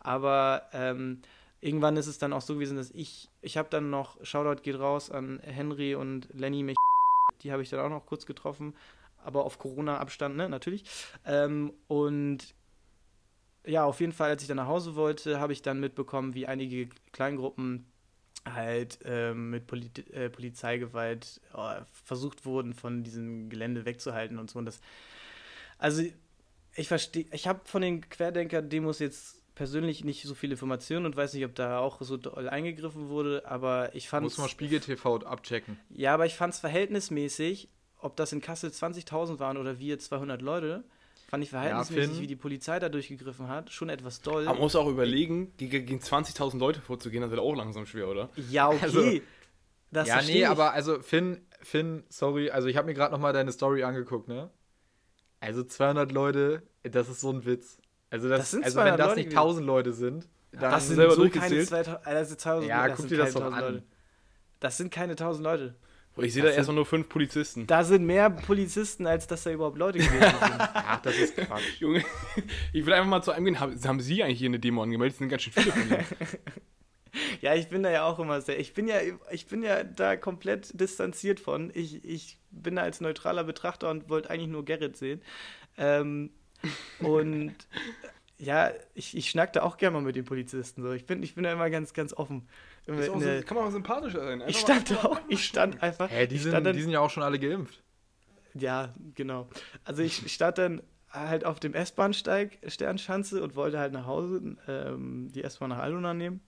Aber 0.00 0.62
ähm, 0.72 1.20
irgendwann 1.60 1.96
ist 1.98 2.06
es 2.06 2.18
dann 2.18 2.32
auch 2.32 2.40
so 2.40 2.54
gewesen, 2.54 2.78
dass 2.78 2.90
ich, 2.90 3.28
ich 3.42 3.58
habe 3.58 3.68
dann 3.70 3.90
noch, 3.90 4.16
Shoutout 4.24 4.62
geht 4.62 4.78
raus 4.78 5.10
an 5.10 5.40
Henry 5.42 5.94
und 5.94 6.28
Lenny 6.32 6.62
mich, 6.62 6.76
die 7.42 7.52
habe 7.52 7.62
ich 7.62 7.68
dann 7.68 7.80
auch 7.80 7.90
noch 7.90 8.06
kurz 8.06 8.24
getroffen, 8.24 8.74
aber 9.22 9.44
auf 9.44 9.58
Corona-Abstand, 9.58 10.36
ne, 10.36 10.48
natürlich. 10.48 10.84
Ähm, 11.26 11.72
und 11.86 12.54
ja, 13.66 13.84
auf 13.84 14.00
jeden 14.00 14.12
Fall, 14.12 14.30
als 14.30 14.42
ich 14.42 14.48
dann 14.48 14.58
nach 14.58 14.66
Hause 14.66 14.94
wollte, 14.94 15.40
habe 15.40 15.52
ich 15.52 15.62
dann 15.62 15.80
mitbekommen, 15.80 16.34
wie 16.34 16.46
einige 16.46 16.88
Kleingruppen 17.12 17.86
halt 18.44 18.98
ähm, 19.04 19.50
mit 19.50 19.66
Poli 19.66 19.90
äh, 20.12 20.28
Polizeigewalt 20.28 21.40
äh, 21.54 21.80
versucht 22.04 22.44
wurden, 22.44 22.74
von 22.74 23.02
diesem 23.02 23.48
Gelände 23.48 23.84
wegzuhalten 23.86 24.38
und 24.38 24.50
so. 24.50 24.58
Und 24.58 24.66
das, 24.66 24.80
also 25.78 26.02
ich 26.76 26.88
verstehe, 26.88 27.26
ich 27.32 27.46
habe 27.46 27.60
von 27.64 27.82
den 27.82 28.08
Querdenker-Demos 28.08 28.98
jetzt 28.98 29.40
persönlich 29.54 30.04
nicht 30.04 30.24
so 30.24 30.34
viele 30.34 30.54
Informationen 30.54 31.06
und 31.06 31.16
weiß 31.16 31.32
nicht, 31.34 31.44
ob 31.44 31.54
da 31.54 31.78
auch 31.78 32.02
so 32.02 32.16
doll 32.16 32.48
eingegriffen 32.48 33.08
wurde, 33.08 33.46
aber 33.46 33.94
ich 33.94 34.08
fand 34.08 34.24
Muss 34.24 34.36
mal 34.36 34.48
Spiegel 34.48 34.80
TV 34.80 35.18
abchecken. 35.18 35.78
Ja, 35.90 36.14
aber 36.14 36.26
ich 36.26 36.34
fand 36.34 36.54
es 36.54 36.60
verhältnismäßig, 36.60 37.68
ob 37.98 38.16
das 38.16 38.32
in 38.32 38.40
Kassel 38.40 38.70
20.000 38.70 39.38
waren 39.38 39.56
oder 39.56 39.78
wir 39.78 39.98
200 39.98 40.42
Leute, 40.42 40.84
fand 41.34 41.42
ich 41.42 41.50
verhältnismäßig, 41.50 42.10
Finn. 42.12 42.20
wie 42.22 42.26
die 42.28 42.36
Polizei 42.36 42.78
da 42.78 42.88
durchgegriffen 42.88 43.48
hat, 43.48 43.70
schon 43.72 43.88
etwas 43.88 44.20
doll. 44.20 44.44
Man 44.44 44.56
muss 44.56 44.76
auch 44.76 44.86
überlegen, 44.86 45.52
gegen, 45.56 45.84
gegen 45.84 45.98
20.000 45.98 46.58
Leute 46.58 46.80
vorzugehen, 46.80 47.22
das 47.22 47.30
wird 47.30 47.40
auch 47.40 47.56
langsam 47.56 47.86
schwer, 47.86 48.06
oder? 48.08 48.30
Ja, 48.50 48.68
okay. 48.68 48.78
Also- 48.82 49.02
das 49.90 50.08
ja, 50.08 50.22
nee, 50.22 50.38
ich. 50.40 50.48
aber 50.48 50.72
also 50.72 51.00
Finn, 51.02 51.40
Finn, 51.60 52.04
sorry, 52.08 52.50
also 52.50 52.68
ich 52.68 52.76
habe 52.76 52.86
mir 52.86 52.94
gerade 52.94 53.12
noch 53.12 53.18
mal 53.20 53.32
deine 53.32 53.50
Story 53.52 53.82
angeguckt, 53.82 54.28
ne? 54.28 54.50
Also 55.40 55.62
200 55.64 56.10
Leute, 56.12 56.62
das 56.84 57.08
ist 57.08 57.20
so 57.20 57.30
ein 57.30 57.44
Witz. 57.44 57.78
Also 58.10 58.28
das, 58.28 58.38
Das 58.40 58.50
sind 58.52 58.64
also 58.64 58.76
wenn 58.76 58.82
200 58.84 59.00
das 59.00 59.06
Leute 59.08 59.16
nicht 59.18 59.24
gewesen. 59.30 59.38
1000 59.38 59.66
Leute 59.66 59.92
sind, 59.92 60.28
dann 60.52 60.60
das 60.70 60.86
sind 60.86 60.96
selber 60.96 61.14
so 61.14 61.22
keine 61.22 61.30
durchgezählt? 61.32 61.68
2000, 61.68 62.06
äh, 62.06 62.14
das 62.14 62.28
sind 62.28 62.40
1000 62.40 62.68
Ja, 62.68 62.88
guck 62.88 63.08
dir 63.08 63.18
das 63.18 63.32
doch 63.34 63.40
1000 63.42 63.62
an. 63.64 63.74
Leute. 63.74 63.86
Das 64.60 64.76
sind 64.76 64.92
keine 64.92 65.12
1000 65.16 65.44
Leute. 65.44 65.74
Ich 66.16 66.32
sehe 66.32 66.42
da 66.42 66.48
sind- 66.48 66.58
erstmal 66.58 66.76
nur 66.76 66.86
fünf 66.86 67.08
Polizisten. 67.08 67.66
Da 67.66 67.82
sind 67.82 68.04
mehr 68.04 68.30
Polizisten, 68.30 69.06
als 69.06 69.26
dass 69.26 69.42
da 69.44 69.50
überhaupt 69.50 69.78
Leute 69.78 69.98
gewesen 69.98 70.20
sind. 70.20 70.30
ach, 70.40 71.02
das 71.02 71.16
ist 71.16 71.36
Quatsch. 71.36 71.80
Junge, 71.80 72.04
ich 72.72 72.86
will 72.86 72.92
einfach 72.92 73.08
mal 73.08 73.22
zu 73.22 73.32
einem 73.32 73.46
gehen. 73.46 73.60
Haben, 73.60 73.82
haben 73.84 74.00
Sie 74.00 74.22
eigentlich 74.22 74.38
hier 74.38 74.48
eine 74.48 74.60
Demo 74.60 74.82
angemeldet? 74.82 75.14
Es 75.14 75.18
sind 75.18 75.28
ganz 75.28 75.42
schön 75.42 75.52
viele 75.52 75.72
von 75.72 75.88
denen. 75.88 76.04
Ja, 77.40 77.54
ich 77.54 77.68
bin 77.68 77.84
da 77.84 77.90
ja 77.92 78.04
auch 78.04 78.18
immer 78.18 78.40
sehr. 78.40 78.58
Ich 78.58 78.74
bin 78.74 78.88
ja, 78.88 78.96
ich 79.30 79.46
bin 79.46 79.62
ja 79.62 79.84
da 79.84 80.16
komplett 80.16 80.80
distanziert 80.80 81.38
von. 81.38 81.70
Ich, 81.72 82.04
ich 82.04 82.38
bin 82.50 82.74
da 82.74 82.82
als 82.82 83.00
neutraler 83.00 83.44
Betrachter 83.44 83.88
und 83.90 84.08
wollte 84.08 84.30
eigentlich 84.30 84.48
nur 84.48 84.64
Gerrit 84.64 84.96
sehen. 84.96 85.22
Ähm, 85.78 86.30
und 86.98 87.54
ja, 88.38 88.72
ich, 88.94 89.16
ich 89.16 89.30
schnack 89.30 89.52
da 89.52 89.62
auch 89.62 89.76
gerne 89.76 89.94
mal 89.94 90.02
mit 90.02 90.16
den 90.16 90.24
Polizisten. 90.24 90.82
So. 90.82 90.92
Ich, 90.92 91.06
bin, 91.06 91.22
ich 91.22 91.36
bin 91.36 91.44
da 91.44 91.52
immer 91.52 91.70
ganz, 91.70 91.94
ganz 91.94 92.12
offen. 92.14 92.48
Immer 92.86 92.98
Ist 93.00 93.08
auch 93.10 93.14
in 93.14 93.20
so, 93.40 93.46
kann 93.46 93.56
man 93.56 93.66
auch 93.66 93.70
sympathischer 93.72 94.20
sein. 94.24 94.42
ich 94.46 94.56
Einfach 94.58 94.68
mal- 94.68 94.84
stand 94.86 95.04
auch, 95.04 95.20
ich 95.28 95.44
stand 95.44 95.82
einfach. 95.82 96.10
Hä, 96.10 96.26
die 96.26 96.36
ich 96.36 96.42
sind, 96.42 96.52
dann, 96.52 96.74
die 96.76 96.82
sind 96.82 96.90
ja 96.90 97.00
auch 97.00 97.10
schon 97.10 97.22
alle 97.22 97.38
geimpft. 97.38 97.82
ja, 98.54 98.92
genau. 99.14 99.48
Also 99.84 100.02
ich 100.02 100.30
stand 100.32 100.58
dann 100.58 100.82
halt 101.10 101.44
auf 101.44 101.60
dem 101.60 101.74
S-Bahnsteig 101.74 102.58
Sternschanze 102.66 103.42
und 103.42 103.54
wollte 103.56 103.78
halt 103.78 103.92
nach 103.92 104.04
Hause 104.06 104.56
ähm, 104.68 105.28
die 105.32 105.44
S-Bahn 105.44 105.70
nach 105.70 105.78
Altona 105.78 106.12
nehmen. 106.14 106.40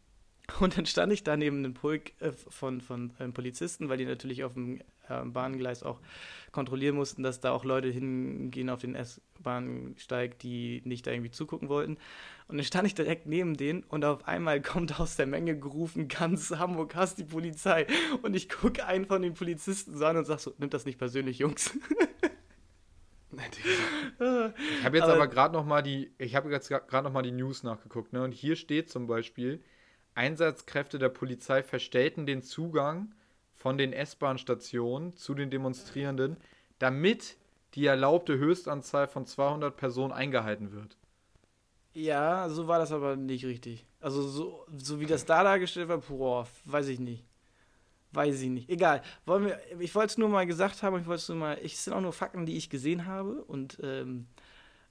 Und 0.60 0.76
dann 0.76 0.86
stand 0.86 1.12
ich 1.12 1.24
da 1.24 1.36
neben 1.36 1.58
einem 1.58 1.74
Pulk 1.74 2.12
äh, 2.20 2.30
von, 2.32 2.80
von 2.80 3.12
ähm, 3.18 3.32
Polizisten, 3.32 3.88
weil 3.88 3.96
die 3.98 4.04
natürlich 4.04 4.44
auf 4.44 4.54
dem 4.54 4.80
äh, 5.08 5.24
Bahngleis 5.24 5.82
auch 5.82 6.00
kontrollieren 6.52 6.94
mussten, 6.96 7.22
dass 7.22 7.40
da 7.40 7.50
auch 7.52 7.64
Leute 7.64 7.88
hingehen 7.88 8.70
auf 8.70 8.80
den 8.80 8.94
S-Bahnsteig, 8.94 10.38
die 10.38 10.80
nicht 10.84 11.06
da 11.06 11.10
irgendwie 11.10 11.30
zugucken 11.30 11.68
wollten. 11.68 11.98
Und 12.48 12.56
dann 12.56 12.64
stand 12.64 12.86
ich 12.86 12.94
direkt 12.94 13.26
neben 13.26 13.56
denen 13.56 13.82
und 13.84 14.04
auf 14.04 14.26
einmal 14.26 14.62
kommt 14.62 14.98
aus 14.98 15.16
der 15.16 15.26
Menge 15.26 15.58
gerufen, 15.58 16.08
ganz 16.08 16.50
Hamburg 16.50 16.94
hasst 16.94 17.18
die 17.18 17.24
Polizei. 17.24 17.86
Und 18.22 18.34
ich 18.34 18.48
gucke 18.48 18.86
einen 18.86 19.04
von 19.06 19.20
den 19.22 19.34
Polizisten 19.34 19.96
so 19.98 20.04
an 20.06 20.16
und 20.16 20.24
sag 20.24 20.38
so, 20.40 20.54
nimmt 20.58 20.72
das 20.72 20.86
nicht 20.86 20.98
persönlich, 20.98 21.38
Jungs. 21.38 21.76
Ich 23.38 24.84
habe 24.84 24.96
jetzt 24.96 25.04
Aber- 25.04 25.14
aber, 25.14 25.26
gerade 25.28 25.52
noch 25.54 25.64
mal 25.66 25.82
die, 25.82 26.10
ich 26.18 26.34
habe 26.34 26.50
jetzt 26.50 26.68
gerade 26.68 27.02
noch 27.02 27.12
mal 27.12 27.22
die 27.22 27.32
News 27.32 27.62
nachgeguckt, 27.62 28.12
ne? 28.12 28.22
Und 28.22 28.32
hier 28.32 28.56
steht 28.56 28.88
zum 28.90 29.06
Beispiel, 29.06 29.62
Einsatzkräfte 30.14 30.98
der 30.98 31.10
Polizei 31.10 31.62
verstellten 31.62 32.24
den 32.24 32.42
Zugang 32.42 33.14
von 33.66 33.78
den 33.78 33.92
S-Bahn-Stationen 33.92 35.16
zu 35.16 35.34
den 35.34 35.50
Demonstrierenden, 35.50 36.36
damit 36.78 37.36
die 37.74 37.84
erlaubte 37.84 38.38
Höchstanzahl 38.38 39.08
von 39.08 39.26
200 39.26 39.76
Personen 39.76 40.12
eingehalten 40.12 40.70
wird. 40.70 40.96
Ja, 41.92 42.48
so 42.48 42.68
war 42.68 42.78
das 42.78 42.92
aber 42.92 43.16
nicht 43.16 43.44
richtig. 43.44 43.84
Also 44.00 44.22
so, 44.22 44.64
so 44.76 45.00
wie 45.00 45.06
das 45.06 45.24
da 45.24 45.42
dargestellt 45.42 45.88
war, 45.88 45.98
boah, 45.98 46.46
weiß 46.64 46.86
ich 46.86 47.00
nicht. 47.00 47.24
Weiß 48.12 48.40
ich 48.40 48.50
nicht. 48.50 48.70
Egal. 48.70 49.02
Wollen 49.24 49.46
wir, 49.46 49.58
ich 49.80 49.92
wollte 49.96 50.12
es 50.12 50.18
nur 50.18 50.28
mal 50.28 50.46
gesagt 50.46 50.84
haben, 50.84 51.00
ich 51.00 51.06
wollte 51.06 51.22
es 51.22 51.28
nur 51.28 51.38
mal, 51.38 51.58
ich 51.60 51.74
es 51.74 51.82
sind 51.86 51.92
auch 51.92 52.00
nur 52.00 52.12
Fakten, 52.12 52.46
die 52.46 52.56
ich 52.56 52.70
gesehen 52.70 53.06
habe 53.06 53.42
und 53.42 53.80
ähm, 53.82 54.28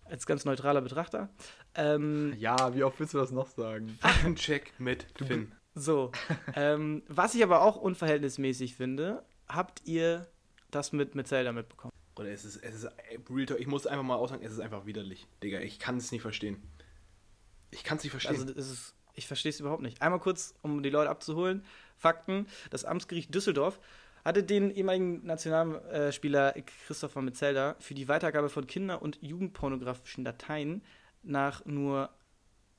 als 0.04 0.26
ganz 0.26 0.44
neutraler 0.44 0.82
Betrachter. 0.82 1.30
Ähm, 1.76 2.34
Ja, 2.38 2.76
wie 2.76 2.84
oft 2.84 3.00
willst 3.00 3.14
du 3.14 3.20
das 3.20 3.32
noch 3.32 3.48
sagen? 3.48 3.88
Faktencheck 4.02 4.74
mit 4.80 5.06
Finn. 5.16 5.54
So, 5.76 6.12
ähm, 6.56 7.04
was 7.08 7.36
ich 7.36 7.44
aber 7.44 7.62
auch 7.62 7.76
unverhältnismäßig 7.76 8.76
finde, 8.76 9.24
habt 9.48 9.82
ihr 9.86 10.28
das 10.72 10.94
mit, 10.94 11.16
mit 11.16 11.28
Zelda 11.28 11.52
mitbekommen? 11.52 11.92
Oder 12.18 12.30
es 12.30 12.46
ist, 12.46 12.58
es 12.64 12.76
ist, 12.76 12.88
Real 13.30 13.46
Talk, 13.46 13.60
ich 13.60 13.68
muss 13.68 13.86
einfach 13.86 14.04
mal 14.04 14.16
aussagen, 14.16 14.44
es 14.44 14.54
ist 14.54 14.60
einfach 14.60 14.86
widerlich. 14.86 15.28
Digga, 15.44 15.60
ich 15.60 15.80
kann 15.80 15.98
es 15.98 16.12
nicht 16.12 16.22
verstehen. 16.22 16.62
Ich 17.72 17.84
kann 17.84 17.98
es 17.98 18.04
nicht 18.04 18.12
verstehen. 18.12 18.36
Also 18.36 18.46
das 18.46 18.72
ist, 18.72 18.94
ich 19.14 19.28
verstehe 19.28 19.50
es 19.50 19.60
überhaupt 19.60 19.82
nicht. 19.82 20.02
Einmal 20.02 20.20
kurz, 20.20 20.56
um 20.62 20.82
die 20.82 20.90
Leute 20.90 21.10
abzuholen. 21.10 21.66
Fakten, 21.98 22.48
das 22.70 22.86
Amtsgericht 22.86 23.36
Düsseldorf 23.36 23.80
hatte 24.24 24.44
den 24.44 24.72
ehemaligen 24.72 25.26
Nationalspieler 25.26 26.56
Christopher 26.88 27.22
Metzelder 27.22 27.76
für 27.80 27.94
die 27.94 28.08
Weitergabe 28.08 28.50
von 28.50 28.66
Kinder- 28.66 29.02
und 29.02 29.22
Jugendpornografischen 29.22 30.24
Dateien 30.24 30.84
nach 31.22 31.66
nur 31.66 32.10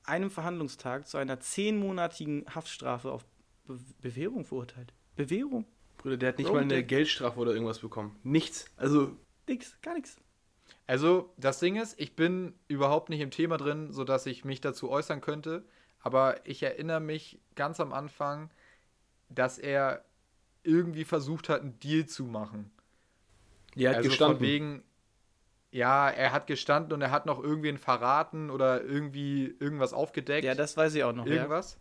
einem 0.07 0.29
Verhandlungstag 0.31 1.07
zu 1.07 1.17
einer 1.17 1.39
zehnmonatigen 1.39 2.45
Haftstrafe 2.53 3.11
auf 3.11 3.25
Be 3.65 3.77
Bewährung 4.01 4.45
verurteilt. 4.45 4.93
Bewährung? 5.15 5.65
Bruder, 5.97 6.15
der 6.17 6.29
hat 6.29 6.37
nicht 6.37 6.47
Bro, 6.47 6.53
mal 6.55 6.59
eine 6.61 6.69
der- 6.69 6.83
Geldstrafe 6.83 7.39
oder 7.39 7.51
irgendwas 7.51 7.79
bekommen. 7.79 8.15
Nichts. 8.23 8.65
Also, 8.77 9.17
Nix, 9.47 9.77
gar 9.81 9.93
nichts. 9.93 10.17
Also, 10.85 11.33
das 11.37 11.59
Ding 11.59 11.75
ist, 11.75 11.99
ich 11.99 12.15
bin 12.15 12.53
überhaupt 12.67 13.09
nicht 13.09 13.19
im 13.19 13.31
Thema 13.31 13.57
drin, 13.57 13.91
sodass 13.91 14.25
ich 14.25 14.45
mich 14.45 14.61
dazu 14.61 14.89
äußern 14.89 15.19
könnte. 15.21 15.65
Aber 15.99 16.45
ich 16.47 16.63
erinnere 16.63 16.99
mich 17.01 17.39
ganz 17.55 17.79
am 17.81 17.91
Anfang, 17.91 18.49
dass 19.29 19.57
er 19.57 20.05
irgendwie 20.63 21.03
versucht 21.03 21.49
hat, 21.49 21.61
einen 21.61 21.79
Deal 21.79 22.05
zu 22.05 22.23
machen. 22.25 22.71
der 23.75 23.89
hat 23.89 23.97
also 23.97 24.09
gestanden. 24.09 24.37
von 24.37 24.45
wegen, 24.47 24.83
ja, 25.71 26.09
er 26.09 26.31
hat 26.31 26.47
gestanden 26.47 26.93
und 26.93 27.01
er 27.01 27.11
hat 27.11 27.25
noch 27.25 27.41
irgendwen 27.43 27.77
verraten 27.77 28.49
oder 28.49 28.83
irgendwie 28.83 29.55
irgendwas 29.59 29.93
aufgedeckt. 29.93 30.45
Ja, 30.45 30.55
das 30.55 30.77
weiß 30.77 30.95
ich 30.95 31.03
auch 31.03 31.13
noch. 31.13 31.25
Ja. 31.25 31.33
irgendwas. 31.33 31.79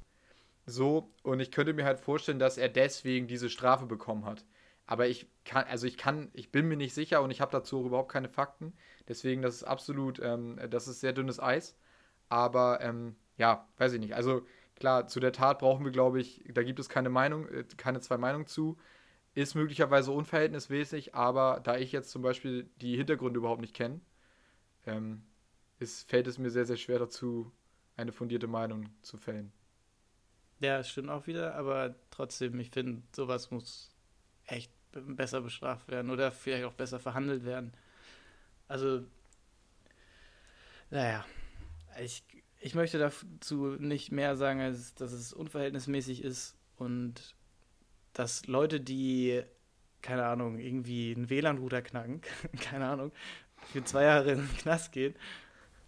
So, 0.66 1.12
und 1.22 1.38
ich 1.38 1.53
könnte 1.53 1.72
mir 1.72 1.85
halt 1.85 2.01
vorstellen, 2.01 2.40
dass 2.40 2.59
er 2.59 2.68
deswegen 2.68 3.29
diese 3.29 3.49
Strafe 3.49 3.87
bekommen 3.87 4.25
hat. 4.25 4.44
Aber 4.87 5.07
ich 5.07 5.29
kann, 5.44 5.64
also 5.64 5.87
ich 5.87 5.96
kann, 5.96 6.31
ich 6.33 6.51
bin 6.51 6.66
mir 6.66 6.77
nicht 6.77 6.94
sicher 6.94 7.22
und 7.22 7.31
ich 7.31 7.40
habe 7.40 7.53
dazu 7.53 7.81
auch 7.81 7.87
überhaupt 7.87 8.11
keine 8.11 8.29
Fakten. 8.29 8.72
Deswegen, 9.09 9.42
das 9.42 9.57
ist 9.57 9.64
absolut, 9.64 10.20
ähm, 10.20 10.59
das 10.70 10.88
ist 10.88 11.01
sehr 11.01 11.12
dünnes 11.12 11.40
Eis. 11.40 11.77
Aber 12.29 12.81
ähm, 12.81 13.16
ja, 13.37 13.68
weiß 13.79 13.92
ich 13.92 14.01
nicht. 14.01 14.14
Also 14.14 14.44
klar, 14.75 15.07
zu 15.07 15.20
der 15.20 15.33
Tat 15.33 15.61
brauchen 15.61 15.85
wir, 15.85 15.92
glaube 15.92 16.20
ich, 16.20 16.44
da 16.53 16.62
gibt 16.62 16.81
es 16.81 16.88
keine 16.88 17.11
Meinung, 17.11 17.49
äh, 17.49 17.64
keine 17.77 18.01
zwei 18.01 18.16
Meinungen 18.16 18.46
zu. 18.46 18.77
Ist 19.37 19.55
möglicherweise 19.55 20.12
unverhältnismäßig, 20.12 21.14
aber 21.14 21.61
da 21.62 21.77
ich 21.77 21.92
jetzt 21.92 22.11
zum 22.11 22.22
Beispiel 22.22 22.70
die 22.81 22.96
Hintergründe 22.96 23.37
überhaupt 23.37 23.61
nicht 23.61 23.75
kenne, 23.75 24.01
ähm, 24.87 25.25
fällt 25.79 26.27
es 26.27 26.38
mir 26.38 26.49
sehr, 26.49 26.64
sehr 26.64 26.79
schwer 26.79 26.99
dazu, 26.99 27.53
eine 27.99 28.12
fundierte 28.12 28.46
Meinung 28.46 28.88
zu 29.03 29.18
fällen. 29.18 29.53
Ja, 30.59 30.83
stimmt 30.83 31.11
auch 31.11 31.27
wieder, 31.27 31.55
aber 31.55 31.96
trotzdem, 32.11 32.59
ich 32.61 32.70
finde, 32.70 33.03
sowas 33.14 33.51
muss 33.51 33.94
echt 34.46 34.72
besser 34.92 35.42
bestraft 35.42 35.87
werden 35.88 36.11
oder 36.11 36.33
vielleicht 36.33 36.64
auch 36.64 36.72
besser 36.72 36.99
verhandelt 36.99 37.44
werden. 37.44 37.75
Also, 38.68 39.05
naja, 40.88 41.27
ich, 42.01 42.25
ich 42.59 42.75
möchte 42.75 42.99
dazu 42.99 43.77
nicht 43.79 44.12
mehr 44.12 44.35
sagen, 44.35 44.62
als 44.62 44.94
dass 44.94 45.12
es 45.12 45.35
unverhältnismäßig 45.35 46.25
ist 46.25 46.57
und 46.79 47.37
dass 48.16 48.46
Leute, 48.46 48.81
die, 48.81 49.42
keine 50.02 50.24
Ahnung, 50.24 50.59
irgendwie 50.59 51.14
einen 51.14 51.29
WLAN-Router 51.29 51.83
knacken, 51.83 52.20
keine 52.61 52.87
Ahnung, 52.87 53.12
für 53.72 53.85
zwei 53.85 54.05
Jahre 54.05 54.33
in 54.33 54.38
den 54.38 54.57
Knast 54.59 54.92
gehen 54.92 55.14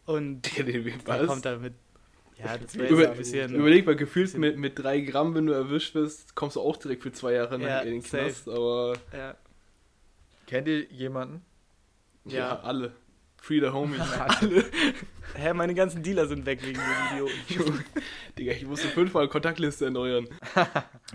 und 0.04 0.42
der 0.58 1.26
kommt 1.26 1.44
damit. 1.44 1.74
Ja, 2.36 2.56
das 2.56 2.76
wäre 2.78 2.88
Über, 2.92 3.00
jetzt 3.02 3.10
ein 3.10 3.16
bisschen. 3.18 3.54
überleg 3.54 3.84
mal, 3.84 3.96
gefühlt 3.96 4.32
mit, 4.38 4.56
mit 4.58 4.78
drei 4.78 5.00
Gramm, 5.00 5.34
wenn 5.34 5.46
du 5.46 5.52
erwischt 5.52 5.94
wirst, 5.96 6.36
kommst 6.36 6.54
du 6.54 6.60
auch 6.60 6.76
direkt 6.76 7.02
für 7.02 7.10
zwei 7.10 7.32
Jahre 7.32 7.60
Ja, 7.60 7.80
in 7.80 7.94
den 7.94 8.00
safe. 8.02 8.24
Knast. 8.26 8.48
Aber 8.48 8.94
ja, 9.12 9.36
Kennt 10.46 10.68
ihr 10.68 10.84
jemanden? 10.92 11.42
ja, 12.24 12.38
Ja. 12.38 12.60
alle. 12.60 12.92
Free 13.40 13.60
the 13.60 13.68
homies. 13.70 14.00
alle. 14.18 14.64
Hä, 15.34 15.52
meine 15.52 15.74
ganzen 15.74 16.02
Dealer 16.02 16.26
sind 16.26 16.46
weg 16.46 16.62
wegen 16.62 16.78
dem 16.78 17.06
Idioten. 17.12 17.34
Junge, 17.48 17.84
Digga, 18.38 18.52
ich 18.52 18.64
musste 18.66 18.88
fünfmal 18.88 19.28
Kontaktliste 19.28 19.86
erneuern. 19.86 20.28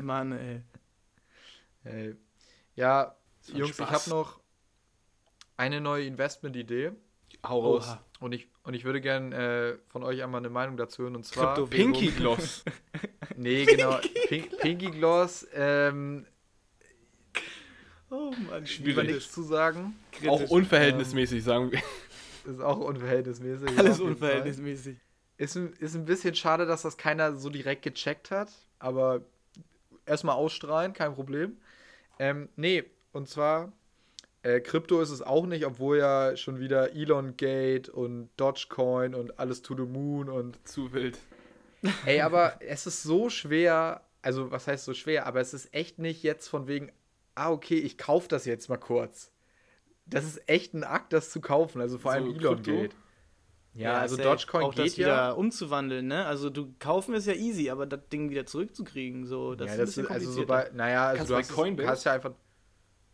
Mann, 0.02 0.32
ey. 0.34 0.62
Hey. 1.84 2.16
Ja, 2.76 3.16
Jungs, 3.48 3.70
ich 3.72 3.76
Spaß. 3.76 3.90
habe 3.92 4.10
noch 4.10 4.40
eine 5.58 5.82
neue 5.82 6.06
Investment-Idee 6.06 6.92
Hau 7.48 7.60
raus. 7.62 7.88
Oha. 7.88 8.06
und 8.22 8.32
ich, 8.34 8.48
und 8.64 8.74
ich 8.74 8.84
würde 8.86 9.02
gerne 9.02 9.36
äh, 9.36 9.78
von 9.92 10.04
euch 10.04 10.24
einmal 10.24 10.40
eine 10.40 10.50
Meinung 10.50 10.78
dazu 10.78 11.04
hören. 11.04 11.16
Und 11.16 11.26
zwar. 11.26 11.56
Krypto- 11.58 11.68
Pinky 11.68 12.08
Gloss. 12.12 12.64
Nee, 13.36 13.66
genau. 13.66 13.98
Pink, 14.28 14.56
Pinky 14.60 14.92
Gloss, 14.92 15.48
ähm, 15.56 16.28
Oh 18.12 18.32
Mann, 18.48 18.64
über 18.84 19.02
nichts 19.04 19.32
zu 19.32 19.42
sagen. 19.42 19.96
auch 20.28 20.50
unverhältnismäßig, 20.52 21.44
sagen 21.44 21.72
wir. 21.72 21.82
Ist 22.46 22.62
auch 22.62 22.78
unverhältnismäßig. 22.78 23.76
Alles 23.78 24.00
unverhältnismäßig. 24.00 24.98
Ist, 25.38 25.56
ist 25.56 25.96
ein 25.96 26.06
bisschen 26.06 26.36
schade, 26.36 26.68
dass 26.68 26.84
das 26.84 26.96
keiner 26.98 27.36
so 27.36 27.50
direkt 27.50 27.82
gecheckt 27.82 28.30
hat, 28.30 28.52
aber 28.78 29.22
erstmal 30.06 30.36
ausstrahlen, 30.36 30.94
kein 30.94 31.16
Problem. 31.16 31.58
Ähm, 32.20 32.50
nee, 32.56 32.84
und 33.12 33.28
zwar, 33.28 33.72
äh, 34.44 34.60
Krypto 34.60 35.02
ist 35.02 35.10
es 35.10 35.22
auch 35.22 35.46
nicht, 35.46 35.66
obwohl 35.66 35.98
ja 35.98 36.36
schon 36.36 36.60
wieder 36.60 36.94
Elon 36.94 37.38
Gate 37.38 37.90
und 37.90 38.30
Dogecoin 38.38 39.16
und 39.16 39.40
alles 39.40 39.62
to 39.62 39.76
the 39.76 39.84
moon 39.84 40.30
und 40.30 40.66
Zu 40.68 40.94
wild. 40.94 41.18
Ey, 42.06 42.22
aber 42.22 42.60
es 42.62 42.86
ist 42.88 43.04
so 43.04 43.30
schwer, 43.30 44.02
also 44.22 44.52
was 44.52 44.68
heißt 44.68 44.86
so 44.86 44.94
schwer, 44.94 45.26
aber 45.26 45.42
es 45.42 45.54
ist 45.54 45.74
echt 45.74 46.00
nicht 46.00 46.24
jetzt 46.24 46.48
von 46.48 46.68
wegen, 46.68 46.92
ah, 47.36 47.52
okay, 47.52 47.78
ich 47.78 47.98
kaufe 47.98 48.28
das 48.28 48.46
jetzt 48.46 48.70
mal 48.70 48.78
kurz. 48.78 49.32
Das 50.06 50.26
ist 50.26 50.48
echt 50.50 50.74
ein 50.74 50.84
Akt, 50.84 51.14
das 51.14 51.30
zu 51.32 51.42
kaufen, 51.42 51.82
also 51.82 51.98
vor 51.98 52.12
So 52.12 52.18
allem 52.18 52.36
Elon 52.36 52.56
Krypto? 52.56 52.72
Gate. 52.72 52.96
Ja, 53.76 53.98
also 53.98 54.16
safe. 54.16 54.30
Dogecoin 54.30 54.64
auch 54.64 54.74
das 54.76 54.86
geht 54.86 54.98
wieder 55.00 55.08
ja. 55.08 55.32
umzuwandeln, 55.32 56.08
ne? 56.08 56.26
Also 56.26 56.50
du 56.50 56.74
kaufen 56.78 57.16
ist 57.16 57.26
ja 57.26 57.34
easy, 57.34 57.70
aber 57.70 57.86
das 57.88 58.08
Ding 58.10 58.30
wieder 58.30 58.46
zurückzukriegen, 58.46 59.26
so, 59.26 59.56
das 59.56 59.68
ja, 59.68 59.74
ist 59.74 59.80
ein 59.80 59.86
das 59.86 59.98
ist 59.98 60.12
also 60.12 60.32
so 60.32 60.46
bei, 60.46 60.70
naja, 60.74 61.08
also 61.08 61.18
Kannst 61.18 61.32
du 61.32 61.36
hast, 61.38 61.52
Coinbase? 61.54 61.90
hast 61.90 62.04
ja 62.04 62.14
einfach, 62.14 62.34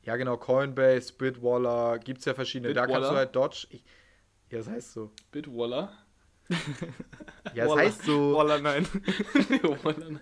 ja 0.04 0.16
genau, 0.18 0.36
Coinbase, 0.38 1.14
Bitwaller, 1.14 2.00
gibt's 2.00 2.26
ja 2.26 2.34
verschiedene. 2.34 2.74
Da 2.74 2.82
kannst 2.82 2.96
Bitwaller? 2.96 3.12
du 3.12 3.18
halt 3.18 3.36
Dodge, 3.36 3.68
ich, 3.70 3.86
ja, 4.50 4.58
das 4.58 4.68
heißt 4.70 4.94
so. 4.94 5.12
Bitwaller. 5.32 5.94
Ja, 7.56 7.64
das 7.64 7.70
Waller. 7.72 7.82
heißt 7.82 8.04
so. 8.04 8.36
Waller, 8.36 8.60
nein. 8.60 8.86
Waller. 9.84 10.20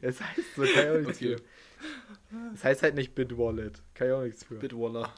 Es 0.00 0.20
heißt 0.20 0.54
so, 0.56 0.62
kann 0.62 0.70
ich 0.72 0.90
auch 0.90 0.98
nichts 0.98 1.16
Okay. 1.18 1.36
für. 1.36 2.52
Es 2.54 2.64
heißt 2.64 2.82
halt 2.82 2.94
nicht 2.94 3.14
Bitwallet, 3.14 3.82
kann 3.94 4.08
ich 4.08 4.12
auch 4.12 4.22
nichts 4.22 4.44
für. 4.44 4.56
Bitwaller. 4.56 5.12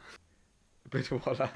Bitwaller. 0.91 1.51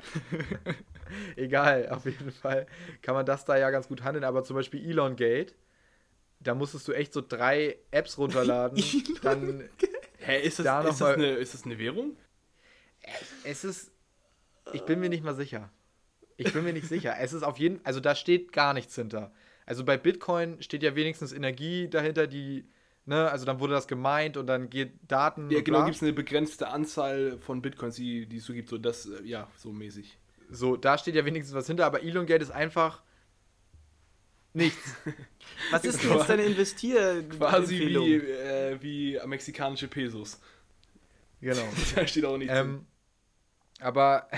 Egal, 1.36 1.88
auf 1.90 2.04
jeden 2.04 2.30
Fall 2.30 2.66
kann 3.02 3.14
man 3.14 3.26
das 3.26 3.44
da 3.44 3.56
ja 3.56 3.70
ganz 3.70 3.88
gut 3.88 4.02
handeln. 4.02 4.24
Aber 4.24 4.44
zum 4.44 4.56
Beispiel 4.56 4.88
Elon 4.88 5.16
Gate, 5.16 5.54
da 6.40 6.54
musstest 6.54 6.88
du 6.88 6.92
echt 6.92 7.12
so 7.12 7.22
drei 7.26 7.78
Apps 7.90 8.18
runterladen. 8.18 8.82
dann 9.22 9.68
Hä, 10.18 10.40
ist 10.40 10.58
das, 10.58 10.64
Da 10.64 10.80
ist, 10.82 11.00
das 11.00 11.14
eine, 11.14 11.26
ist 11.32 11.54
das 11.54 11.64
eine 11.64 11.78
Währung? 11.78 12.16
es 13.44 13.64
ist, 13.64 13.90
ich 14.72 14.82
bin 14.82 15.00
mir 15.00 15.08
nicht 15.08 15.24
mal 15.24 15.34
sicher. 15.34 15.70
Ich 16.36 16.52
bin 16.52 16.64
mir 16.64 16.72
nicht 16.72 16.86
sicher. 16.86 17.16
Es 17.18 17.32
ist 17.32 17.42
auf 17.42 17.58
jeden, 17.58 17.84
also 17.84 18.00
da 18.00 18.14
steht 18.14 18.52
gar 18.52 18.74
nichts 18.74 18.94
hinter. 18.94 19.32
Also 19.66 19.84
bei 19.84 19.96
Bitcoin 19.96 20.62
steht 20.62 20.82
ja 20.82 20.94
wenigstens 20.94 21.32
Energie 21.32 21.88
dahinter, 21.88 22.26
die, 22.26 22.64
ne, 23.06 23.30
also 23.30 23.44
dann 23.44 23.60
wurde 23.60 23.74
das 23.74 23.88
gemeint 23.88 24.36
und 24.36 24.46
dann 24.46 24.70
geht 24.70 24.92
Daten. 25.08 25.50
Ja, 25.50 25.60
genau, 25.60 25.84
gibt 25.84 25.96
es 25.96 26.02
eine 26.02 26.12
begrenzte 26.12 26.68
Anzahl 26.68 27.38
von 27.38 27.62
Bitcoins, 27.62 27.96
die, 27.96 28.26
die 28.26 28.36
es 28.38 28.44
so 28.44 28.52
gibt. 28.52 28.68
So 28.68 28.78
das, 28.78 29.06
äh, 29.06 29.22
ja, 29.24 29.48
so 29.56 29.72
mäßig. 29.72 30.18
So, 30.50 30.76
da 30.76 30.98
steht 30.98 31.14
ja 31.14 31.24
wenigstens 31.24 31.54
was 31.54 31.66
hinter, 31.66 31.86
aber 31.86 32.02
Elon 32.02 32.26
Gate 32.26 32.42
ist 32.42 32.50
einfach 32.50 33.02
nichts. 34.52 34.94
Was 35.70 35.84
ist 35.84 36.02
denn 36.02 36.12
jetzt 36.12 36.28
deine 36.28 36.42
Investier 36.42 37.26
Quasi 37.28 37.78
wie, 37.78 38.16
äh, 38.16 38.78
wie 38.82 39.18
mexikanische 39.26 39.88
Pesos. 39.88 40.40
Genau. 41.40 41.66
da 41.94 42.06
steht 42.06 42.24
auch 42.24 42.36
nichts. 42.36 42.54
Ähm, 42.54 42.86
aber 43.80 44.28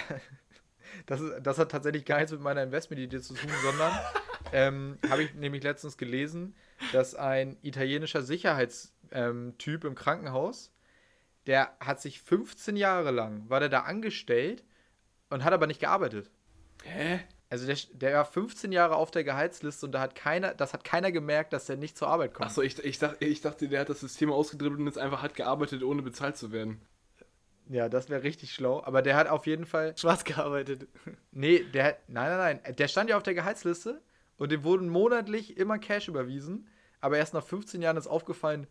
das, 1.07 1.21
ist, 1.21 1.33
das 1.43 1.59
hat 1.59 1.71
tatsächlich 1.71 2.05
gar 2.05 2.19
nichts 2.19 2.33
mit 2.33 2.41
meiner 2.41 2.62
Investmentidee 2.62 3.21
zu 3.21 3.35
tun, 3.35 3.51
sondern 3.62 3.93
ähm, 4.53 4.99
habe 5.09 5.22
ich 5.24 5.34
nämlich 5.34 5.62
letztens 5.62 5.97
gelesen, 5.97 6.55
dass 6.92 7.14
ein 7.14 7.57
italienischer 7.62 8.22
Sicherheitstyp 8.22 8.95
ähm, 9.12 9.55
im 9.82 9.95
Krankenhaus, 9.95 10.72
der 11.47 11.76
hat 11.80 12.01
sich 12.01 12.20
15 12.22 12.76
Jahre 12.76 13.11
lang, 13.11 13.49
war 13.49 13.61
der 13.61 13.68
da 13.68 13.80
angestellt 13.80 14.64
und 15.30 15.45
hat 15.45 15.53
aber 15.53 15.66
nicht 15.66 15.80
gearbeitet. 15.80 16.30
Hä? 16.84 17.20
Also 17.51 17.66
der, 17.66 17.76
der 17.92 18.14
war 18.14 18.24
15 18.24 18.72
Jahre 18.72 18.97
auf 18.97 19.11
der 19.11 19.22
Gehaltsliste 19.22 19.86
und 19.86 19.92
da 19.92 20.01
hat 20.01 20.14
keiner, 20.14 20.55
das 20.55 20.72
hat 20.72 20.82
keiner 20.82 21.12
gemerkt, 21.12 21.53
dass 21.53 21.66
der 21.66 21.76
nicht 21.76 21.97
zur 21.97 22.09
Arbeit 22.09 22.34
kommt. 22.34 22.47
Achso, 22.47 22.62
ich, 22.62 22.82
ich, 22.84 22.99
dachte, 22.99 23.24
ich 23.24 23.42
dachte, 23.42 23.68
der 23.68 23.80
hat 23.80 23.88
das 23.88 24.01
System 24.01 24.32
ausgedribbelt 24.32 24.80
und 24.80 24.86
jetzt 24.86 24.99
einfach 24.99 25.22
hat 25.22 25.34
gearbeitet, 25.34 25.82
ohne 25.82 26.03
bezahlt 26.03 26.36
zu 26.36 26.51
werden. 26.51 26.80
Ja, 27.68 27.88
das 27.88 28.11
wäre 28.11 28.22
richtig 28.22 28.53
schlau. 28.53 28.82
Aber 28.84 29.03
der 29.03 29.16
hat 29.16 29.28
auf 29.28 29.47
jeden 29.47 29.66
Fall 29.66 29.97
Schwarz 29.97 30.24
gearbeitet. 30.24 30.88
Nee, 31.30 31.64
der 31.72 31.84
hat. 31.84 32.09
Nein, 32.09 32.36
nein, 32.36 32.61
nein. 32.64 32.76
Der 32.76 32.88
stand 32.88 33.09
ja 33.11 33.16
auf 33.16 33.22
der 33.22 33.34
Gehaltsliste 33.34 34.03
und 34.39 34.53
dem 34.53 34.64
wurden 34.64 34.89
monatlich 34.89 35.57
immer 35.57 35.78
Cash 35.78 36.09
überwiesen. 36.09 36.68
Aber 37.01 37.18
erst 37.18 37.35
nach 37.35 37.45
15 37.45 37.82
Jahren 37.82 37.97
ist 37.97 38.07
aufgefallen, 38.07 38.66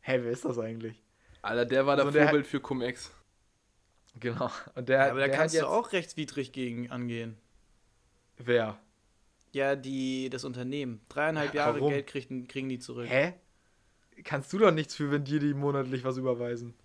hä, 0.00 0.18
wer 0.22 0.30
ist 0.30 0.44
das 0.44 0.58
eigentlich? 0.58 1.02
Alter, 1.42 1.64
der 1.64 1.86
war 1.86 1.96
der 1.96 2.06
Also 2.06 2.18
der 2.18 2.26
Vorbild 2.26 2.46
für 2.46 2.60
Cum-Ex. 2.60 3.12
Genau. 4.18 4.50
Und 4.74 4.88
der, 4.88 4.98
Ja, 4.98 5.10
aber 5.10 5.20
da 5.20 5.26
der 5.28 5.36
kannst 5.36 5.54
hat 5.56 5.62
du 5.62 5.68
auch 5.68 5.92
rechtswidrig 5.92 6.52
gegen 6.52 6.90
angehen. 6.90 7.36
Wer? 8.38 8.78
Ja, 9.52 9.76
die, 9.76 10.28
das 10.30 10.44
Unternehmen. 10.44 11.00
Dreieinhalb 11.08 11.54
Jahre 11.54 11.80
Warum? 11.80 11.92
Geld 11.92 12.06
kriegen, 12.06 12.48
kriegen 12.48 12.68
die 12.68 12.78
zurück. 12.78 13.08
Hä? 13.08 13.34
Kannst 14.24 14.52
du 14.52 14.58
doch 14.58 14.70
nichts 14.70 14.94
für, 14.94 15.10
wenn 15.10 15.24
dir 15.24 15.40
die 15.40 15.54
monatlich 15.54 16.04
was 16.04 16.16
überweisen? 16.16 16.74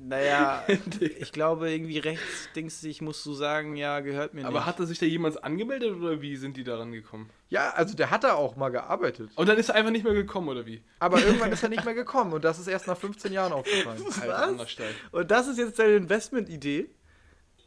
Naja, 0.00 0.64
ich 1.00 1.32
glaube, 1.32 1.70
irgendwie 1.70 1.98
rechts, 1.98 2.48
Dings, 2.54 2.82
ich 2.82 3.02
musst 3.02 3.24
du 3.26 3.34
sagen, 3.34 3.76
ja, 3.76 4.00
gehört 4.00 4.32
mir 4.32 4.46
Aber 4.46 4.60
nicht. 4.60 4.66
hat 4.66 4.80
er 4.80 4.86
sich 4.86 4.98
da 4.98 5.04
jemals 5.06 5.36
angemeldet 5.36 5.94
oder 5.94 6.22
wie 6.22 6.36
sind 6.36 6.56
die 6.56 6.64
daran 6.64 6.92
gekommen? 6.92 7.28
Ja, 7.50 7.70
also 7.70 7.94
der 7.94 8.10
hat 8.10 8.24
da 8.24 8.34
auch 8.34 8.56
mal 8.56 8.70
gearbeitet. 8.70 9.30
Und 9.34 9.48
dann 9.48 9.58
ist 9.58 9.68
er 9.68 9.74
einfach 9.74 9.90
nicht 9.90 10.04
mehr 10.04 10.14
gekommen, 10.14 10.48
oder 10.48 10.64
wie? 10.64 10.82
Aber 10.98 11.20
irgendwann 11.22 11.52
ist 11.52 11.62
er 11.62 11.68
nicht 11.68 11.84
mehr 11.84 11.94
gekommen 11.94 12.32
und 12.32 12.44
das 12.44 12.58
ist 12.58 12.68
erst 12.68 12.86
nach 12.86 12.96
15 12.96 13.32
Jahren 13.32 13.52
aufgefallen. 13.52 14.00
Was? 14.06 14.22
anderer 14.22 14.66
Stein. 14.66 14.94
Und 15.10 15.30
das 15.30 15.46
ist 15.46 15.58
jetzt 15.58 15.78
deine 15.78 15.96
Investmentidee? 15.96 16.88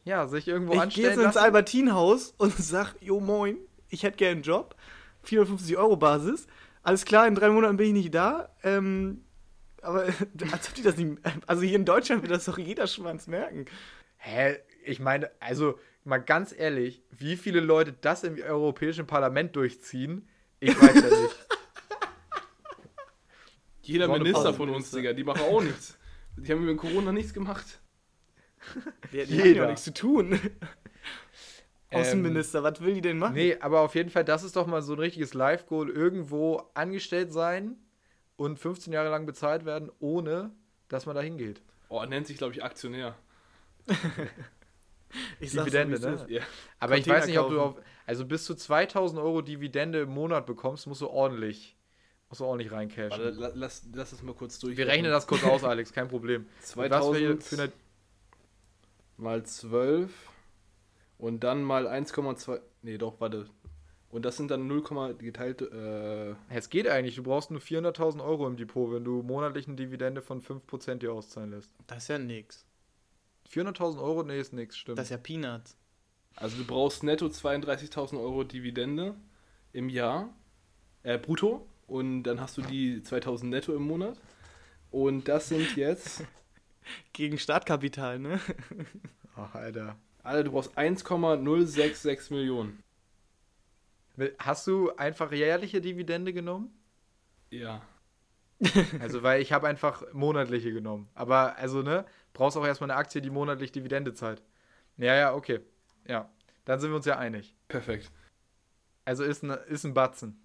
Ja, 0.03 0.27
sich 0.27 0.47
irgendwo 0.47 0.71
Ich 0.73 0.77
gehe 0.79 0.83
anstellen 0.83 1.19
jetzt 1.19 1.25
ins. 1.25 1.37
Albertinhaus 1.37 2.33
und 2.37 2.55
sag, 2.57 2.95
jo 3.01 3.19
moin, 3.19 3.57
ich 3.89 4.01
hätte 4.01 4.17
gerne 4.17 4.31
einen 4.37 4.41
Job, 4.43 4.75
450 5.23 5.77
Euro 5.77 5.95
Basis. 5.95 6.47
Alles 6.83 7.05
klar, 7.05 7.27
in 7.27 7.35
drei 7.35 7.49
Monaten 7.49 7.77
bin 7.77 7.87
ich 7.87 7.93
nicht 7.93 8.15
da. 8.15 8.49
Ähm, 8.63 9.23
aber 9.81 10.05
als 10.51 10.69
ob 10.69 10.75
die 10.75 10.83
das 10.83 10.97
nicht. 10.97 11.19
Also 11.47 11.61
hier 11.63 11.75
in 11.75 11.85
Deutschland 11.85 12.21
wird 12.21 12.31
das 12.31 12.45
doch 12.45 12.57
jeder 12.57 12.87
Schwanz 12.87 13.27
merken. 13.27 13.65
Hä? 14.17 14.57
Ich 14.83 14.99
meine, 14.99 15.29
also 15.39 15.79
mal 16.03 16.17
ganz 16.17 16.53
ehrlich, 16.57 17.03
wie 17.11 17.37
viele 17.37 17.59
Leute 17.59 17.93
das 17.93 18.23
im 18.23 18.41
Europäischen 18.41 19.05
Parlament 19.05 19.55
durchziehen, 19.55 20.27
ich 20.59 20.79
weiß 20.79 20.95
ja 20.95 21.21
nicht. 21.21 21.35
Jeder 23.81 24.05
eine 24.05 24.19
Minister 24.19 24.53
von 24.53 24.69
uns. 24.69 24.91
Digga, 24.91 25.13
die 25.13 25.23
machen 25.23 25.41
auch 25.41 25.61
nichts. 25.61 25.97
Die 26.37 26.51
haben 26.51 26.65
mit 26.65 26.77
Corona 26.77 27.11
nichts 27.11 27.33
gemacht. 27.33 27.79
Die, 29.11 29.25
die 29.25 29.39
haben 29.39 29.47
Jeder. 29.47 29.63
ja 29.63 29.67
nichts 29.69 29.83
zu 29.83 29.93
tun. 29.93 30.39
Außenminister, 31.91 32.63
was 32.63 32.81
will 32.81 32.95
die 32.95 33.01
denn 33.01 33.17
machen? 33.17 33.33
Nee, 33.35 33.57
aber 33.59 33.81
auf 33.81 33.95
jeden 33.95 34.09
Fall, 34.09 34.23
das 34.23 34.43
ist 34.43 34.55
doch 34.55 34.67
mal 34.67 34.81
so 34.81 34.93
ein 34.93 34.99
richtiges 34.99 35.33
Live-Goal. 35.33 35.89
Irgendwo 35.89 36.63
angestellt 36.73 37.33
sein 37.33 37.75
und 38.37 38.57
15 38.59 38.93
Jahre 38.93 39.09
lang 39.09 39.25
bezahlt 39.25 39.65
werden, 39.65 39.91
ohne 39.99 40.51
dass 40.87 41.05
man 41.05 41.15
da 41.15 41.21
hingeht. 41.21 41.61
Oh, 41.89 42.03
nennt 42.05 42.27
sich, 42.27 42.37
glaube 42.37 42.53
ich, 42.53 42.63
Aktionär. 42.63 43.15
ich 45.39 45.51
Dividende, 45.51 45.97
so, 45.97 46.09
ne? 46.09 46.15
ist. 46.15 46.29
Ja. 46.29 46.41
Aber 46.79 46.95
ich 46.97 47.03
Container 47.03 47.17
weiß 47.19 47.27
nicht, 47.27 47.39
ob 47.39 47.49
du 47.49 47.61
auf. 47.61 47.75
Also 48.05 48.25
bis 48.25 48.45
zu 48.45 48.55
2000 48.55 49.19
Euro 49.21 49.41
Dividende 49.41 50.01
im 50.01 50.09
Monat 50.09 50.45
bekommst, 50.45 50.87
musst 50.87 51.01
du 51.01 51.07
ordentlich. 51.09 51.77
Musst 52.29 52.39
du 52.41 52.45
ordentlich 52.45 52.71
reincashen. 52.71 53.37
la- 53.37 53.51
lass, 53.53 53.87
lass 53.93 54.11
das 54.11 54.23
mal 54.23 54.33
kurz 54.33 54.57
durch. 54.59 54.77
Wir 54.77 54.87
rechnen 54.87 55.11
das 55.11 55.27
kurz 55.27 55.43
aus, 55.43 55.63
Alex, 55.65 55.91
kein 55.91 56.07
Problem. 56.07 56.47
Was 56.61 56.71
für, 56.71 56.75
2000 56.75 57.43
für 57.43 57.61
eine, 57.61 57.71
mal 59.17 59.43
12 59.43 60.09
und 61.21 61.43
dann 61.43 61.63
mal 61.63 61.87
1,2. 61.87 62.59
Nee, 62.81 62.97
doch, 62.97 63.21
warte. 63.21 63.45
Und 64.09 64.25
das 64.25 64.35
sind 64.35 64.51
dann 64.51 64.67
0, 64.67 65.15
geteilt. 65.19 65.61
Äh, 65.61 66.35
Es 66.49 66.69
geht 66.69 66.87
eigentlich, 66.89 67.15
du 67.15 67.23
brauchst 67.23 67.51
nur 67.51 67.61
400.000 67.61 68.21
Euro 68.21 68.45
im 68.47 68.57
Depot, 68.57 68.91
wenn 68.91 69.05
du 69.05 69.21
monatlich 69.21 69.67
eine 69.67 69.77
Dividende 69.77 70.21
von 70.21 70.41
5% 70.41 70.95
dir 70.95 71.13
auszahlen 71.13 71.51
lässt. 71.51 71.71
Das 71.87 71.99
ist 71.99 72.07
ja 72.09 72.17
nix. 72.17 72.65
400.000 73.49 74.01
Euro? 74.01 74.23
Nee, 74.23 74.39
ist 74.39 74.51
nix, 74.51 74.75
stimmt. 74.75 74.97
Das 74.97 75.05
ist 75.05 75.11
ja 75.11 75.17
Peanuts. 75.17 75.77
also 76.35 76.57
du 76.57 76.65
brauchst 76.65 77.03
netto 77.03 77.27
32.000 77.27 78.19
Euro 78.19 78.43
Dividende 78.43 79.15
im 79.73 79.87
Jahr. 79.89 80.33
Äh, 81.03 81.17
brutto. 81.17 81.67
Und 81.87 82.23
dann 82.23 82.41
hast 82.41 82.57
du 82.57 82.61
die 82.61 83.03
2000 83.03 83.49
netto 83.49 83.73
im 83.75 83.83
Monat. 83.83 84.19
Und 84.89 85.27
das 85.27 85.49
sind 85.49 85.75
jetzt. 85.77 86.23
Gegen 87.13 87.37
Startkapital, 87.37 88.17
ne? 88.19 88.39
Ach, 89.35 89.53
Alter. 89.55 89.95
Alter, 90.23 90.43
du 90.43 90.51
brauchst 90.51 90.77
1,066 90.77 92.31
Millionen. 92.31 92.83
Hast 94.39 94.67
du 94.67 94.91
einfach 94.95 95.31
jährliche 95.31 95.81
Dividende 95.81 96.33
genommen? 96.33 96.73
Ja. 97.49 97.81
Also, 98.99 99.23
weil 99.23 99.41
ich 99.41 99.51
habe 99.53 99.67
einfach 99.67 100.03
monatliche 100.13 100.71
genommen. 100.71 101.09
Aber, 101.15 101.57
also, 101.57 101.81
ne, 101.81 102.05
brauchst 102.33 102.57
auch 102.57 102.65
erstmal 102.65 102.91
eine 102.91 102.99
Aktie, 102.99 103.19
die 103.19 103.31
monatlich 103.31 103.71
Dividende 103.71 104.13
zahlt. 104.13 104.43
Ja, 104.97 105.15
ja, 105.15 105.33
okay. 105.33 105.61
Ja, 106.07 106.29
dann 106.65 106.79
sind 106.79 106.91
wir 106.91 106.97
uns 106.97 107.05
ja 107.05 107.17
einig. 107.17 107.55
Perfekt. 107.67 108.11
Also 109.05 109.23
ist 109.23 109.43
ein, 109.43 109.49
ist 109.67 109.83
ein 109.83 109.93
Batzen. 109.93 110.39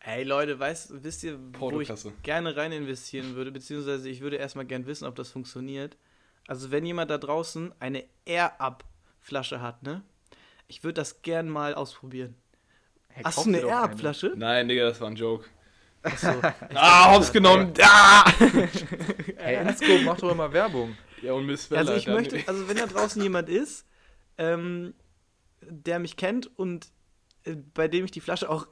Ey 0.00 0.24
Leute, 0.24 0.58
weißt, 0.58 1.02
wisst 1.02 1.22
ihr, 1.22 1.38
wo 1.58 1.80
ich 1.80 1.90
gerne 2.22 2.56
rein 2.56 2.72
investieren 2.72 3.36
würde, 3.36 3.50
beziehungsweise 3.52 4.08
ich 4.10 4.20
würde 4.20 4.36
erstmal 4.36 4.66
gern 4.66 4.86
wissen, 4.86 5.06
ob 5.06 5.14
das 5.14 5.30
funktioniert. 5.30 5.96
Also 6.46 6.70
wenn 6.70 6.84
jemand 6.84 7.10
da 7.10 7.16
draußen 7.16 7.72
eine 7.80 8.04
Air-Up-Flasche 9.24 9.60
hat, 9.60 9.82
ne? 9.82 10.02
Ich 10.68 10.82
würde 10.84 10.94
das 10.94 11.22
gern 11.22 11.48
mal 11.48 11.74
ausprobieren. 11.74 12.34
Hä, 13.08 13.22
Hast 13.24 13.44
du 13.44 13.48
eine. 13.48 13.60
Erbflasche? 13.60 14.32
Nein, 14.36 14.68
Digga, 14.68 14.84
das 14.84 15.00
war 15.00 15.08
ein 15.08 15.16
Joke. 15.16 15.46
Achso. 16.02 16.28
Ah, 16.74 17.12
hops 17.14 17.32
genommen. 17.32 17.72
Ah! 17.80 18.24
Hey, 19.36 19.66
Inscope 19.66 20.02
macht 20.04 20.22
doch 20.22 20.30
immer 20.32 20.52
Werbung. 20.52 20.96
Ja, 21.22 21.32
und 21.34 21.46
Miss 21.46 21.66
Bella. 21.68 21.80
Also 21.80 21.94
ich 21.94 22.04
dann- 22.04 22.14
möchte, 22.14 22.42
also 22.46 22.68
wenn 22.68 22.76
da 22.76 22.86
draußen 22.86 23.22
jemand 23.22 23.48
ist, 23.48 23.86
ähm, 24.38 24.94
der 25.62 25.98
mich 25.98 26.16
kennt 26.16 26.50
und 26.58 26.88
äh, 27.44 27.56
bei 27.74 27.88
dem 27.88 28.04
ich 28.04 28.10
die 28.10 28.20
Flasche 28.20 28.48
auch 28.50 28.66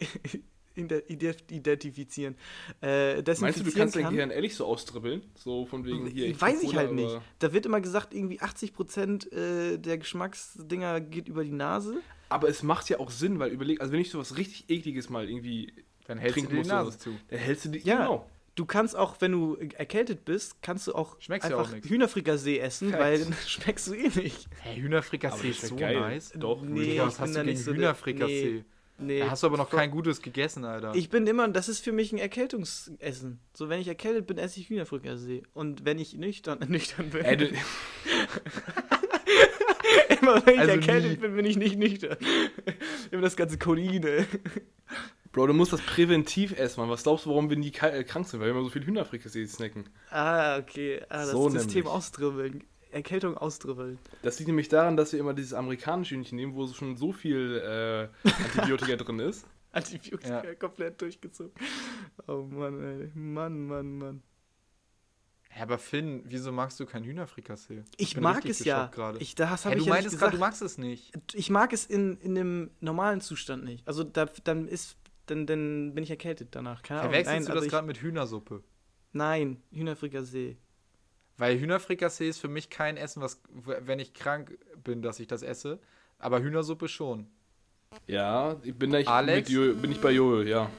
identifizieren, 0.76 2.36
äh, 2.80 3.16
Meinst 3.40 3.60
du, 3.60 3.64
du 3.64 3.72
kannst 3.72 3.96
dein 3.96 4.04
kann, 4.04 4.14
Gehirn 4.14 4.30
ehrlich 4.30 4.54
so 4.54 4.66
austribbeln? 4.66 5.22
So 5.36 5.66
von 5.66 5.84
wegen 5.84 6.06
hier. 6.06 6.26
ich 6.28 6.40
weiß 6.40 6.62
ich 6.62 6.74
halt 6.76 6.92
nicht. 6.92 7.10
aber- 7.10 7.22
Da 7.38 7.52
wird 7.52 7.66
immer 7.66 7.80
gesagt, 7.80 8.14
irgendwie 8.14 8.40
80% 8.40 9.32
äh, 9.32 9.78
der 9.78 9.98
Geschmacksdinger 9.98 11.00
geht 11.00 11.28
über 11.28 11.44
die 11.44 11.52
Nase. 11.52 11.96
Aber 12.28 12.48
es 12.48 12.62
macht 12.62 12.88
ja 12.88 12.98
auch 12.98 13.10
Sinn, 13.10 13.38
weil 13.38 13.50
überleg, 13.50 13.80
also 13.80 13.92
wenn 13.92 14.00
ich 14.00 14.10
sowas 14.10 14.36
richtig 14.36 14.70
ekliges 14.70 15.10
mal 15.10 15.28
irgendwie 15.28 15.72
Dann 16.06 16.18
hältst 16.18 16.34
trinken 16.34 16.50
du 16.50 16.54
die 16.56 16.58
muss, 16.60 16.68
Nase 16.68 16.98
zu. 16.98 17.10
dann 17.28 17.38
hältst 17.38 17.64
du 17.66 17.68
die. 17.70 17.78
Ja. 17.80 17.96
Genau. 17.98 18.26
Du 18.54 18.66
kannst 18.66 18.94
auch, 18.94 19.18
wenn 19.20 19.32
du 19.32 19.56
erkältet 19.78 20.26
bist, 20.26 20.60
kannst 20.60 20.86
du 20.86 20.94
auch 20.94 21.18
Schmeckst 21.22 21.48
ja 21.48 21.56
einfach 21.56 21.70
auch 21.70 21.74
nix. 21.74 21.88
Hühnerfrikassee 21.88 22.58
essen, 22.58 22.90
Facts. 22.90 23.02
weil 23.02 23.18
dann 23.24 23.32
schmeckst 23.46 23.86
du 23.88 23.94
eh 23.94 24.08
nicht. 24.08 24.46
Hey, 24.60 24.78
Hühnerfrikassee 24.78 25.48
ist 25.48 25.62
so 25.68 25.76
geil. 25.76 25.98
nice. 25.98 26.32
Doch, 26.38 26.60
Nee, 26.62 26.80
Digga, 26.80 26.92
ich 26.92 27.00
was 27.08 27.16
bin 27.16 27.22
hast 27.28 27.34
da 27.36 27.40
du 27.40 27.46
nicht 27.46 27.54
gegen 27.56 27.64
so 27.64 27.72
Hühnerfrikassee? 27.74 28.50
Nee. 28.56 28.64
Da 28.99 29.30
hast 29.30 29.43
du 29.43 29.49
aber 29.49 29.57
noch 29.57 29.68
kein 29.70 29.90
gutes 29.90 30.22
gegessen, 30.22 30.64
Alter. 30.64 30.93
Ich 30.95 31.09
bin 31.11 31.26
immer, 31.26 31.49
das 31.49 31.68
ist 31.68 31.82
für 31.82 31.90
mich 31.93 32.12
ein 32.12 32.18
Erkältungsessen. 32.18 33.40
So, 33.53 33.68
wenn 33.68 33.80
ich 33.80 33.88
erkältet 33.88 34.26
bin, 34.28 34.38
esse 34.38 34.61
ich 34.61 34.68
Hühnerfrikassee. 34.70 35.43
Und 35.55 35.84
wenn 35.84 35.99
ich 35.99 36.14
nüchtern, 36.14 36.61
nüchtern 36.68 37.11
bin, 37.11 37.38
du, 37.38 37.49
immer 40.20 40.45
wenn 40.47 40.55
ich 40.55 40.61
Also 40.61 40.72
erkältet 40.72 41.11
nie. 41.12 41.16
bin, 41.16 41.36
bin 41.36 41.47
ich 41.47 41.57
nicht 41.57 41.76
nüchtern. 41.78 42.16
immer 43.11 43.22
das 43.22 43.36
ganze 43.36 43.59
Choline. 43.59 44.26
Bro, 45.32 45.47
du 45.49 45.55
musst 45.55 45.72
das 45.72 45.80
präventiv 45.80 46.57
essen, 46.59 46.80
Mann. 46.80 46.90
Was 46.90 47.03
glaubst 47.05 47.24
du, 47.26 47.30
warum 47.30 47.49
wir 47.51 47.57
nie 47.57 47.72
äh, 47.80 48.05
krank 48.05 48.26
sind? 48.28 48.40
Weil 48.40 48.49
wir 48.49 48.53
immer 48.53 48.62
so 48.64 48.68
viel 48.70 48.84
Hühnerfrikassee 48.84 49.47
snacken. 49.47 49.88
Ah, 50.11 50.59
okay. 50.59 51.01
Ah, 51.09 51.22
das 51.22 51.30
So 51.30 51.49
System 51.49 51.74
nämlich. 51.84 51.93
ausdribbeln. 51.93 52.64
Erkältung 52.93 53.36
ausdribbeln. 53.36 53.99
Das 54.22 54.38
liegt 54.38 54.49
nämlich 54.49 54.68
daran, 54.68 54.97
dass 54.97 55.12
wir 55.12 55.20
immer 55.20 55.34
dieses 55.34 55.55
amerikanische 55.55 56.14
Hühnchen 56.14 56.36
nehmen, 56.36 56.55
wo 56.55 56.66
schon 56.68 56.97
so 56.97 57.12
viel 57.12 57.57
äh, 58.24 58.28
Antibiotika 58.28 58.97
drin 59.05 59.18
ist. 59.18 59.47
Antibiotika 59.72 60.45
Ja. 60.45 60.55
komplett 60.55 61.01
durchgezogen. 61.01 61.53
Oh 62.28 62.43
Mann, 62.51 62.80
ey. 62.82 63.11
Mann, 63.14 63.66
Mann, 63.66 63.99
Mann. 63.99 64.22
Hä, 65.49 65.62
aber 65.62 65.78
Finn, 65.78 66.22
wieso 66.26 66.51
magst 66.51 66.80
du 66.80 66.86
kein 66.86 67.05
Hühnerfrikassee? 67.05 67.82
Ich 67.99 68.14
bin 68.14 68.22
mag 68.22 68.45
es 68.47 68.64
ja. 68.64 68.90
Ich, 69.18 69.34
das 69.34 69.64
habe 69.66 69.76
du 69.76 69.82
ich 69.82 69.86
ja 69.86 69.93
meintest 69.95 70.18
gerade, 70.18 70.32
du 70.32 70.38
magst 70.38 70.62
es 70.62 70.78
nicht. 70.78 71.12
ich 71.34 71.51
mag 71.51 71.72
es 71.74 71.84
in, 71.84 72.16
in 72.18 72.38
einem 72.38 72.70
normalen 72.80 73.20
Zustand 73.20 73.64
nicht. 73.64 73.86
Also 73.86 74.03
da, 74.03 74.26
dann 74.45 74.66
ist, 74.66 74.97
dann, 75.26 75.47
dann 75.47 75.95
bin 75.95 76.05
ich 76.05 76.11
erkältet 76.11 76.49
danach. 76.53 76.82
Keine. 76.82 77.01
Verwechselst 77.01 77.28
Nein, 77.30 77.43
du 77.45 77.49
also 77.49 77.55
das 77.57 77.64
ich, 77.66 77.70
gerade 77.70 77.86
mit 77.86 77.99
Hühnersuppe? 77.99 78.62
nein, 79.12 79.62
Hühnerfrikassee. 79.72 80.57
Weil 81.43 81.59
Hühnerfrikassee 81.59 82.28
ist 82.28 82.38
für 82.38 82.47
mich 82.47 82.70
kein 82.70 82.97
Essen, 82.97 83.20
was, 83.20 83.40
wenn 83.51 83.99
ich 83.99 84.14
krank 84.14 84.57
bin, 84.84 85.03
dass 85.03 85.18
ich 85.18 85.26
das 85.26 85.43
esse. 85.43 85.80
Aber 86.20 86.40
Hühnersuppe 86.40 86.86
schon. 86.86 87.26
Ja, 88.07 88.61
ich 88.62 88.76
bin, 88.78 88.93
da 88.93 88.99
ich 89.01 89.09
Alex? 89.09 89.49
mit 89.49 89.59
Jo- 89.59 89.74
bin 89.74 89.90
ich 89.90 90.01
bei 90.01 90.12
Jojo, 90.12 90.43
ja. 90.43 90.70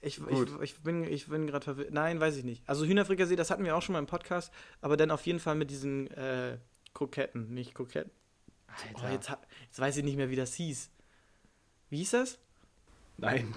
Ich, 0.00 0.18
ich, 0.18 0.24
Gut. 0.24 0.52
ich 0.62 0.78
bin, 0.82 1.02
ich 1.02 1.26
bin 1.26 1.48
gerade 1.48 1.64
verwirrt. 1.64 1.92
Nein, 1.92 2.20
weiß 2.20 2.36
ich 2.36 2.44
nicht. 2.44 2.62
Also 2.68 2.86
Hühnerfrikassee, 2.86 3.34
das 3.34 3.50
hatten 3.50 3.64
wir 3.64 3.74
auch 3.74 3.82
schon 3.82 3.94
mal 3.94 3.98
im 3.98 4.06
Podcast, 4.06 4.52
aber 4.80 4.96
dann 4.96 5.10
auf 5.10 5.26
jeden 5.26 5.40
Fall 5.40 5.56
mit 5.56 5.68
diesen 5.68 6.08
äh, 6.12 6.58
Kroketten, 6.94 7.52
nicht 7.52 7.74
Kroketten. 7.74 8.12
Oh, 8.94 9.08
jetzt, 9.10 9.32
jetzt 9.66 9.80
weiß 9.80 9.96
ich 9.96 10.04
nicht 10.04 10.16
mehr, 10.16 10.30
wie 10.30 10.36
das 10.36 10.54
hieß. 10.54 10.90
Wie 11.90 11.96
hieß 11.96 12.12
das? 12.12 12.38
Nein. 13.16 13.52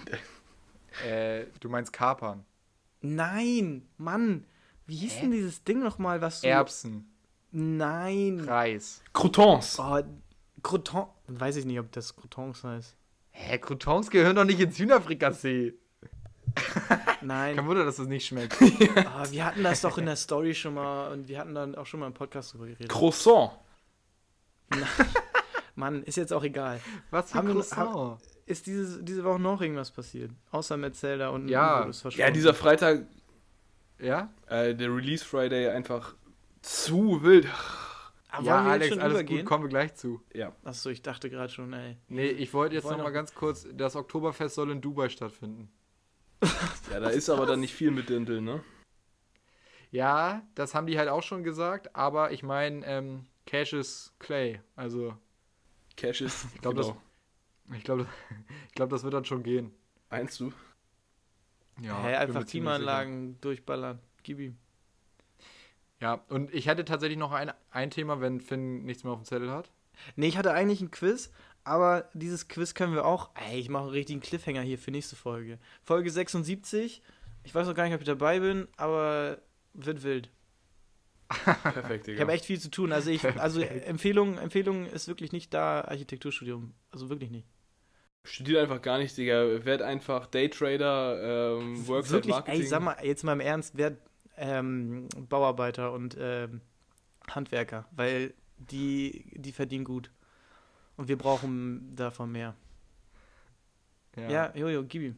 Äh, 1.05 1.45
du 1.59 1.69
meinst 1.69 1.93
Kapern. 1.93 2.45
Nein, 3.01 3.87
Mann. 3.97 4.47
Wie 4.87 4.95
hieß 4.95 5.19
denn 5.19 5.31
dieses 5.31 5.63
Ding 5.63 5.79
nochmal, 5.83 6.21
was 6.21 6.41
du... 6.41 6.47
Erbsen. 6.47 7.11
Nein. 7.51 8.39
Reis. 8.47 9.01
Croutons. 9.13 9.77
Oh, 9.79 9.99
Crouton. 10.63 11.07
Weiß 11.27 11.55
ich 11.57 11.65
nicht, 11.65 11.79
ob 11.79 11.91
das 11.91 12.15
Croutons 12.15 12.63
heißt. 12.63 12.95
Hä, 13.31 13.57
Croutons 13.59 14.09
gehören 14.09 14.35
doch 14.35 14.43
nicht 14.45 14.59
ins 14.59 14.79
Hühnerfrikassee. 14.79 15.73
Nein. 17.21 17.55
Kein 17.55 17.67
Wunder, 17.67 17.85
dass 17.85 17.97
das 17.97 18.07
nicht 18.07 18.25
schmeckt. 18.25 18.55
Ah, 19.05 19.25
wir 19.29 19.45
hatten 19.45 19.63
das 19.63 19.81
doch 19.81 19.97
in 19.97 20.05
der 20.05 20.15
Story 20.15 20.55
schon 20.55 20.73
mal 20.73 21.11
und 21.11 21.27
wir 21.27 21.37
hatten 21.39 21.53
dann 21.53 21.75
auch 21.75 21.85
schon 21.85 21.99
mal 21.99 22.07
im 22.07 22.13
Podcast 22.13 22.53
drüber 22.53 22.65
geredet. 22.67 22.89
Croissant. 22.89 23.51
Mann, 25.75 26.03
ist 26.03 26.15
jetzt 26.17 26.33
auch 26.33 26.43
egal. 26.43 26.79
Was 27.11 27.31
für 27.31 27.37
Haben 27.37 27.47
wir- 27.49 27.53
Croissant? 27.55 28.19
Ist 28.45 28.65
diese, 28.65 29.03
diese 29.03 29.23
Woche 29.25 29.39
noch 29.39 29.61
irgendwas 29.61 29.91
passiert? 29.91 30.31
Außer 30.51 30.77
mit 30.77 30.95
Zelda 30.95 31.29
und 31.29 31.49
Ja. 31.49 31.89
Ja, 32.15 32.31
dieser 32.31 32.53
Freitag, 32.53 33.05
Ja? 33.99 34.33
äh, 34.47 34.75
der 34.75 34.93
Release 34.93 35.25
Friday, 35.25 35.69
einfach 35.69 36.15
zu 36.61 37.23
wild. 37.23 37.47
Ah, 38.29 38.41
ja, 38.41 38.63
Alex, 38.63 38.97
alles 38.97 39.13
übergehen? 39.13 39.39
gut, 39.39 39.45
kommen 39.45 39.63
wir 39.63 39.69
gleich 39.69 39.95
zu. 39.95 40.21
Ja. 40.33 40.53
Achso, 40.63 40.89
ich 40.89 41.01
dachte 41.01 41.29
gerade 41.29 41.51
schon, 41.51 41.73
ey. 41.73 41.97
Nee, 42.07 42.27
ich 42.27 42.53
wollte 42.53 42.75
jetzt 42.75 42.83
Wollen 42.83 42.99
noch 42.99 43.11
ganz 43.11 43.33
kurz, 43.33 43.67
das 43.73 43.95
Oktoberfest 43.95 44.55
soll 44.55 44.71
in 44.71 44.81
Dubai 44.81 45.09
stattfinden. 45.09 45.71
Ja, 46.91 47.01
da 47.01 47.09
ist 47.09 47.29
aber 47.29 47.45
dann 47.45 47.59
nicht 47.59 47.73
viel 47.73 47.91
mit 47.91 48.07
Dintel, 48.07 48.39
ne? 48.39 48.63
Ja, 49.91 50.41
das 50.55 50.73
haben 50.73 50.87
die 50.87 50.97
halt 50.97 51.09
auch 51.09 51.21
schon 51.21 51.43
gesagt, 51.43 51.95
aber 51.95 52.31
ich 52.31 52.43
meine, 52.43 52.85
ähm, 52.85 53.25
Cash 53.45 53.73
is 53.73 54.13
Clay. 54.19 54.61
Also, 54.75 55.13
Cash 55.97 56.21
ist, 56.21 56.45
ich 56.55 56.61
glaube, 56.61 56.81
genau. 56.81 56.97
ich 57.75 57.83
glaube, 57.83 58.07
ich 58.67 58.73
glaube, 58.73 58.91
das 58.91 59.03
wird 59.03 59.13
dann 59.13 59.25
schon 59.25 59.43
gehen. 59.43 59.73
Meinst 60.09 60.39
du? 60.39 60.53
Ja, 61.81 62.01
bin 62.01 62.15
einfach 62.15 62.45
Klimaanlagen 62.45 63.39
durchballern. 63.41 63.99
Gib 64.23 64.39
ihm. 64.39 64.57
Ja, 65.99 66.23
und 66.29 66.53
ich 66.53 66.67
hätte 66.67 66.85
tatsächlich 66.85 67.17
noch 67.17 67.31
ein, 67.31 67.51
ein 67.71 67.89
Thema, 67.89 68.21
wenn 68.21 68.39
Finn 68.39 68.83
nichts 68.85 69.03
mehr 69.03 69.13
auf 69.13 69.19
dem 69.19 69.25
Zettel 69.25 69.49
hat. 69.51 69.71
Nee, 70.15 70.27
ich 70.27 70.37
hatte 70.37 70.53
eigentlich 70.53 70.81
ein 70.81 70.91
Quiz, 70.91 71.31
aber 71.63 72.09
dieses 72.13 72.47
Quiz 72.47 72.73
können 72.75 72.93
wir 72.93 73.05
auch. 73.05 73.31
Ey, 73.49 73.59
ich 73.59 73.69
mache 73.69 73.83
einen 73.83 73.91
richtigen 73.93 74.19
Cliffhanger 74.19 74.61
hier 74.61 74.77
für 74.77 74.91
nächste 74.91 75.15
Folge. 75.15 75.57
Folge 75.83 76.11
76. 76.11 77.01
Ich 77.43 77.55
weiß 77.55 77.65
noch 77.67 77.73
gar 77.73 77.85
nicht, 77.85 77.93
ob 77.95 78.01
ich 78.01 78.05
dabei 78.07 78.39
bin, 78.39 78.67
aber 78.77 79.39
wird 79.73 80.03
wild. 80.03 80.29
Perfekt, 81.29 82.07
Ich 82.07 82.13
Digga. 82.13 82.21
habe 82.21 82.31
echt 82.33 82.45
viel 82.45 82.59
zu 82.59 82.69
tun. 82.69 82.91
Also 82.91 83.09
ich, 83.09 83.25
also 83.39 83.59
Empfehlung, 83.59 84.37
Empfehlung 84.37 84.85
ist 84.85 85.07
wirklich 85.07 85.31
nicht 85.31 85.53
da, 85.53 85.81
Architekturstudium. 85.81 86.73
Also 86.91 87.09
wirklich 87.09 87.31
nicht. 87.31 87.47
Studiert 88.23 88.61
einfach 88.61 88.81
gar 88.81 88.97
nicht, 88.97 89.15
Digga. 89.17 89.65
Werd 89.65 89.81
einfach 89.81 90.27
Daytrader, 90.27 91.57
ähm, 91.59 91.87
Worksite 91.87 92.13
wirklich, 92.13 92.33
Marketing. 92.33 92.61
ey, 92.61 92.67
sag 92.67 92.81
mal, 92.81 92.97
jetzt 93.03 93.23
mal 93.23 93.33
im 93.33 93.39
Ernst, 93.39 93.77
wer 93.77 93.95
ähm, 94.35 95.07
Bauarbeiter 95.29 95.93
und 95.93 96.17
ähm, 96.19 96.61
Handwerker, 97.29 97.85
weil 97.91 98.33
die, 98.57 99.31
die 99.35 99.51
verdienen 99.51 99.85
gut. 99.85 100.11
Und 100.97 101.07
wir 101.07 101.17
brauchen 101.17 101.95
davon 101.95 102.31
mehr. 102.31 102.55
Ja, 104.15 104.51
Jojo, 104.55 104.83
gib 104.83 105.03
ihm. 105.03 105.15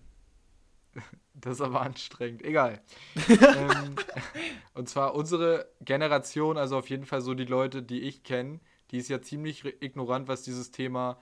Das 1.41 1.54
ist 1.54 1.62
aber 1.62 1.80
anstrengend. 1.80 2.43
Egal. 2.43 2.82
ähm, 3.30 3.95
und 4.74 4.89
zwar 4.89 5.16
unsere 5.16 5.70
Generation, 5.80 6.58
also 6.58 6.78
auf 6.78 6.89
jeden 6.89 7.06
Fall 7.06 7.22
so 7.22 7.34
die 7.34 7.45
Leute, 7.45 7.82
die 7.82 8.02
ich 8.02 8.24
kenne, 8.24 8.60
die 8.91 8.97
ist 8.97 9.08
ja 9.08 9.22
ziemlich 9.22 9.64
ignorant, 9.82 10.28
was 10.28 10.41
dieses 10.41 10.72
Thema 10.72 11.18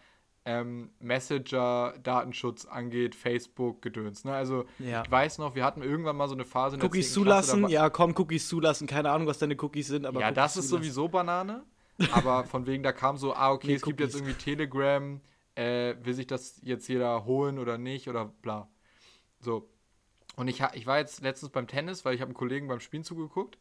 ähm, 0.50 0.92
Messenger, 1.00 1.96
Datenschutz 2.02 2.66
angeht, 2.66 3.16
Facebook, 3.16 3.82
Gedöns. 3.82 4.24
Ne? 4.24 4.34
Also 4.34 4.66
Ja. 4.80 5.04
ich 5.04 5.12
weiß 5.12 5.40
noch, 5.40 5.56
wir 5.56 5.66
hatten 5.66 5.82
irgendwann 5.82 6.16
mal 6.16 6.28
so 6.30 6.36
eine 6.36 6.46
Phase 6.46 6.78
Cookies 6.78 7.14
10. 7.14 7.24
Klasse, 7.26 7.50
zulassen, 7.52 7.70
ja, 7.70 7.90
komm, 7.90 8.14
Cookies 8.18 8.48
zulassen. 8.48 8.88
Keine 8.88 9.12
Ahnung, 9.12 9.28
was 9.28 9.40
deine 9.40 9.56
Cookies 9.62 9.88
sind, 9.88 10.06
aber 10.06 10.22
ja, 10.22 10.28
Cookies 10.28 10.36
das 10.36 10.58
ist 10.58 10.70
zulassen. 10.70 10.84
sowieso 10.84 11.08
Banane. 11.10 11.64
Aber 12.12 12.46
von 12.46 12.66
wegen, 12.66 12.82
da 12.84 12.92
kam 12.94 13.18
so, 13.18 13.34
ah, 13.34 13.52
okay, 13.52 13.68
Nee, 13.68 13.74
es 13.74 13.82
gibt 13.82 14.00
jetzt 14.00 14.16
Cookies. 14.16 14.28
irgendwie 14.28 14.44
Telegram, 14.44 15.20
äh, 15.56 15.96
will 16.04 16.14
sich 16.14 16.28
das 16.28 16.60
jetzt 16.64 16.88
jeder 16.88 17.26
holen 17.26 17.60
oder 17.60 17.78
nicht 17.78 18.08
oder 18.08 18.26
bla. 18.42 18.70
So. 19.40 19.68
Und 20.36 20.48
ich, 20.48 20.64
ich 20.76 20.86
war 20.88 21.00
jetzt 21.00 21.22
letztens 21.22 21.52
beim 21.52 21.68
Tennis, 21.68 22.06
weil 22.06 22.14
ich 22.16 22.22
habe 22.22 22.30
einem 22.30 22.36
Kollegen 22.38 22.68
beim 22.68 22.80
Spielen 22.80 23.04
zugeguckt. 23.04 23.58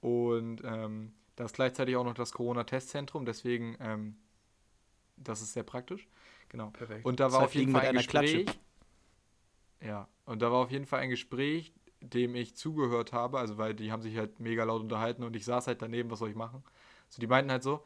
Und 0.00 0.62
ähm, 0.64 1.14
da 1.36 1.44
ist 1.46 1.54
gleichzeitig 1.54 1.96
auch 1.96 2.04
noch 2.04 2.14
das 2.14 2.32
Corona-Testzentrum, 2.32 3.24
deswegen, 3.24 3.76
ähm, 3.80 4.16
das 5.16 5.42
ist 5.42 5.52
sehr 5.52 5.62
praktisch. 5.62 6.08
Genau. 6.48 6.70
Perfekt. 6.70 7.04
Und 7.04 7.20
da 7.20 7.28
Zwei 7.28 7.36
war 7.36 7.44
auf 7.44 7.54
jeden 7.54 7.72
Fall 7.72 7.82
ein 7.82 7.88
einer 7.88 8.02
Klatsche. 8.02 8.44
Gespräch. 8.44 8.60
Ja, 9.80 10.08
und 10.26 10.42
da 10.42 10.52
war 10.52 10.58
auf 10.58 10.70
jeden 10.70 10.86
Fall 10.86 11.00
ein 11.00 11.10
Gespräch, 11.10 11.72
dem 12.00 12.34
ich 12.34 12.56
zugehört 12.56 13.12
habe, 13.12 13.38
also 13.38 13.58
weil 13.58 13.74
die 13.74 13.90
haben 13.90 14.02
sich 14.02 14.16
halt 14.16 14.38
mega 14.40 14.64
laut 14.64 14.80
unterhalten 14.80 15.24
und 15.24 15.34
ich 15.34 15.44
saß 15.44 15.66
halt 15.66 15.82
daneben, 15.82 16.10
was 16.10 16.18
soll 16.18 16.30
ich 16.30 16.36
machen? 16.36 16.62
So, 17.08 17.20
die 17.20 17.26
meinten 17.26 17.50
halt 17.50 17.62
so, 17.62 17.84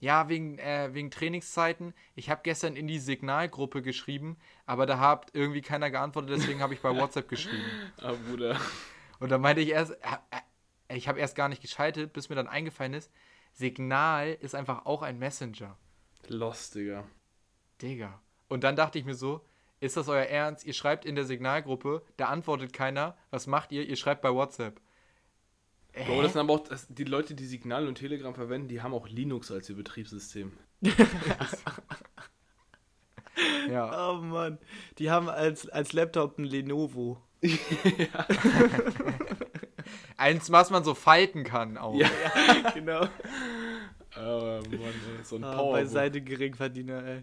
ja, 0.00 0.28
wegen, 0.28 0.58
äh, 0.58 0.90
wegen 0.92 1.10
Trainingszeiten, 1.10 1.94
ich 2.14 2.30
habe 2.30 2.42
gestern 2.44 2.76
in 2.76 2.86
die 2.86 2.98
Signalgruppe 2.98 3.82
geschrieben, 3.82 4.36
aber 4.66 4.86
da 4.86 4.98
hat 4.98 5.30
irgendwie 5.32 5.60
keiner 5.60 5.90
geantwortet, 5.90 6.30
deswegen 6.38 6.60
habe 6.60 6.74
ich 6.74 6.80
bei 6.80 6.90
WhatsApp 6.96 7.28
geschrieben. 7.28 7.64
Ah, 7.98 8.12
Bruder. 8.28 8.58
Und 9.18 9.30
dann 9.30 9.40
meinte 9.40 9.62
ich 9.62 9.70
erst, 9.70 9.92
äh, 9.92 10.36
äh, 10.88 10.96
ich 10.96 11.08
habe 11.08 11.18
erst 11.18 11.34
gar 11.34 11.48
nicht 11.48 11.62
geschaltet, 11.62 12.12
bis 12.12 12.28
mir 12.28 12.36
dann 12.36 12.48
eingefallen 12.48 12.94
ist, 12.94 13.10
Signal 13.52 14.36
ist 14.40 14.54
einfach 14.54 14.86
auch 14.86 15.02
ein 15.02 15.18
Messenger. 15.18 15.76
Lost, 16.30 16.74
Digga. 16.74 17.04
Digga. 17.80 18.20
Und 18.48 18.64
dann 18.64 18.76
dachte 18.76 18.98
ich 18.98 19.04
mir 19.04 19.14
so, 19.14 19.44
ist 19.80 19.96
das 19.96 20.08
euer 20.08 20.24
Ernst? 20.24 20.64
Ihr 20.64 20.72
schreibt 20.72 21.04
in 21.04 21.14
der 21.14 21.24
Signalgruppe, 21.24 22.02
da 22.16 22.26
antwortet 22.26 22.72
keiner. 22.72 23.16
Was 23.30 23.46
macht 23.46 23.72
ihr? 23.72 23.86
Ihr 23.86 23.96
schreibt 23.96 24.22
bei 24.22 24.32
WhatsApp. 24.32 24.80
Bro, 25.92 26.22
das 26.22 26.32
sind 26.32 26.40
aber 26.42 26.54
auch 26.54 26.64
das, 26.68 26.86
die 26.88 27.04
Leute, 27.04 27.34
die 27.34 27.46
Signal 27.46 27.88
und 27.88 27.96
Telegram 27.96 28.34
verwenden, 28.34 28.68
die 28.68 28.82
haben 28.82 28.94
auch 28.94 29.08
Linux 29.08 29.50
als 29.50 29.68
ihr 29.68 29.76
Betriebssystem. 29.76 30.52
Ja. 33.70 34.10
Oh 34.10 34.16
Mann. 34.16 34.58
Die 34.98 35.10
haben 35.10 35.28
als, 35.28 35.68
als 35.68 35.92
Laptop 35.92 36.38
ein 36.38 36.44
Lenovo. 36.44 37.20
Eins, 40.16 40.50
was 40.50 40.70
man 40.70 40.82
so 40.84 40.94
falten 40.94 41.44
kann 41.44 41.78
auch. 41.78 41.94
Ja. 41.94 42.08
genau. 42.74 43.06
Oh 44.18 44.60
Mann, 44.70 44.94
ey, 45.18 45.24
so 45.24 45.36
ein 45.36 45.44
Oh, 45.44 45.52
Power. 45.52 45.72
beiseite 45.72 46.20
Geringverdiener, 46.20 47.04
ey. 47.04 47.22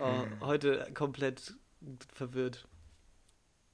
Oh, 0.00 0.24
heute 0.46 0.88
komplett 0.94 1.54
verwirrt. 2.14 2.66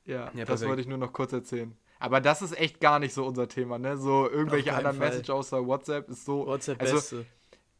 Ja, 0.05 0.15
Ja, 0.15 0.31
das 0.33 0.47
perfekt. 0.47 0.69
wollte 0.69 0.83
ich 0.83 0.89
nur 0.89 0.99
noch 0.99 1.13
kurz 1.13 1.33
erzählen. 1.33 1.77
Aber 1.99 2.21
das 2.21 2.43
ist 2.43 2.59
echt 2.59 2.81
gar 2.81 2.99
nicht 2.99 3.15
so 3.15 3.25
unser 3.25 3.49
Thema, 3.49 3.79
ne? 3.79 3.97
So 3.97 4.29
irgendwelche 4.29 4.75
anderen 4.75 4.99
Fall. 4.99 5.09
Messages 5.09 5.31
außer 5.31 5.67
WhatsApp 5.67 6.09
ist 6.11 6.25
so. 6.27 6.47
WhatsApp 6.47 6.81
also 6.81 6.95
Beste. 6.97 7.27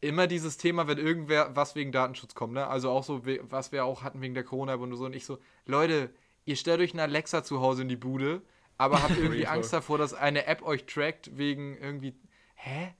immer 0.01 0.25
dieses 0.27 0.57
Thema, 0.57 0.87
wenn 0.87 0.97
irgendwer 0.97 1.55
was 1.55 1.75
wegen 1.75 1.91
Datenschutz 1.91 2.33
kommt, 2.33 2.53
ne? 2.53 2.65
Also 2.67 2.89
auch 2.89 3.03
so, 3.03 3.21
was 3.49 3.71
wir 3.71 3.85
auch 3.85 4.01
hatten 4.03 4.21
wegen 4.21 4.33
der 4.33 4.43
Corona-App 4.43 4.79
und 4.81 4.95
so. 4.95 5.05
Und 5.05 5.15
ich 5.15 5.25
so, 5.25 5.37
Leute, 5.65 6.09
ihr 6.45 6.55
stellt 6.55 6.79
euch 6.81 6.93
eine 6.93 7.03
Alexa 7.03 7.43
zu 7.43 7.61
Hause 7.61 7.83
in 7.83 7.89
die 7.89 7.95
Bude, 7.97 8.41
aber 8.77 9.03
habt 9.03 9.17
irgendwie 9.17 9.45
Angst 9.47 9.71
davor, 9.73 9.97
dass 9.99 10.13
eine 10.15 10.47
App 10.47 10.63
euch 10.63 10.85
trackt 10.85 11.37
wegen 11.37 11.77
irgendwie. 11.77 12.15
Hä? 12.55 12.93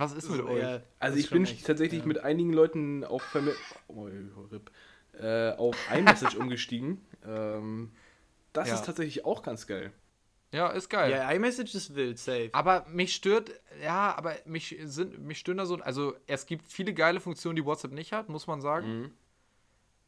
Was 0.00 0.12
ist 0.12 0.28
mit 0.30 0.40
So, 0.40 0.48
euch? 0.48 0.62
ja, 0.62 0.80
Also 0.98 1.18
ich 1.18 1.30
bin 1.30 1.44
echt, 1.44 1.66
tatsächlich 1.66 2.00
ja. 2.00 2.06
mit 2.06 2.18
einigen 2.24 2.52
Leuten 2.52 3.04
auch 3.04 3.22
vermi- 3.22 3.54
oh, 3.88 4.04
RIP, 4.50 4.70
äh, 5.20 5.52
auf 5.52 5.76
iMessage 5.94 6.34
umgestiegen. 6.38 7.04
Ähm, 7.26 7.92
das 8.54 8.68
Ja. 8.68 8.74
ist 8.76 8.86
tatsächlich 8.86 9.24
auch 9.24 9.42
ganz 9.42 9.66
geil. 9.66 9.92
Ja, 10.52 10.68
ist 10.68 10.88
geil. 10.88 11.10
Ja, 11.12 11.30
iMessage 11.30 11.74
ist 11.74 11.94
wild, 11.94 12.18
safe. 12.18 12.48
Aber 12.52 12.86
mich 12.88 13.14
stört, 13.14 13.52
ja, 13.82 14.16
aber 14.16 14.34
mich 14.46 14.76
sind, 14.84 15.20
mich 15.20 15.38
stören 15.38 15.58
da 15.58 15.66
so, 15.66 15.76
also 15.76 16.16
es 16.26 16.46
gibt 16.46 16.66
viele 16.66 16.92
geile 16.92 17.20
Funktionen, 17.20 17.56
die 17.56 17.64
WhatsApp 17.64 17.92
nicht 17.92 18.12
hat, 18.12 18.28
muss 18.28 18.46
man 18.46 18.60
sagen. 18.60 19.00
Mhm. 19.02 19.10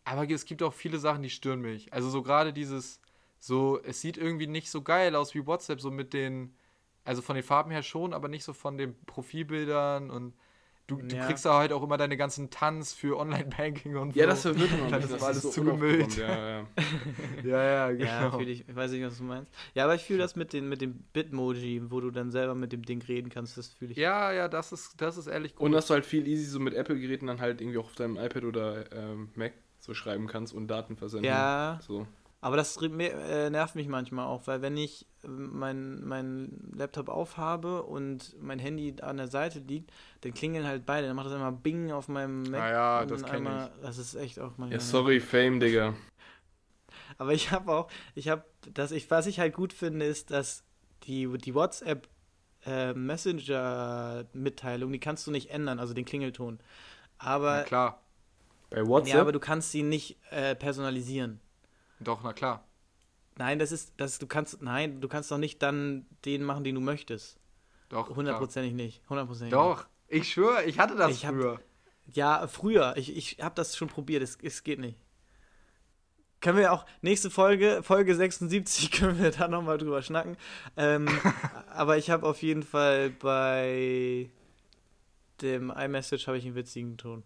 Aber 0.04 0.28
es 0.28 0.44
gibt 0.44 0.62
auch 0.62 0.72
viele 0.74 0.98
Sachen, 0.98 1.22
die 1.22 1.30
stören 1.30 1.60
mich. 1.60 1.92
Also 1.92 2.10
so 2.10 2.22
gerade 2.22 2.52
dieses, 2.52 3.00
so, 3.38 3.80
es 3.84 4.00
sieht 4.00 4.16
irgendwie 4.16 4.48
nicht 4.48 4.70
so 4.70 4.82
geil 4.82 5.14
aus 5.14 5.34
wie 5.34 5.46
WhatsApp, 5.46 5.80
so 5.80 5.90
mit 5.92 6.12
den, 6.12 6.54
also 7.04 7.22
von 7.22 7.34
den 7.34 7.44
Farben 7.44 7.70
her 7.70 7.82
schon, 7.82 8.12
aber 8.14 8.28
nicht 8.28 8.44
so 8.44 8.52
von 8.52 8.78
den 8.78 8.94
Profilbildern 9.06 10.10
und 10.10 10.34
du, 10.86 10.96
du 10.96 11.16
Ja. 11.16 11.26
kriegst 11.26 11.44
da 11.44 11.58
halt 11.58 11.72
auch 11.72 11.82
immer 11.82 11.96
deine 11.96 12.16
ganzen 12.16 12.50
Tanz 12.50 12.92
für 12.92 13.18
Online-Banking 13.18 13.96
und 13.96 14.14
Ja, 14.14 14.24
so. 14.24 14.30
das 14.30 14.42
verwirrt 14.42 14.70
man. 14.80 14.80
Dann 14.90 15.00
Das 15.02 15.10
ist 15.10 15.22
alles 15.22 15.42
so 15.42 15.50
zugemüllt. 15.50 16.16
Ja, 16.16 16.48
ja. 16.60 16.66
Ja, 17.44 17.62
ja, 17.62 17.90
Ja, 17.90 18.24
genau. 18.26 18.38
fühl 18.38 18.48
ich, 18.48 18.68
ich 18.68 18.76
weiß 18.76 18.92
nicht, 18.92 19.04
was 19.04 19.18
du 19.18 19.24
meinst. 19.24 19.52
Ja, 19.74 19.84
aber 19.84 19.94
ich 19.94 20.02
fühle 20.02 20.20
das 20.20 20.36
mit, 20.36 20.52
den, 20.52 20.68
mit 20.68 20.80
dem 20.80 20.94
Bitmoji, 21.12 21.90
wo 21.90 22.00
du 22.00 22.10
dann 22.10 22.30
selber 22.30 22.54
mit 22.54 22.72
dem 22.72 22.82
Ding 22.84 23.02
reden 23.02 23.30
kannst, 23.30 23.56
das 23.58 23.68
fühle 23.68 23.92
ich. 23.92 23.96
Ja, 23.98 24.32
ja, 24.32 24.48
das 24.48 24.72
ist, 24.72 25.00
das 25.00 25.16
ist 25.16 25.26
ehrlich 25.26 25.54
gut. 25.56 25.64
Und 25.66 25.72
dass 25.72 25.86
du 25.88 25.94
halt 25.94 26.04
viel 26.06 26.26
easy 26.28 26.44
so 26.44 26.60
mit 26.60 26.74
Apple-Geräten 26.74 27.26
dann 27.26 27.40
halt 27.40 27.60
irgendwie 27.60 27.78
auch 27.78 27.86
auf 27.86 27.94
deinem 27.94 28.16
iPad 28.16 28.44
oder 28.44 28.92
ähm, 28.92 29.30
Mac 29.34 29.52
so 29.80 29.94
schreiben 29.94 30.28
kannst 30.28 30.52
und 30.54 30.68
Daten 30.68 30.96
versenden. 30.96 31.24
Ja, 31.26 31.80
So. 31.82 32.06
Aber 32.42 32.56
das 32.56 32.76
äh, 32.76 33.48
nervt 33.50 33.76
mich 33.76 33.86
manchmal 33.88 34.26
auch, 34.26 34.46
weil 34.46 34.60
wenn 34.60 34.76
ich 34.76 35.06
äh, 35.24 35.28
mein, 35.28 36.04
mein 36.04 36.70
Laptop 36.74 37.08
aufhabe 37.08 37.84
und 37.84 38.34
mein 38.42 38.58
Handy 38.58 38.94
an 39.00 39.16
der 39.16 39.28
Seite 39.28 39.60
liegt, 39.60 39.90
dann 40.20 40.34
klingeln 40.34 40.66
halt 40.66 40.84
beide. 40.84 41.06
Dann 41.06 41.16
macht 41.16 41.26
das 41.28 41.34
immer 41.34 41.52
Bing 41.52 41.92
auf 41.92 42.08
meinem 42.08 42.42
Mac. 42.42 42.60
Ah 42.60 42.70
ja, 42.70 43.00
und 43.02 43.10
das 43.12 43.22
dann 43.22 43.30
kenn 43.30 43.46
einmal- 43.46 43.70
Das 43.80 43.96
ist 43.96 44.14
echt 44.16 44.38
auch 44.40 44.58
mal. 44.58 44.70
Ja, 44.70 44.80
sorry, 44.80 45.20
Fame, 45.20 45.60
Digga. 45.60 45.94
Aber 47.16 47.32
ich 47.32 47.50
habe 47.52 47.72
auch, 47.72 47.88
ich 48.16 48.28
habe, 48.28 48.44
das 48.74 48.90
ich, 48.90 49.10
was 49.10 49.26
ich 49.26 49.38
halt 49.38 49.54
gut 49.54 49.72
finde, 49.72 50.04
ist, 50.04 50.30
dass 50.30 50.64
die, 51.04 51.28
die 51.38 51.54
WhatsApp 51.54 52.08
äh, 52.66 52.92
Messenger-Mitteilung, 52.94 54.92
die 54.92 54.98
kannst 55.00 55.26
du 55.26 55.30
nicht 55.30 55.50
ändern, 55.50 55.78
also 55.78 55.94
den 55.94 56.04
Klingelton. 56.04 56.58
Na 57.20 57.26
Aber, 57.28 57.62
klar, 57.62 58.00
Bei 58.70 58.86
WhatsApp? 58.86 59.14
ja, 59.14 59.20
aber 59.20 59.32
du 59.32 59.40
kannst 59.40 59.70
sie 59.72 59.82
nicht 59.82 60.16
äh, 60.30 60.54
personalisieren. 60.54 61.40
Doch, 62.02 62.22
na 62.22 62.32
klar. 62.32 62.64
Nein, 63.36 63.58
das 63.58 63.72
ist, 63.72 63.94
das, 63.96 64.18
du 64.18 64.26
kannst, 64.26 64.60
nein, 64.62 65.00
du 65.00 65.08
kannst 65.08 65.30
doch 65.30 65.38
nicht 65.38 65.62
dann 65.62 66.06
den 66.24 66.42
machen, 66.44 66.64
den 66.64 66.74
du 66.74 66.80
möchtest. 66.80 67.38
Doch. 67.88 68.14
Hundertprozentig 68.14 68.74
nicht. 68.74 69.02
Hundertprozentig 69.08 69.52
Doch, 69.52 69.86
ich 70.08 70.30
schwöre, 70.30 70.64
ich 70.64 70.78
hatte 70.78 70.96
das 70.96 71.10
Ich 71.12 71.26
hab- 71.26 71.34
früher. 71.34 71.52
Nicht. 72.06 72.16
Ja, 72.16 72.46
früher. 72.46 72.94
Ich, 72.96 73.16
ich 73.16 73.38
habe 73.40 73.54
das 73.54 73.76
schon 73.76 73.88
probiert. 73.88 74.22
Es, 74.22 74.36
es 74.42 74.62
geht 74.64 74.78
nicht. 74.78 74.98
Können 76.40 76.58
wir 76.58 76.72
auch, 76.72 76.84
nächste 77.02 77.30
Folge, 77.30 77.82
Folge 77.84 78.16
76, 78.16 78.90
können 78.92 79.18
wir 79.18 79.30
da 79.30 79.46
nochmal 79.46 79.78
drüber 79.78 80.02
schnacken. 80.02 80.36
Ähm, 80.76 81.06
aber 81.70 81.96
ich 81.98 82.10
habe 82.10 82.26
auf 82.26 82.42
jeden 82.42 82.64
Fall 82.64 83.10
bei 83.10 84.28
dem 85.40 85.70
iMessage 85.70 86.26
habe 86.26 86.38
ich 86.38 86.44
einen 86.44 86.54
witzigen 86.56 86.98
Ton. 86.98 87.22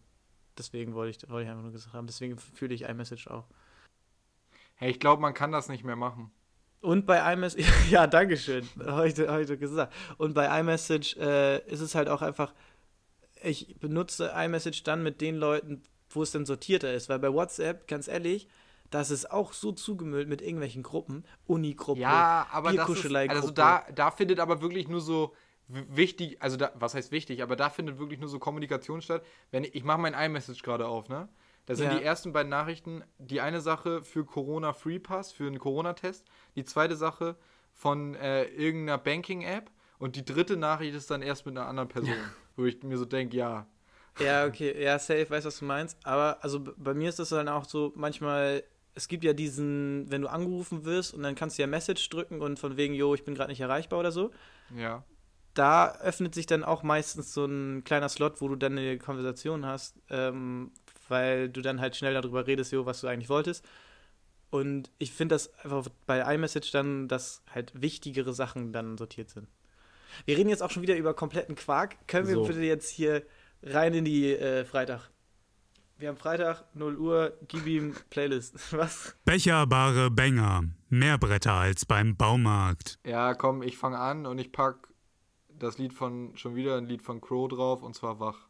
Deswegen 0.58 0.94
wollte 0.94 1.16
ich, 1.24 1.30
wollte 1.30 1.44
ich 1.44 1.50
einfach 1.50 1.62
nur 1.62 1.72
gesagt 1.72 1.94
haben. 1.94 2.06
Deswegen 2.06 2.38
fühle 2.38 2.74
ich 2.74 2.82
iMessage 2.82 3.28
auch. 3.28 3.46
Hey, 4.76 4.90
ich 4.90 5.00
glaube, 5.00 5.22
man 5.22 5.34
kann 5.34 5.52
das 5.52 5.68
nicht 5.68 5.84
mehr 5.84 5.96
machen. 5.96 6.30
Und 6.80 7.06
bei 7.06 7.32
iMessage, 7.32 7.66
ja, 7.90 8.06
Dankeschön, 8.06 8.68
heute, 8.84 9.32
heute 9.32 9.58
gesagt. 9.58 9.92
Und 10.18 10.34
bei 10.34 10.60
iMessage 10.60 11.16
äh, 11.16 11.58
ist 11.66 11.80
es 11.80 11.94
halt 11.94 12.08
auch 12.08 12.22
einfach, 12.22 12.54
ich 13.42 13.76
benutze 13.80 14.32
iMessage 14.36 14.84
dann 14.84 15.02
mit 15.02 15.20
den 15.20 15.36
Leuten, 15.36 15.82
wo 16.10 16.22
es 16.22 16.30
dann 16.30 16.46
sortierter 16.46 16.92
ist. 16.92 17.08
Weil 17.08 17.18
bei 17.18 17.32
WhatsApp, 17.32 17.88
ganz 17.88 18.06
ehrlich, 18.06 18.48
das 18.90 19.10
ist 19.10 19.30
auch 19.30 19.52
so 19.52 19.72
zugemüllt 19.72 20.28
mit 20.28 20.42
irgendwelchen 20.42 20.82
Gruppen, 20.82 21.24
Uni-Gruppe, 21.46 22.00
Ja, 22.00 22.46
aber 22.52 22.72
das 22.72 22.88
ist, 22.88 23.14
also 23.14 23.50
da, 23.50 23.84
da 23.94 24.10
findet 24.10 24.38
aber 24.38 24.60
wirklich 24.60 24.88
nur 24.88 25.00
so 25.00 25.34
wichtig, 25.68 26.40
also 26.40 26.56
da, 26.56 26.70
was 26.74 26.94
heißt 26.94 27.10
wichtig, 27.10 27.42
aber 27.42 27.56
da 27.56 27.70
findet 27.70 27.98
wirklich 27.98 28.20
nur 28.20 28.28
so 28.28 28.38
Kommunikation 28.38 29.00
statt. 29.02 29.24
Wenn 29.50 29.64
ich, 29.64 29.74
ich 29.74 29.84
mache 29.84 29.98
mein 29.98 30.14
iMessage 30.14 30.62
gerade 30.62 30.86
auf, 30.86 31.08
ne? 31.08 31.28
Da 31.66 31.74
sind 31.74 31.86
Ja. 31.92 31.98
die 31.98 32.04
ersten 32.04 32.32
beiden 32.32 32.48
Nachrichten, 32.50 33.02
die 33.18 33.40
eine 33.40 33.60
Sache 33.60 34.02
für 34.02 34.24
Corona 34.24 34.72
Free 34.72 34.98
Pass, 34.98 35.32
für 35.32 35.46
einen 35.46 35.58
Corona-Test, 35.58 36.24
die 36.54 36.64
zweite 36.64 36.96
Sache 36.96 37.36
von 37.74 38.14
äh, 38.14 38.44
irgendeiner 38.44 38.98
Banking-App 38.98 39.70
und 39.98 40.16
die 40.16 40.24
dritte 40.24 40.56
Nachricht 40.56 40.94
ist 40.94 41.10
dann 41.10 41.22
erst 41.22 41.44
mit 41.46 41.56
einer 41.56 41.66
anderen 41.68 41.88
Person, 41.88 42.14
wo 42.56 42.64
ich 42.64 42.82
mir 42.82 42.96
so 42.96 43.04
denke, 43.04 43.36
ja, 43.36 43.66
Ja, 44.18 44.46
okay, 44.46 44.82
ja, 44.82 44.98
safe, 44.98 45.28
weiß, 45.28 45.44
was 45.44 45.58
du 45.58 45.64
meinst. 45.66 45.98
Aber 46.04 46.38
also 46.42 46.60
bei 46.78 46.94
mir 46.94 47.08
ist 47.10 47.18
das 47.18 47.28
dann 47.30 47.48
auch 47.48 47.64
so, 47.66 47.92
manchmal, 47.96 48.62
es 48.94 49.08
gibt 49.08 49.24
ja 49.24 49.34
diesen, 49.34 50.10
wenn 50.10 50.22
du 50.22 50.28
angerufen 50.28 50.84
wirst 50.86 51.12
und 51.12 51.22
dann 51.22 51.34
kannst 51.34 51.58
du 51.58 51.62
ja 51.62 51.66
Message 51.66 52.08
drücken 52.08 52.40
und 52.40 52.58
von 52.58 52.76
wegen, 52.78 52.94
jo, 52.94 53.12
ich 53.14 53.24
bin 53.24 53.34
gerade 53.34 53.50
nicht 53.50 53.60
erreichbar 53.60 53.98
oder 53.98 54.12
so. 54.12 54.30
ja. 54.74 55.04
da 55.54 55.92
öffnet 56.00 56.34
sich 56.34 56.46
dann 56.46 56.64
auch 56.64 56.82
meistens 56.82 57.32
so 57.34 57.44
ein 57.46 57.82
kleiner 57.84 58.08
Slot, 58.10 58.40
wo 58.40 58.48
du 58.48 58.56
dann 58.56 58.72
eine 58.78 58.98
Konversation 58.98 59.64
hast, 59.66 59.96
ähm, 60.10 60.70
weil 61.08 61.48
du 61.48 61.62
dann 61.62 61.80
halt 61.80 61.96
schnell 61.96 62.14
darüber 62.14 62.46
redest, 62.46 62.72
jo, 62.72 62.86
was 62.86 63.00
du 63.00 63.06
eigentlich 63.06 63.28
wolltest. 63.28 63.64
Und 64.50 64.90
ich 64.98 65.12
finde 65.12 65.34
das 65.34 65.52
einfach 65.64 65.88
bei 66.06 66.34
iMessage 66.34 66.70
dann, 66.70 67.08
dass 67.08 67.42
halt 67.52 67.72
wichtigere 67.80 68.32
Sachen 68.32 68.72
dann 68.72 68.96
sortiert 68.96 69.30
sind. 69.30 69.48
Wir 70.24 70.38
reden 70.38 70.48
jetzt 70.48 70.62
auch 70.62 70.70
schon 70.70 70.82
wieder 70.82 70.96
über 70.96 71.14
kompletten 71.14 71.56
Quark. 71.56 71.96
Können 72.06 72.26
wir 72.28 72.34
So. 72.36 72.44
bitte 72.44 72.60
jetzt 72.60 72.88
hier 72.88 73.22
rein 73.62 73.92
in 73.92 74.04
die 74.04 74.32
äh, 74.32 74.64
Freitag? 74.64 75.10
Wir 75.98 76.08
haben 76.08 76.16
Freitag, 76.16 76.64
0 76.74 76.96
Uhr, 76.98 77.38
gib 77.48 77.66
ihm 77.66 77.94
Playlist. 78.10 78.72
Was? 78.76 79.16
Becherbare 79.24 80.10
Bänger. 80.10 80.64
Mehr 80.90 81.18
Bretter 81.18 81.54
als 81.54 81.84
beim 81.86 82.16
Baumarkt. 82.16 82.98
Ja, 83.04 83.34
komm, 83.34 83.62
ich 83.62 83.76
fange 83.78 83.98
an 83.98 84.26
und 84.26 84.38
ich 84.38 84.52
pack 84.52 84.88
das 85.58 85.78
Lied 85.78 85.94
von, 85.94 86.36
schon 86.36 86.54
wieder 86.54 86.76
ein 86.76 86.86
Lied 86.86 87.02
von 87.02 87.20
Crow 87.20 87.48
drauf 87.48 87.82
und 87.82 87.94
zwar 87.94 88.20
Wach. 88.20 88.45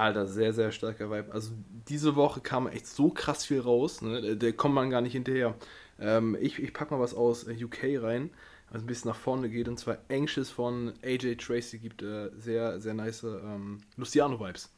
Alter, 0.00 0.26
sehr, 0.26 0.52
sehr 0.52 0.72
starker 0.72 1.10
Vibe. 1.10 1.32
Also 1.32 1.52
diese 1.88 2.16
Woche 2.16 2.40
kam 2.40 2.66
echt 2.68 2.86
so 2.86 3.10
krass 3.10 3.44
viel 3.44 3.60
raus, 3.60 4.02
ne? 4.02 4.20
Da- 4.20 4.34
Da 4.34 4.52
kommt 4.52 4.74
man 4.74 4.90
gar 4.90 5.00
nicht 5.00 5.12
hinterher. 5.12 5.54
Ähm, 5.98 6.36
ich, 6.40 6.58
ich 6.58 6.72
pack 6.72 6.90
mal 6.90 7.00
was 7.00 7.14
aus 7.14 7.46
äh, 7.46 7.64
UK 7.64 7.98
rein, 8.02 8.30
was 8.70 8.82
ein 8.82 8.86
bisschen 8.86 9.10
nach 9.10 9.16
vorne 9.18 9.48
geht, 9.50 9.68
und 9.68 9.78
zwar 9.78 9.98
Anxious 10.10 10.50
von 10.50 10.92
AJ 11.04 11.36
Tracy 11.36 11.78
gibt 11.78 12.02
äh, 12.02 12.30
sehr, 12.38 12.80
sehr 12.80 12.94
nice 12.94 13.22
ähm, 13.24 13.78
Luciano-Vibes. 13.96 14.70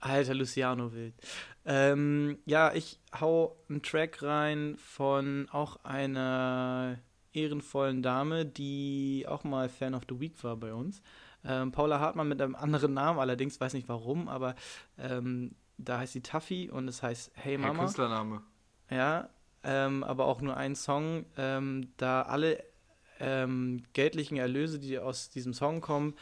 Alter, 0.00 0.34
Luciano 0.34 0.92
wild. 0.92 1.14
Ähm, 1.64 2.38
ja, 2.46 2.72
ich 2.74 2.98
hau 3.20 3.56
einen 3.68 3.82
Track 3.82 4.22
rein 4.22 4.76
von 4.78 5.48
auch 5.50 5.84
einer 5.84 6.98
ehrenvollen 7.32 8.02
Dame, 8.02 8.46
die 8.46 9.24
auch 9.28 9.44
mal 9.44 9.68
Fan 9.68 9.94
of 9.94 10.04
the 10.08 10.18
Week 10.20 10.42
war 10.44 10.56
bei 10.56 10.72
uns. 10.72 11.02
Ähm, 11.44 11.72
Paula 11.72 12.00
Hartmann 12.00 12.28
mit 12.28 12.40
einem 12.42 12.54
anderen 12.54 12.94
Namen, 12.94 13.18
allerdings 13.18 13.60
weiß 13.60 13.74
nicht 13.74 13.88
warum, 13.88 14.28
aber 14.28 14.54
ähm, 14.98 15.54
da 15.76 15.98
heißt 15.98 16.12
sie 16.12 16.22
Tuffy 16.22 16.70
und 16.70 16.88
es 16.88 17.02
heißt 17.02 17.32
Hey 17.34 17.56
Mama. 17.56 17.78
Künstlername. 17.78 18.42
Ja, 18.90 19.28
ähm, 19.62 20.02
aber 20.04 20.26
auch 20.26 20.40
nur 20.40 20.56
ein 20.56 20.74
Song, 20.74 21.26
ähm, 21.36 21.92
da 21.96 22.22
alle 22.22 22.64
ähm, 23.20 23.82
geldlichen 23.92 24.36
Erlöse, 24.36 24.78
die 24.78 24.98
aus 24.98 25.30
diesem 25.30 25.52
Song 25.54 25.80
kommen, 25.80 26.14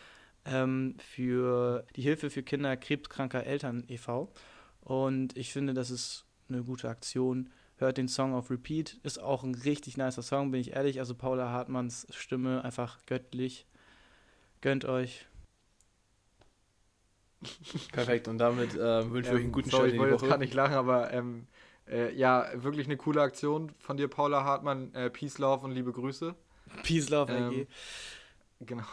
ähm, 0.45 0.97
für 0.99 1.85
die 1.97 2.03
Hilfe 2.03 2.31
für 2.31 2.43
Kinder 2.43 2.77
krebskranker 2.77 3.45
Eltern 3.45 3.85
e.V. 3.89 4.33
Und 4.81 5.37
ich 5.37 5.53
finde, 5.53 5.75
das 5.75 5.91
ist 5.91 6.25
eine 6.49 6.63
gute 6.63 6.89
Aktion. 6.89 7.51
Hört 7.77 7.99
den 7.99 8.09
Song 8.09 8.35
auf 8.35 8.51
Repeat. 8.51 8.99
Ist 9.03 9.21
auch 9.21 9.43
ein 9.43 9.55
richtig 9.55 9.97
nicer 9.97 10.23
Song, 10.23 10.51
bin 10.51 10.61
ich 10.61 10.73
ehrlich. 10.73 10.99
Also 10.99 11.15
Paula 11.15 11.51
Hartmanns 11.51 12.07
Stimme 12.11 12.65
einfach 12.65 13.05
göttlich. 13.07 13.67
Gönnt 14.61 14.85
euch. 14.85 15.27
Perfekt, 17.93 18.29
und 18.29 18.39
damit 18.39 18.75
äh, 18.75 19.11
wünsche 19.11 19.31
ich 19.31 19.37
euch 19.37 19.43
einen 19.45 19.53
guten 19.53 19.71
sorry, 19.71 19.89
Start 19.89 19.89
ich 19.89 19.95
in 19.95 19.95
die 19.95 19.99
wollte 20.01 20.13
jetzt 20.15 20.21
Woche. 20.23 20.29
gerade 20.31 20.43
nicht 20.45 20.55
lachen, 20.55 20.75
aber 20.75 21.13
ähm, 21.13 21.47
äh, 21.89 22.13
ja, 22.15 22.49
wirklich 22.55 22.87
eine 22.87 22.97
coole 22.97 23.21
Aktion 23.23 23.73
von 23.79 23.97
dir, 23.97 24.09
Paula 24.09 24.43
Hartmann. 24.45 24.93
Äh, 24.95 25.11
Peace, 25.11 25.39
Love 25.39 25.65
und 25.65 25.73
liebe 25.73 25.93
Grüße. 25.93 26.35
Peace, 26.83 27.09
Love, 27.11 27.33
Ähm, 27.33 27.67
AG. 28.61 28.67
Genau. 28.67 28.85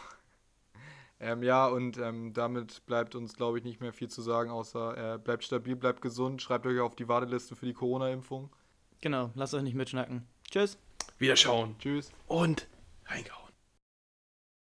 Ähm, 1.20 1.42
ja, 1.44 1.68
und 1.68 1.96
ähm, 1.96 2.32
damit 2.34 2.84
bleibt 2.86 3.14
uns, 3.14 3.34
glaube 3.34 3.56
ich, 3.56 3.64
nicht 3.64 3.80
mehr 3.80 3.92
viel 3.94 4.08
zu 4.08 4.20
sagen, 4.20 4.50
außer 4.50 5.14
äh, 5.14 5.18
bleibt 5.18 5.44
stabil, 5.44 5.74
bleibt 5.76 6.02
gesund, 6.02 6.42
schreibt 6.42 6.66
euch 6.66 6.80
auf 6.80 6.96
die 6.96 7.08
Warteliste 7.08 7.54
für 7.56 7.64
die 7.66 7.72
Corona-Impfung. 7.72 8.50
Genau, 9.00 9.30
lasst 9.34 9.54
euch 9.54 9.62
nicht 9.62 9.76
mitschnacken. 9.76 10.26
Tschüss. 10.50 10.76
Wiederschauen 11.18 11.76
Tschüss. 11.78 12.10
und 12.26 12.66
reingehauen. 13.06 13.43